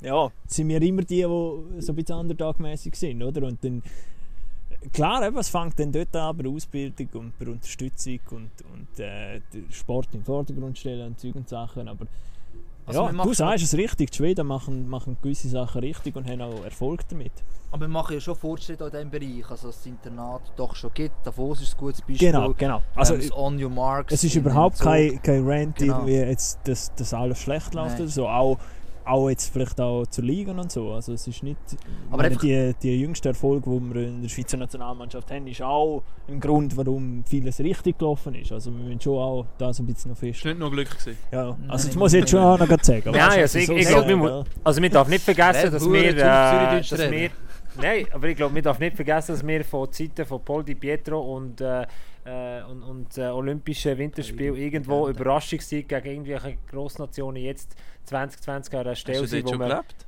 [0.00, 3.46] ja, sind wir immer die, die so ein bisschen underdog-mäßig sind, oder?
[3.46, 3.82] Und dann,
[4.92, 9.40] klar, eben, es fängt dann dort an, bei Ausbildung und bei Unterstützung und, und äh,
[9.52, 12.06] den Sport im Vordergrund stellen und Zeug und Sachen, aber
[12.86, 16.40] Also ja, du sagst es richtig, die Schweden machen, machen gewisse Sachen richtig und haben
[16.40, 17.32] auch Erfolg damit.
[17.70, 20.90] Aber wir machen ja schon Fortschritte in diesem Bereich, also dass das Internat doch schon
[20.94, 21.14] gibt.
[21.26, 22.16] Davos ist ein gutes Beispiel.
[22.32, 22.80] Genau, genau.
[22.94, 24.14] Also, ähm, On Your Marks.
[24.14, 25.96] es ist überhaupt kein, kein Rant, Genau.
[25.98, 28.02] irgendwie jetzt, dass, dass alles schlecht läuft Nein.
[28.02, 28.26] oder so.
[28.26, 28.56] Auch,
[29.08, 30.92] auch jetzt vielleicht auch zur Liga und so.
[30.92, 31.58] Also es ist nicht...
[32.08, 35.62] Aber meine, einfach- die, die jüngste Erfolg, die wir in der Schweizer Nationalmannschaft haben, ist
[35.62, 38.52] auch ein Grund, warum vieles richtig gelaufen ist.
[38.52, 40.40] Also wir müssen schon auch das ein bisschen noch fest...
[40.40, 40.90] Das war nicht nur Glück.
[40.90, 41.16] Gewesen.
[41.32, 43.02] Ja, also Nein, das muss ich jetzt schon auch noch sagen.
[43.04, 44.44] Du, also ich- so ich sagen, glaub, wir?
[44.64, 47.30] Also man darf nicht vergessen, Red dass wir, äh, dass wir
[47.80, 50.74] Nein, aber ich glaube, man darf nicht vergessen, dass wir von Zeiten von Paul Di
[50.74, 51.86] Pietro und, äh,
[52.28, 55.22] äh, und, und äh, Olympischen Winterspiel irgendwo Legende.
[55.22, 57.74] Überraschungssieg gegen irgendwelche Grossnationen jetzt
[58.04, 60.06] 2020 an der Stelle Hast du wo schon gelebt?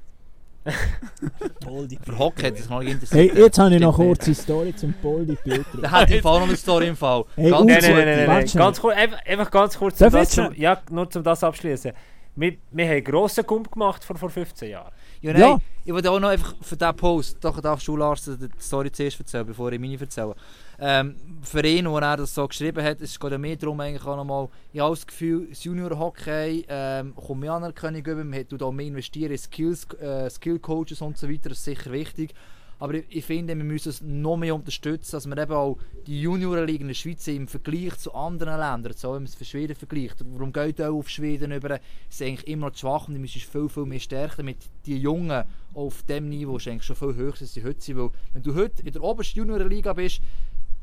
[2.04, 3.32] Für Hockey hat es mal interessiert.
[3.32, 5.80] Hey, jetzt habe ich noch kurz eine Story zum Paul Di Pietro.
[5.80, 7.24] Da hat im Fall noch eine Story im Fall.
[7.34, 8.46] Hey, Ganz Nein, nein, nein, nein.
[8.54, 11.42] Ganz kurz, einfach, einfach ganz kurz, Darf um ich das zum, ja, nur um das
[11.42, 11.92] abschließen.
[12.36, 14.92] Wir, wir haben einen grossen Kump gemacht vor, vor 15 Jahren.
[15.20, 15.58] Ja, nein, Ja.
[15.84, 19.18] ich wollte auch noch einfach für diesen Post, doch darfst du Lars die Story zuerst
[19.18, 20.34] erzählen, bevor ich meine erzähle.
[20.82, 24.16] Ähm, für ihn, wo er das so geschrieben hat, es geht mehr darum, eigentlich auch
[24.16, 28.72] nochmal, ich habe das Gefühl, das Junior-Hockey ähm, kommt mehr Anerkennung über, man tut auch
[28.72, 32.34] mehr investieren in Skills, äh, Skill-Coaches und so weiter, das ist sicher wichtig.
[32.78, 35.76] Aber ich, ich finde, wir müssen es noch mehr unterstützen, dass wir eben auch
[36.06, 39.44] die Juniorenliga in der Schweiz im Vergleich zu anderen Ländern, so wenn man es für
[39.44, 41.78] Schweden vergleicht, warum geht auch auf Schweden über,
[42.08, 44.56] ist eigentlich immer noch schwach und die müssen viel, viel mehr stärken, damit
[44.86, 48.10] die Jungen auf dem Niveau ist eigentlich schon viel höher als sie heute sind, weil
[48.32, 50.22] wenn du heute in der obersten Juniorenliga bist,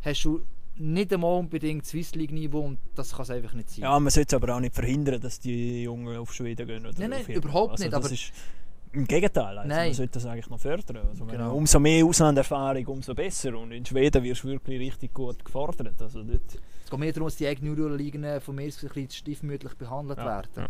[0.08, 0.42] hast du
[0.80, 3.82] nicht einmal unbedingt Swiss League Niveau und das kann es einfach nicht sein.
[3.84, 6.86] Ja, man sollte es aber auch nicht verhindern, dass die Jungen auf Schweden gehen.
[6.86, 8.32] Oder Nein, nein, überhaupt also nicht, aber- ist
[8.94, 10.98] Im Gegenteil, also man sollte das eigentlich noch fördern.
[11.10, 11.56] Also Genau.
[11.56, 13.56] Umso mehr Auslanderfahrung, umso besser.
[13.58, 16.02] Und in Schweden wirst du wirklich richtig gut gefordert.
[16.02, 16.42] Also dort,
[16.86, 20.26] Es geht mehr darum, dass die eigenen Juniorenligen von mir ein bisschen stiefmütterlich behandelt Ja,
[20.26, 20.50] werden.
[20.56, 20.68] ja.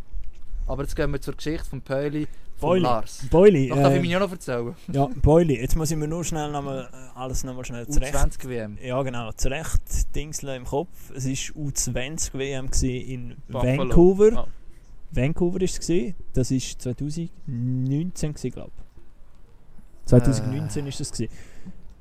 [0.68, 2.80] Aber jetzt gehen wir zur Geschichte von Peuli von.
[2.82, 3.26] Lars.
[3.30, 4.76] Boili, Das darf ich äh, mir auch noch erzählen.
[4.92, 7.88] ja, Boili, jetzt muss ich mir nur schnell noch mal, äh, alles noch mal schnell
[7.88, 8.16] zurecht.
[8.16, 8.78] U20 WM.
[8.84, 10.90] Ja genau, zurecht Dingsle im Kopf.
[11.16, 13.78] Es war U20 WM gewesen in Buffalo.
[13.80, 14.38] Vancouver.
[14.40, 14.48] Ah.
[15.12, 15.80] Vancouver war es.
[15.80, 16.16] gewesen.
[16.34, 20.10] Das war 2019, glaube ich.
[20.10, 20.90] 2019 Äh.
[20.90, 21.12] ist das.
[21.12, 21.32] gewesen.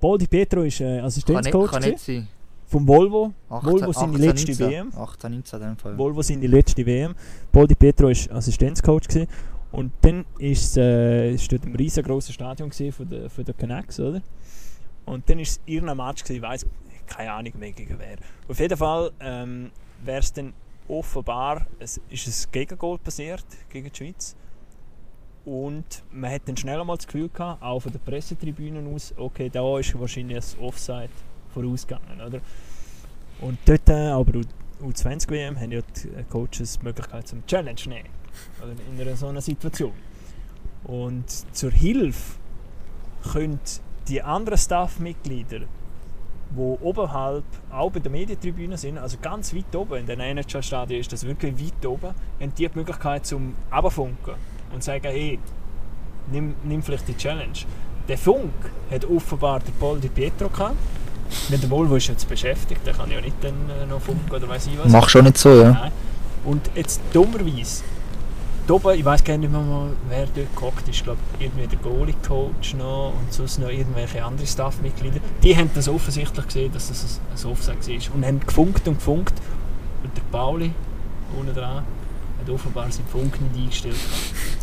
[0.01, 2.29] Paul Di Pietro war äh, Kann nicht, Assistenzcoach kann nicht sein.
[2.67, 3.33] Vom Volvo.
[3.49, 4.71] 18, Volvo seine letzte 19.
[4.71, 4.93] WM.
[4.95, 5.99] 18, 19 in dem Fall.
[5.99, 7.15] Volvo seine letzte WM.
[7.53, 9.09] Paul Di Pietro war Assistenzcoach.
[9.09, 9.29] Gewesen.
[9.73, 14.23] Und dann ist äh, ist dort ein riesengroßes Stadion von der, von der Canucks, oder?
[15.05, 16.67] Und dann war es ihr Match, gewesen, ich weiß
[17.07, 18.17] keine Ahnung mehr gegen wer.
[18.49, 19.71] Auf jeden Fall ähm,
[20.05, 20.53] wäre es dann
[20.89, 24.37] offenbar, es ist ein Gegengol passiert gegen die Schweiz.
[25.45, 29.49] Und man hat dann schnell einmal das Gefühl gehabt, auch von der Pressetribüne aus, okay,
[29.49, 31.11] da ist wahrscheinlich ein Offside
[31.61, 32.41] vorausgegangen, oder?
[33.41, 37.47] Und dort, äh, aber U- U20 WM haben ja die äh, Coaches die Möglichkeit zum
[37.47, 38.09] Challenge nehmen.
[38.63, 39.93] Oder in einer so einer Situation.
[40.85, 42.37] Und zur Hilfe
[43.33, 43.59] können
[44.09, 50.07] die anderen Staff-Mitglieder, die oberhalb, auch bei der Medientribüne sind, also ganz weit oben, in
[50.07, 54.35] den NHL-Stadien ist das wirklich weit oben, haben die die Möglichkeit zum Abfunken
[54.73, 55.39] und sagen, hey,
[56.31, 57.59] nimm, nimm vielleicht die Challenge.
[58.07, 58.53] Der Funk
[58.91, 60.77] hat offenbar der Paul Di Pietro gehabt.
[61.49, 64.49] Wenn der Volvo ist jetzt beschäftigt, der kann ja nicht dann äh, noch funken oder
[64.49, 64.91] weiß ich was.
[64.91, 65.71] Mach schon nicht so, ja.
[65.71, 65.93] Nein.
[66.45, 67.83] Und jetzt dummerweise
[68.67, 70.97] da oben, ich weiß gar nicht mehr mal, wer dort gehockt ist.
[70.97, 75.21] Ich glaube, irgendwie der Goalie-Coach noch und sonst noch irgendwelche andere Staffmitglieder.
[75.43, 78.15] Die haben das offensichtlich gesehen, dass das ein Offside war.
[78.15, 79.35] Und haben gefunkt und gefunkt.
[80.03, 80.73] Und der Pauli,
[81.39, 81.85] unten dran,
[82.41, 83.97] hat offenbar seinen Funk nicht eingestellt.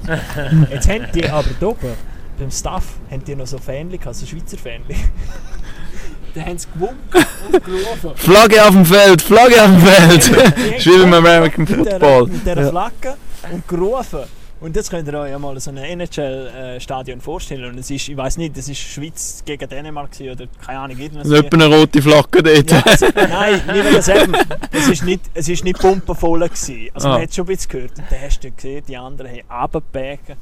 [0.69, 1.93] Jetzt haben die aber da oben,
[2.37, 4.95] beim Staff, haben die noch so Fähnchen gehabt, so Schweizer Fähnchen.
[6.35, 8.11] Dann haben sie gewunken und gerufen.
[8.15, 10.77] Flagge auf dem Feld, Flagge auf dem Feld!
[10.77, 12.27] Ist beim haben American mit dieser- Football.
[12.27, 12.69] Mit dieser.
[12.69, 13.15] Flagge
[13.51, 14.19] und gerufen.
[14.61, 17.65] Und das könnt ihr euch ja mal so ein NHL-Stadion vorstellen.
[17.73, 21.25] Und es ist, ich weiß nicht, das ist Schweiz gegen Dänemark oder keine Ahnung, irgendwas.
[21.25, 22.71] Also etwa eine rote Flagge dort.
[22.71, 24.39] Ja, also, nein, nicht wegen selber.
[24.71, 26.87] Es ist nicht, es ist nicht pumpenvoll gewesen.
[26.93, 27.23] Also man Ah.
[27.23, 27.91] hat schon ein bisschen gehört.
[27.99, 30.35] Und dann hast du gesehen, die anderen haben runtergebacken.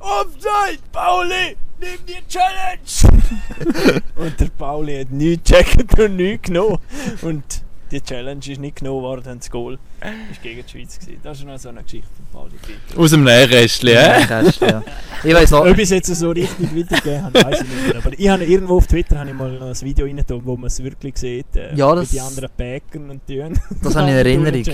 [0.00, 4.02] Offside, Pauli, nimm die Challenge!
[4.16, 6.78] und der Pauli hat nichts gecheckt und nichts genommen.
[7.22, 7.44] Und
[7.90, 10.10] die Challenge ist nicht genommen worden und das Goal war
[10.42, 10.98] gegen die Schweiz.
[10.98, 11.20] Gewesen.
[11.22, 12.54] Das ist noch so eine Geschichte von Pauli.
[12.66, 13.00] Bitter.
[13.00, 13.46] Aus dem hä?
[13.46, 14.82] Kästchen, ja.
[15.22, 17.96] Ich weiß noch, Ob ich es jetzt so richtig weitergegeben habe, weiß ich nicht mehr.
[18.04, 20.66] Aber ich habe irgendwo auf Twitter habe ich mal noch ein Video reingetan, wo man
[20.66, 21.54] es wirklich sieht.
[21.54, 23.58] Äh, Ja, das- die anderen backen und tun.
[23.82, 24.64] das habe ich in Erinnerung.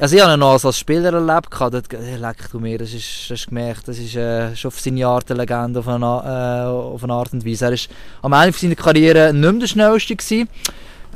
[0.00, 2.92] Also ich habe ihn noch als- als Spieler erlebt, dort, äh, leck du mir, das
[2.94, 6.04] ist, das ist gemerkt, das ist äh, schon auf seine Art eine Legende auf eine,
[6.06, 7.64] äh, auf eine Art und Weise.
[7.66, 7.88] Er ist
[8.22, 10.48] am Ende seiner Karriere nicht mehr der Schnellste gewesen.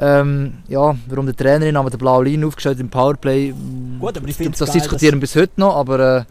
[0.01, 3.55] Ähm, ja, warum der Trainerin haben wir den blauen Linie aufgestellt im Powerplay,
[4.01, 6.25] Gut, aber ich finde das diskutieren wir bis heute noch, aber äh,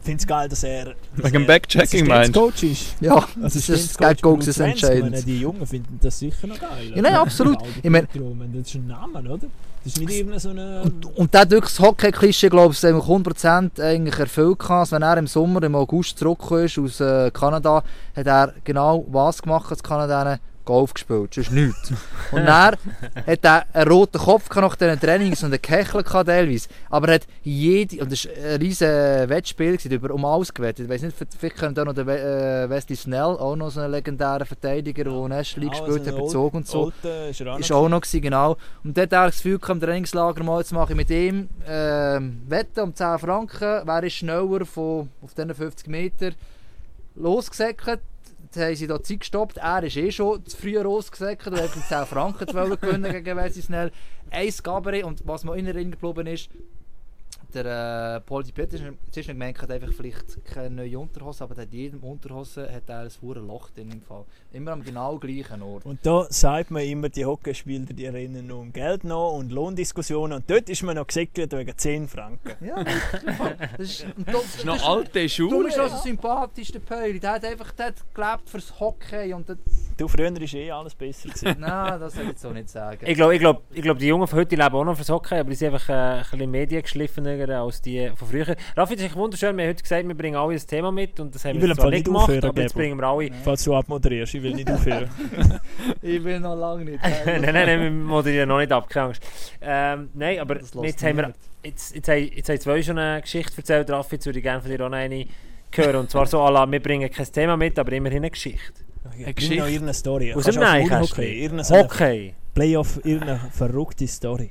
[0.00, 0.94] finde es geil, dass er.
[1.16, 2.40] Wegen dem Backchecking meinst du?
[2.40, 2.94] Coach ist.
[3.00, 4.50] ja, Also das ist das Geld bei ist U20.
[4.50, 5.10] Ich entscheidend.
[5.10, 6.92] meine, die Jungen finden das sicher noch geil.
[6.94, 7.58] Ja, nein, absolut.
[7.82, 9.46] Ich meine, das ist ein Name, oder?
[9.88, 10.82] Das ist nicht irgendein so eine.
[10.82, 14.58] Und, und der wirklich das Hockey-Klischee, glaube ich, 100% eigentlich erfüllt.
[14.58, 14.80] gehabt.
[14.80, 17.82] Also wenn er im Sommer, im August zurückgekommen ist aus äh, Kanada,
[18.14, 20.40] hat er genau was gemacht als Kanadier?
[20.68, 21.92] Golf gespielt, sonst nichts.
[22.30, 22.76] Und dann
[23.26, 26.68] hat er einen roten Kopf nach diesen Trainings und einen Kechel teilweise.
[26.90, 30.84] Aber er hat jede, und das war ein riesiges Wettspiel, gewesen, über um alles gewettet.
[30.84, 33.90] Ich weiß nicht, vielleicht können da noch der äh, Wesley Snell, auch noch so ein
[33.90, 36.84] legendärer Verteidiger, der National League gespielt hat, bezogen und so.
[36.84, 38.56] Alte, ist er auch Ist noch auch noch gewesen, genau.
[38.84, 42.42] Und dort hat er das Gefühl im Trainingslager mal, jetzt mache ich mit ihm ähm,
[42.46, 43.80] Wetten um 10 Franken.
[43.86, 46.32] Wer ist schneller von, auf diesen 50 Meter
[47.14, 48.00] losgesäckert?
[48.48, 49.58] Jetzt haben sie da Zeit gestoppt.
[49.58, 53.36] Er ist eh schon zu früh losgesäckert und hat um 10 Franken wollen gewinnen gegen
[53.36, 53.92] Wesley Snell.
[54.30, 56.48] Eins Gabere und was mir in Erinnerung geblieben ist,
[57.54, 62.00] der äh, Paul Di Petersen gemerkt, hat einfach vielleicht keine neue Unterhose, aber in jedem
[62.00, 64.24] Unterhose hat er ein verdammtes Loch drin im Fall.
[64.52, 65.86] Immer am genau gleichen Ort.
[65.86, 70.38] Und da sagt man immer, die Hockeyspieler die rennen nur um Geld noch und Lohndiskussionen.
[70.38, 72.52] Und dort ist man noch gesäckelt wegen 10 Franken.
[72.64, 72.82] Ja,
[73.76, 75.64] das ist, und das, Das ist noch alte Du Schule.
[75.64, 77.18] bist auch so sympathisch, der Pöli.
[77.20, 79.32] Der hat einfach der hat gelebt fürs Hockey.
[79.32, 79.48] Und
[79.96, 81.28] Du, früher war eh alles besser.
[81.58, 83.04] Nein, das soll ich jetzt so nicht sagen.
[83.04, 85.34] Ich glaube, ich glaub, ich glaub, die Jungen von heute leben auch noch fürs Hockey,
[85.34, 88.56] aber die sind einfach äh, ein bisschen mediengeschliffener als die von früher.
[88.76, 89.56] Raffi, das ist wunderschön.
[89.56, 91.68] Wir haben heute gesagt, wir bringen alle ein Thema mit und das haben Ich wir
[91.68, 93.30] will zwar nicht gemacht, aufhören, aber jetzt bringen wir alle...
[93.44, 95.08] Falls du abmoderierst, ich will nicht aufhören.
[96.02, 97.02] Ich will noch lange nicht.
[97.26, 99.22] nein, nein, nein, wir moderieren noch nicht ab, keine Angst.
[99.60, 101.32] Ähm, nein, aber jetzt haben, wir,
[101.62, 104.60] jetzt, jetzt, haben, jetzt haben zwei schon eine Geschichte erzählt, Raffi, jetzt würde ich gerne
[104.60, 105.26] von dir auch noch eine
[105.74, 105.96] hören.
[105.96, 108.84] Und zwar so, la, wir bringen kein Thema mit, aber immerhin eine Geschichte.
[109.14, 109.56] Eine Geschichte?
[109.56, 110.34] noch irgendeine Story.
[110.34, 112.34] Aus dem Nein, Hockey.
[112.54, 114.50] Playoff, irgendeine verrückte Story.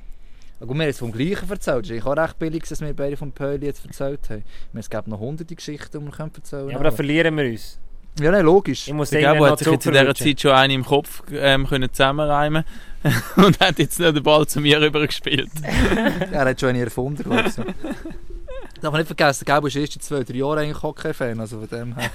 [0.60, 1.88] Ja, gut, wir haben jetzt vom Gleichen erzählt.
[1.90, 4.42] Ich habe recht billig, dass wir beide vom Pöli jetzt erzählt haben.
[4.74, 6.76] Es gibt noch hunderte Geschichten, die wir können erzählen Ja, können.
[6.76, 7.78] aber da verlieren wir uns.
[8.20, 8.88] ja, nein, logisch.
[8.88, 10.14] Ich muss Der irgendwann Gabo noch hat sich jetzt in dieser.
[10.14, 12.64] Zeit schon einen im Kopf ähm, können zusammenreimen
[13.36, 15.50] und hat jetzt noch den Ball zu mir rübergespielt.
[16.32, 17.54] er hat schon eine erfunden, glaube ich.
[18.80, 21.38] Darf man nicht vergessen, der Gabo ist erst in zwei, drei Jahren eigentlich Hockey-Fan.
[21.40, 22.10] Also von dem her.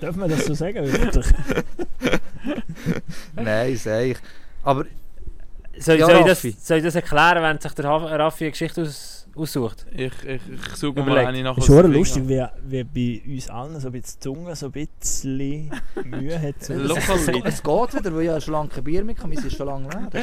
[0.00, 0.76] Darf man das so sagen?
[0.90, 1.26] Wirklich?
[3.34, 4.18] nein, sag ich.
[4.62, 4.84] Aber
[5.80, 8.50] Soll, Ja, soll, ich das, soll ich das erklären, wenn sich der Raf- Raffi eine
[8.52, 9.86] Geschichte aus, aussucht?
[9.92, 12.84] Ich, ich, ich suche mal eine nach Es ist schon lustig, wie, wie
[13.22, 15.70] bei uns allen so ein bisschen die Zunge so ein bisschen
[16.04, 16.54] Mühe hat.
[16.68, 19.28] Es, es, es geht wieder, weil ich ja schon lange kein Bier mehr kann.
[19.30, 20.22] Meins ist schon lange pure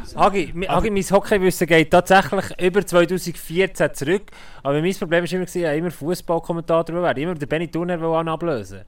[0.00, 0.16] Muße.
[0.16, 4.22] Agi, mein Hockeywissen geht tatsächlich über 2014 zurück.
[4.62, 7.22] Aber mein Problem war immer, gewesen, ich immer Fußballkommentator werden.
[7.22, 8.00] Immer den Benny Turner
[8.32, 8.80] ablösen.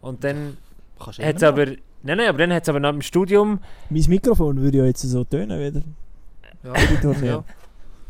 [0.00, 0.56] Und dann
[0.98, 1.66] hat es aber...
[2.04, 3.60] Nein, nein, aber dann hat es aber nach dem Studium...
[3.88, 5.82] Mein Mikrofon würde ja jetzt so tönen wieder.
[6.64, 6.72] Ja.
[7.22, 7.44] Ja.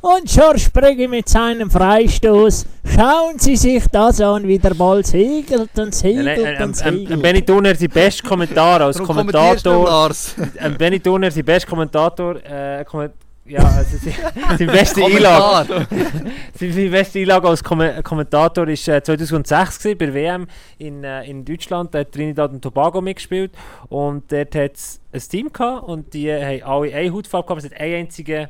[0.01, 2.66] Und schon Sprügge mit seinem Freistoß.
[2.84, 6.80] Schauen Sie sich das an, wie der Ball segelt und Nein, segelt nein, ähm, und
[6.80, 7.22] ähm, ähm, segelt.
[7.22, 10.11] Benny Turner, sein bester Kommentar als Kommentator...
[10.59, 12.36] Ähm, Benny Turner, sein bester Kommentator...
[12.45, 13.14] Äh, komment
[13.45, 14.14] ja, also sein,
[14.59, 15.86] sein beste Einlage...
[15.88, 16.32] Kommentar.
[16.55, 20.47] Seine beste Einlage als Kom Kommentator war äh, 2006 gewesen, bei der WM
[20.78, 21.95] in, äh, in Deutschland.
[21.95, 23.53] Da hat Trinidad und Tobago mitgespielt.
[23.88, 27.64] Und dort hat es ein Team gehabt und die haben alle eine Hautfarbe gehabt.
[27.64, 28.49] Es hat einen einzigen,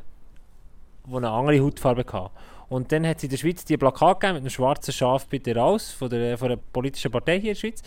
[1.07, 2.30] der eine andere Hautfarbe hatte.
[2.68, 5.55] Und dann hat es in der Schweiz die Plakat gegeben mit einem schwarzen Schaf bitte
[5.55, 7.82] raus, von der, von der politischen Partei hier in der Schweiz.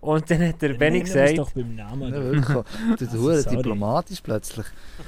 [0.00, 1.36] Und dann hat der Benny gesagt...
[1.36, 2.12] doch beim Namen.
[2.14, 2.46] Ja, wirklich.
[2.98, 3.56] Du Also, hure sorry.
[3.56, 4.64] diplomatisch plötzlich.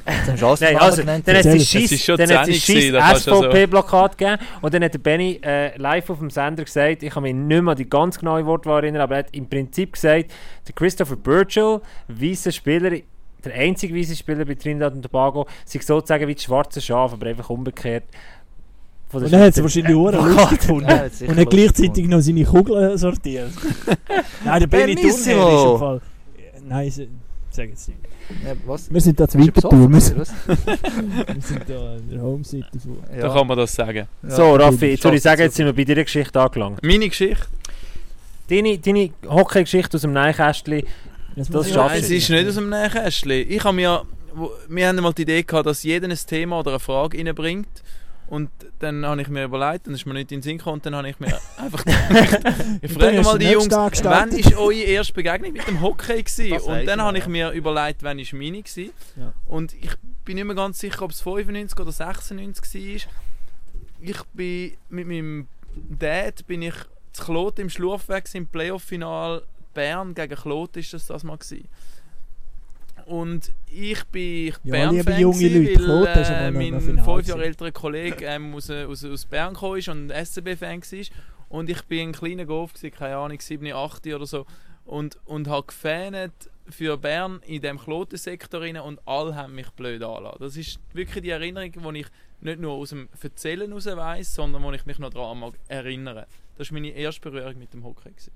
[0.06, 1.52] Jetzt sie alles Nein, also, dann hat es Erzähl.
[1.52, 3.42] die Es ist Scheiss- schon dann hat es 10 die gewesen, da kannst du also-
[3.50, 7.22] SVP-Plakat gegeben und dann hat der Benny äh, live auf dem Sender gesagt, ich kann
[7.22, 10.30] mich nicht mehr an die ganz genaue Wortwahl erinnern, aber er hat im Prinzip gesagt,
[10.66, 12.90] der Christopher Burchell, weißer Spieler,
[13.44, 17.26] der einzige weiße Spieler bei Trinidad und Tobago, sei sozusagen wie das schwarze Schaf, aber
[17.28, 18.04] einfach umgekehrt.
[19.12, 20.88] Und dann hat es Schweizer- wahrscheinlich lustig gefunden.
[20.88, 23.50] Ja, Und hat gleichzeitig noch seine Kugeln sortiert.
[24.44, 25.38] Nein, der Benny ist im
[25.78, 26.00] Fall...
[26.66, 26.90] Nein,
[27.50, 27.98] sag jetzt nicht.
[28.46, 28.90] Ja, was?
[28.90, 29.90] Wir sind da zu du Winterthur.
[29.92, 30.18] Wir sind,
[31.68, 32.66] da an der Home-Seite.
[32.80, 33.34] von- Da Ja.
[33.34, 34.06] kann man das sagen.
[34.22, 34.30] Ja.
[34.30, 36.82] So, Raffi, jetzt würde ich sagen, jetzt sind wir bei deiner Geschichte angelangt.
[36.82, 37.44] Meine Geschichte?
[38.48, 40.82] Deine, deine Hockey-Geschichte aus dem Neinkästchen,
[41.36, 42.14] Das, schaffst Nein, es du.
[42.16, 43.30] ist nicht aus dem Nähkästchen.
[43.50, 44.02] Ich habe mir,
[44.68, 47.68] wir haben mal die Idee gehabt, dass jeder ein Thema oder eine Frage reinbringt.
[48.32, 50.86] Und dann habe ich mir überlegt, dann ist mir nicht in den Sinn gekommen, und
[50.86, 55.12] dann habe ich mir einfach gedacht, ich frage mal die Jungs, wann ist eure erste
[55.12, 56.48] Begegnung mit dem Hockey gewesen?
[56.48, 58.90] Das Und dann habe ich mir überlegt, wann ist meine gewesen.
[59.16, 59.34] Ja.
[59.44, 59.90] Und ich
[60.24, 63.12] bin nicht mehr ganz sicher, ob es 95 oder 96 war.
[64.00, 66.74] Ich bin mit meinem Dad bin ich
[67.12, 69.42] zu Klot im Schlurfweg im Playoff-Final
[69.74, 71.68] Bern gegen Klot ist das das mal gewesen.
[73.06, 77.26] Und ich bin Ja, Bern-Fan, liebe junge gewesen, Leute, weil äh, mein fünf.
[77.26, 81.06] Jahre älterer Kollege ähm, aus, äh, aus, aus Bern ist und SCB-Fan war.
[81.48, 84.46] Und ich bin ein kleiner Golf, gewesen, keine Ahnung, 7, 8 oder so.
[84.84, 86.32] Und, und habe gefähnet
[86.68, 90.38] für Bern in diesem Klotensektor rein und alle haben mich blöd angelassen.
[90.40, 92.06] Das ist wirklich die Erinnerung, die ich
[92.40, 96.24] nicht nur aus dem Erzählen heraus weiss, sondern wo ich mich noch daran mag erinnern.
[96.56, 98.10] Das war meine erste Berührung mit dem Hockey.
[98.10, 98.32] Gewesen.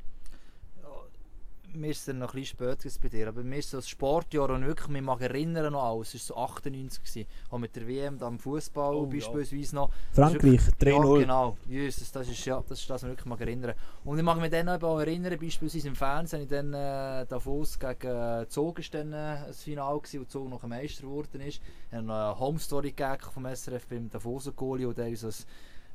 [1.76, 3.78] Mir ist es dann noch ein bisschen später gewesen bei dir, aber mir ist so
[3.78, 7.26] das Sportjahr und wirklich, mich mag erinnern noch alles, es war so 98, gewesen.
[7.50, 9.10] auch mit der WM da am Fußball Oh, ja.
[9.10, 9.90] beispielsweise noch.
[10.12, 11.18] Frankreich, Ja, 3-0.
[11.20, 13.74] genau, Jesus, das ist, ja, das ist das, was ich wirklich mag erinnern.
[14.04, 18.06] Und ich mag mich dann auch erinnern, beispielsweise im Fernsehen, ich dann äh, Davos gegen
[18.08, 21.60] äh, Zog ist dann äh, das Finale gewesen, wo Zog noch ein Meister geworden ist.
[21.88, 25.46] Ich habe noch eine Home Story gegeben vom SRF beim Davoser Goalie, und der ist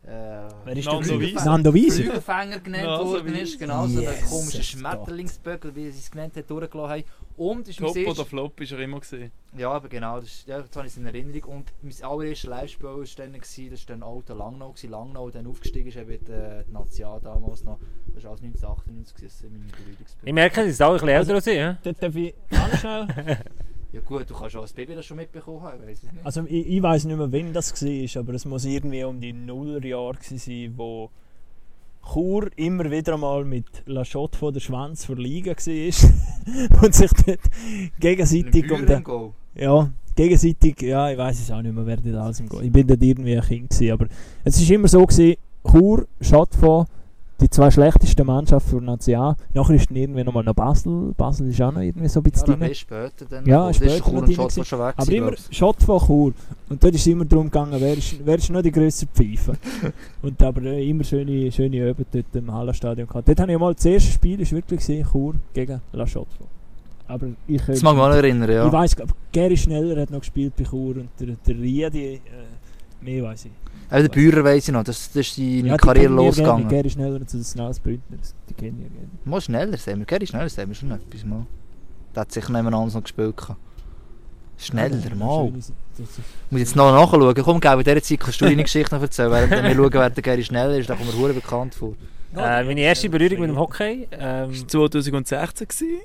[0.04, 1.46] äh, Wer ist Nando Wiese.
[1.46, 2.02] Nando Wiese.
[2.02, 4.64] Flügelfänger genannt so worden ist, genau, so der komische.
[4.64, 7.04] Schmetterlingsböckel, wie sie es genannt hat, durchgelassen haben.
[7.38, 9.32] Und ist mein Top oder Flop ist er immer gesehen.
[9.56, 11.58] ja, aber genau, das, ist, ja, das habe ich in Erinnerung.
[11.58, 14.90] Und mein allererstes Live-Spiel war dann, gewesen, das war dann alter Langnau, gewesen.
[14.90, 17.80] Langnau dann aufgestiegen ist, eben äh, die Nazia damals noch.
[18.14, 20.28] Das war alles 1998, gewesen, meine Berührungspunkte.
[20.28, 21.78] Ich merke, sie sind alle ein bisschen älter als ich.
[21.84, 23.38] Dort darf ich ganz schnell.
[23.94, 26.26] Ja gut, du kannst auch als Baby das schon mitbekommen haben, ich nicht.
[26.26, 29.34] Also ich, ich weiß nicht mehr, wann das war, aber es muss irgendwie um die
[29.34, 31.10] Nullerjahre sein, wo
[32.14, 37.12] Chur immer wieder mal mit La Chotte von der Schwanz vor Liga war und sich
[37.26, 37.40] dort
[38.00, 39.04] gegenseitig um den,
[39.56, 42.64] ja, gegenseitig, ja, ich weiß es auch nicht mehr, wer dort alles im Goal.
[42.64, 44.08] Ich bin dort irgendwie ein Kind gewesen, aber
[44.44, 45.36] es ist immer so gewesen,
[45.70, 46.90] Chur, Schottfonds,
[47.42, 49.36] die zwei schlechtesten Mannschaften für National.
[49.54, 51.14] Nachher ist dann irgendwie nochmal noch Basel.
[51.18, 52.76] Basel ist auch noch irgendwie so ein Ja, bisschen dann drin.
[52.76, 53.46] später dann.
[53.46, 53.74] Ja, gekommen.
[53.74, 54.94] später Chur und Schott schon weg.
[54.98, 55.32] Aber immer.
[55.50, 56.34] Schott von Chur.
[56.70, 59.54] Und dort ist es immer darum gegangen, wer ist, wer ist noch die grösste Pfeife.
[60.22, 63.28] und aber äh, immer schöne, schöne Übungen dort im Hallenstadion gehabt.
[63.28, 66.28] Dort habe ich mal das erste Spiel, ist wirklich gesehen, Chur gegen La Chotte.
[67.08, 68.66] Aber ich, Das mag mich auch noch erinnern, ja.
[68.68, 68.96] ich weiss,
[69.34, 72.20] Gary Schneller hat noch gespielt bei Chur und der, der Riedi, äh,
[73.02, 73.52] mehr weiß ich.
[73.90, 76.28] Auch der Bauer weiss ich noch, das, das ist seine Ja, die Karriere wir gerne,
[76.28, 76.68] losgegangen.
[76.70, 79.08] Gary Schneller und so das das- die kennen wir gerne.
[79.26, 81.46] Mal schneller sehen wir, Gary schneller sehen wir schon etwas mal.
[82.16, 83.36] Der hat sicher nebeneinander noch gespielt.
[84.58, 85.52] Schneller, Ja, mal.
[85.58, 87.34] ist- Ich muss jetzt noch nachschauen.
[87.44, 89.32] Komm, gell, in dieser Zeit kannst du deine Geschichte noch erzählen.
[89.32, 91.94] Während wir schauen, wer der Gary schneller ist, da kommt mir hure bekannt vor.
[92.36, 94.08] Äh, meine erste Berührung mit dem Hockey.
[94.12, 95.68] Ähm, Das war 2016.
[95.68, 96.02] Gewesen.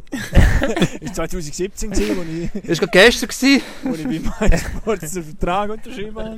[1.00, 2.22] Das war 2017, gewesen, wo
[2.59, 3.28] ich, Das war gestern.
[3.28, 3.62] gewesen.
[3.84, 4.05] wo ich
[4.40, 6.36] bei MySports den Vertrag unterschrieben habe.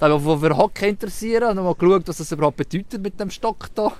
[0.00, 3.00] Da habe ich mich für Hockey interessieren und noch mal geschaut, was das überhaupt bedeutet
[3.02, 3.92] mit dem Stock da.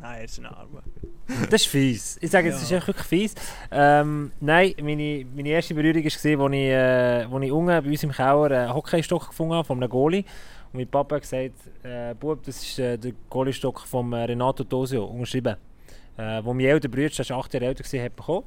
[0.00, 0.82] Nein, er ist ein Arme.
[1.50, 2.18] Das ist fies.
[2.20, 2.62] Ich sage, es Ja.
[2.62, 3.34] ist echt wirklich fies.
[3.70, 8.02] Ähm, nein, meine, meine erste Berührung war, als ich, äh, wo ich unten bei uns
[8.02, 10.24] im Keller einen Hockeystock gefunden habe, von einem Goalie.
[10.72, 14.64] Und mein Papa hat gesagt, äh, Bub, das ist äh, der Goaliestock von äh, Renato
[14.64, 15.56] Tosio, unterschrieben.
[16.16, 18.44] Äh, wo mein älterer Bruder, der war acht Jahre älter, war, hat bekommen.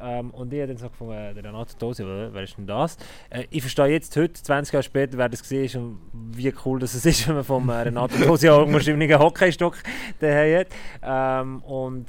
[0.00, 2.66] Ähm, und ich habe dann so gefunden, äh, der Renato Tosio, äh, wer ist denn
[2.66, 2.96] das?
[3.30, 6.94] Äh, ich verstehe jetzt heute, 20 Jahre später, wer das ist und wie cool das
[7.04, 9.76] ist, wenn man vom äh, Renato Tosio einen unterschriebenen Hockeystock
[10.22, 10.68] hat.
[11.02, 12.06] Ähm, und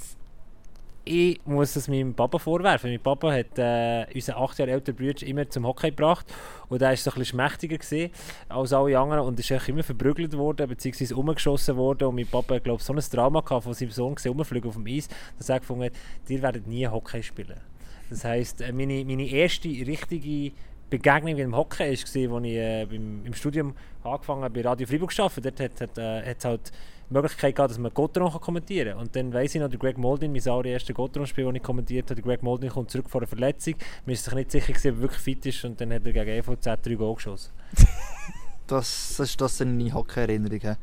[1.09, 2.91] ich muss es meinem Papa vorwerfen.
[2.91, 6.31] Mein Papa hat äh, unseren acht Jahre älteren Bruder immer zum Hockey gebracht
[6.69, 8.09] und er war so ein bisschen schmächtiger
[8.47, 11.15] als alle anderen und ist immer verprügelt worden bzw.
[11.15, 14.69] umgeschossen worden und mein Papa hat glaube so ein Drama gehabt von seinem Sohn rumfliegen
[14.69, 15.07] auf dem Eis,
[15.37, 15.93] dass er gefunden hat,
[16.27, 17.59] ihr werdet nie Hockey spielen.
[18.11, 20.51] Das heisst, äh, meine, meine erste richtige
[20.91, 23.73] Begegnung mit dem Hockey war, als ich äh, beim, im Studium
[24.03, 25.41] angefangen habe, bei Radio Freiburg zu arbeiten.
[25.41, 26.71] Dort hat es äh, halt
[27.09, 29.01] Möglichkeit gehabt, dass man Gotteron kommentieren kann.
[29.01, 32.15] Und dann weiss ich noch, der Greg Moldin, mein allererstes Gotteron-Spiel, das ich kommentiert habe,
[32.21, 33.75] der Greg Moldin kommt zurück vor einer Verletzung.
[34.05, 36.13] Man ist sich nicht sicher, gewesen, ob er wirklich fit ist und dann hat er
[36.13, 37.51] gegen EVZ drei Goal geschossen.
[38.67, 40.59] Das, das ist das eine Hockey-Erinnerung.
[40.61, 40.75] hä?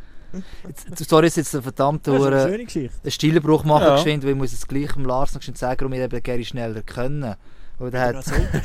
[0.67, 2.99] Jetzt- Sorry, ist jetzt ein verdammter Das ist eine Hure- schöne Geschichte.
[3.01, 3.95] einen Stilbruch machen, Ja.
[3.95, 6.83] geschwind, weil ich muss jetzt gleich dem Lars noch sagen, warum wir eben Gary schneller
[6.83, 7.37] können.
[7.79, 8.25] Der Oder hat...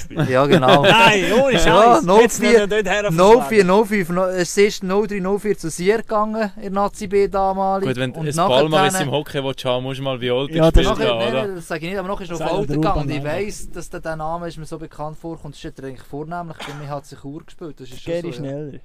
[0.30, 0.84] Ja, genau.
[0.84, 1.66] Nein, ohne Scheiß.
[1.66, 6.72] Ja, 04 04, 04, 05, no, es ist 03, 04 zu Sier gegangen in der
[6.72, 7.90] Nazi B damalig.
[7.90, 10.50] Gut, wenn du Und ein nachher Palmaris im Hockey willst haben musst du mal Viola
[10.50, 11.48] Ja, Nachher, haben, nein, oder?
[11.48, 13.70] nein, das sage ich nicht, aber nachher ist noch auf Alter gegangen und ich weiss,
[13.70, 15.56] dass der, der Name ist mir so bekannt vorkommt.
[15.56, 17.80] Das ist ja eigentlich vornehmlich bei mir hat sich Uhr gespielt.
[17.80, 18.34] Das ist schon so, ja.
[18.34, 18.74] schneller.
[18.74, 18.80] Ja,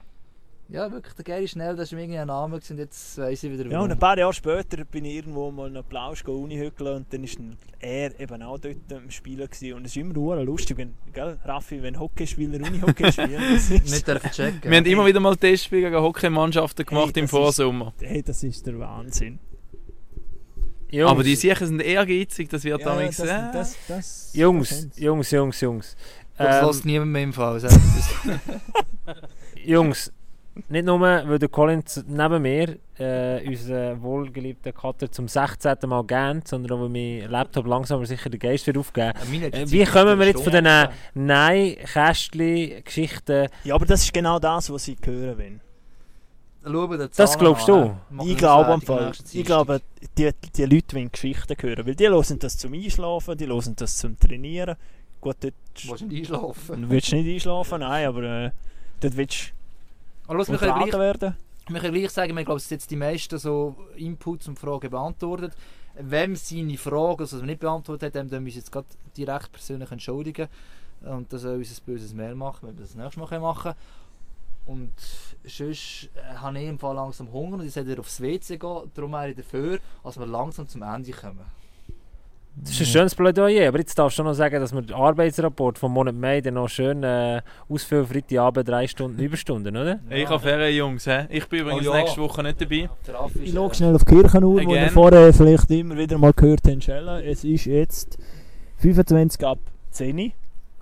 [0.68, 3.66] wirklich, der Gary Schnell, das war irgendwie ein Name gewesen, und jetzt weiss ich wieder
[3.70, 7.22] Ja, und ein paar Jahre später bin ich irgendwo mal einen Applaus Unihügeln und dann
[7.22, 9.48] war er eben auch dort am Spielen.
[9.48, 9.74] Gewesen.
[9.74, 13.40] Und es ist immer hure lustig, wenn, gell, Raffi, wenn Hockeyspieler Unihockey spielen.
[13.55, 14.70] Das ist, Nicht dürfen checken.
[14.70, 17.93] Wir haben immer wieder mal Testspiele gegen Hockeymannschaften gemacht Hey, im Vorsommer.
[18.01, 19.38] hey, das ist der Wahnsinn.
[20.90, 24.88] Jungs, Aber die Sicher sind ehrgeizig, das wird Ja, dann das, äh, das, das, Jungs.
[24.97, 25.97] Jungs, Jungs, Jungs.
[26.38, 27.60] Das Ähm, lässt niemand mehr im Fall.
[29.64, 30.12] Jungs,
[30.68, 35.76] nicht nur, weil der Collins neben mir äh, unseren wohlgeliebten Cutter zum 16.
[35.86, 39.12] Mal gähnt, sondern auch, weil mein Laptop langsam aber sicher den Geist wird aufgeben.
[39.52, 43.48] Äh, wie kommen eine wir jetzt von diesen Nein-Kästchen-Geschichten?
[43.64, 45.60] Ja, aber das ist genau das, was ich hören will.
[46.64, 48.24] Schauen Das glaubst an, du?
[48.24, 49.12] Ich glaube am Fall.
[49.32, 49.80] Ich glaube,
[50.18, 51.86] die, die Leute wollen Geschichten hören.
[51.86, 54.74] Weil die hören das zum Einschlafen, die hören das zum Trainieren.
[55.20, 55.54] Gut, dort
[55.84, 56.82] Willst du nicht einschlafen?
[56.82, 58.50] du willst nicht einschlafen, nein, aber äh,
[59.00, 59.52] dort willst
[60.26, 61.36] Aber los, wir können gleich, werden.
[61.68, 65.54] wir können gleich sagen, wir glauben, es jetzt die meisten so Inputs und Fragen beantwortet.
[65.98, 68.86] Wem seine Frage, also was er nicht beantwortet hat, dem müssen wir uns jetzt gerade
[69.16, 70.48] direkt persönlich entschuldigen.
[71.02, 73.76] Und das soll unser böses Mail machen, wenn wir das nächste Mal machen können.
[74.66, 74.92] Und
[75.44, 78.90] sonst äh, habe ich im Fall langsam Hunger und ich sollte aufs WC gehen.
[78.94, 81.44] Darum wäre ich dafür, dass wir langsam zum Ende kommen.
[82.58, 85.78] Das ist ein schönes Plädoyer, aber jetzt darfst du noch sagen, dass wir den Arbeitsrapport
[85.78, 90.00] vom Monat Mai dann noch schön äh, ausfüllen, Freitagabend drei Stunden Überstunden, oder?
[90.08, 91.04] Ich habe Ferien, Jungs.
[91.04, 91.26] He?
[91.28, 91.98] Ich bin übrigens Oh ja.
[92.00, 92.88] nächste Woche nicht dabei.
[93.34, 94.90] Ich ist, schaue äh, schnell auf die Kirchenuhr, wo wir Again.
[94.90, 96.80] vorher vielleicht immer wieder mal gehört haben.
[96.80, 97.20] Schella.
[97.20, 98.18] Es ist jetzt
[98.78, 99.58] 25 ab
[99.90, 100.30] 10 Uhr.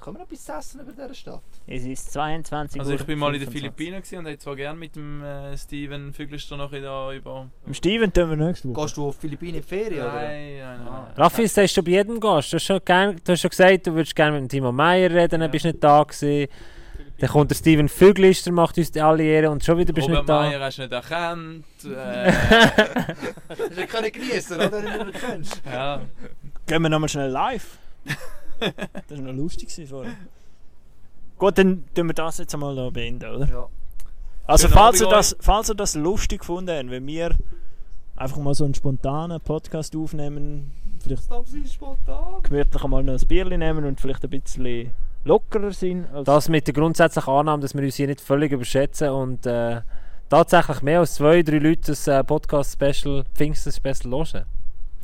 [0.05, 1.43] Können wir noch etwas essen über dieser Stadt?
[1.67, 3.53] Es ist 22 Also ich bin mal in den 25.
[3.75, 7.49] Philippinen und hätte zwar gerne mit dem äh, Steven Füglister noch da über...
[7.67, 8.83] Im Steven tun wir nächste Woche.
[8.83, 10.03] Gehst du auf Philippinen in die Ferien?
[10.03, 10.13] oder?
[10.13, 10.89] Nein, nein, nein.
[10.89, 11.09] Ah.
[11.17, 12.53] Raffi, das sagst du bei jedem Gast.
[12.53, 15.11] Du hast schon, gern, du hast schon gesagt, du würdest gerne mit dem Timo Meyer
[15.11, 16.53] reden, dann bist du nicht da gewesen.
[17.19, 20.13] Dann kommt der Steven Füglister, macht uns die alle Ehre und schon wieder bist du
[20.13, 20.43] nicht da.
[20.43, 21.65] Meyer hast du nicht erkannt.
[21.83, 22.31] Äh,
[23.49, 24.71] Das ist ja genießen, oder?
[24.71, 25.63] Wenn du nicht kennst.
[25.65, 26.03] ja.
[26.67, 27.79] Gehen wir nochmal schnell live.
[29.09, 30.13] das war noch lustig gewesen vorher.
[31.39, 33.49] Gut, dann tun wir das jetzt einmal noch beenden, oder?
[33.49, 33.69] Ja.
[34.47, 37.37] Also Schönen falls ihr, das, falls ihr das lustig gefunden habt, wenn wir
[38.17, 40.71] einfach mal so einen spontanen Podcast aufnehmen,
[41.03, 41.29] vielleicht
[42.43, 44.93] gemütlich mal noch ein Bierchen nehmen und vielleicht ein bisschen
[45.25, 46.07] lockerer sind.
[46.13, 49.81] Als Das mit der grundsätzlichen Annahme, dass wir uns hier nicht völlig überschätzen und äh,
[50.29, 54.45] tatsächlich mehr als zwei, drei Leute das äh, Podcast-Special, Pfingsten-Special hören.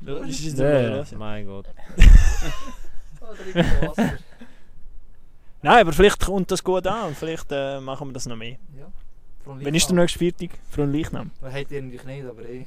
[0.06, 1.18] das ist ja.
[1.18, 1.66] mein Gott.
[5.62, 8.56] Nein, aber vielleicht kommt das gut an und vielleicht äh, machen wir das noch mehr.
[9.44, 10.50] Wann ist der nächste Viertag?
[10.70, 11.30] Von Leichnam?
[11.40, 12.66] Man hat eigentlich nicht, aber eh.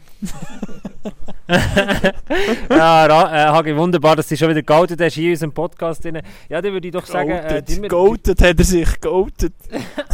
[2.69, 6.03] ja, Ra äh, Hagi, wunderbar, dass du schon wieder geoutet hast hier in unserem Podcast.
[6.03, 6.22] Drin.
[6.49, 7.30] Ja, dann würde ich doch sagen...
[7.30, 9.53] Äh, Goated, tun wir- Goated hat er sich, goated.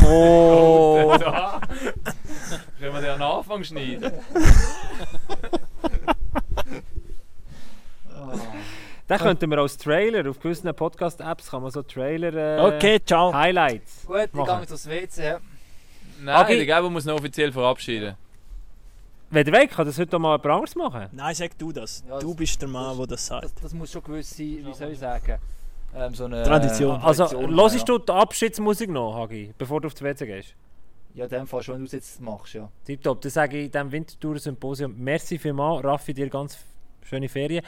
[0.05, 1.15] Oh!
[1.17, 1.61] Da.
[2.79, 4.11] Können wir den an den Anfang schneiden?
[9.09, 12.33] Den könnten wir als Trailer, auf gewissen Podcast-Apps kann man so Trailer...
[12.59, 13.33] Äh, Okay, ciao.
[13.33, 14.05] Highlights.
[14.05, 15.23] Gut, ich gehe jetzt aufs WC.
[15.23, 15.39] ja.
[16.21, 18.15] Nein, Agi- der Gabo muss noch offiziell verabschieden.
[19.31, 21.07] Wenn du weg, kann das heute mal jemand anderes machen.
[21.11, 22.03] Nein, sag du das.
[22.07, 23.45] Ja, du das- bist der Mann, der das sagt.
[23.45, 25.37] Das, das muss schon gewisse, wie soll ich sagen,
[25.95, 26.99] ähm, so eine Tradition.
[26.99, 27.33] äh, Also, hörst
[27.79, 30.53] haben, du die Abschiedsmusik noch, Hagi, bevor du auf die WC gehst?
[31.15, 32.69] Ja, in dem Fall schon, wenn du es jetzt machst, ja.
[32.85, 36.57] Tipptopp, dann sage ich in diesem Wintertour-Symposium merci vielmals, Raffi, dir ganz
[37.03, 37.63] schöne Ferien.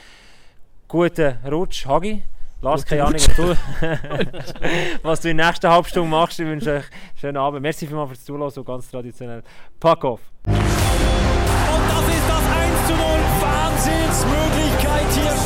[0.92, 2.22] Guten Rutsch, Hagi.
[2.60, 3.56] Lars, keine Ahnung, was du,
[5.02, 6.38] was du in der nächsten halben Stunde machst.
[6.38, 7.62] Ich wünsche euch einen schönen Abend.
[7.62, 9.42] Merci vielmals fürs Zuhören, so ganz traditionell.
[9.80, 10.20] Pack off!
[10.44, 13.00] Und das ist das 1 zu 0.
[13.40, 15.41] Wahnsinnsmöglichkeit.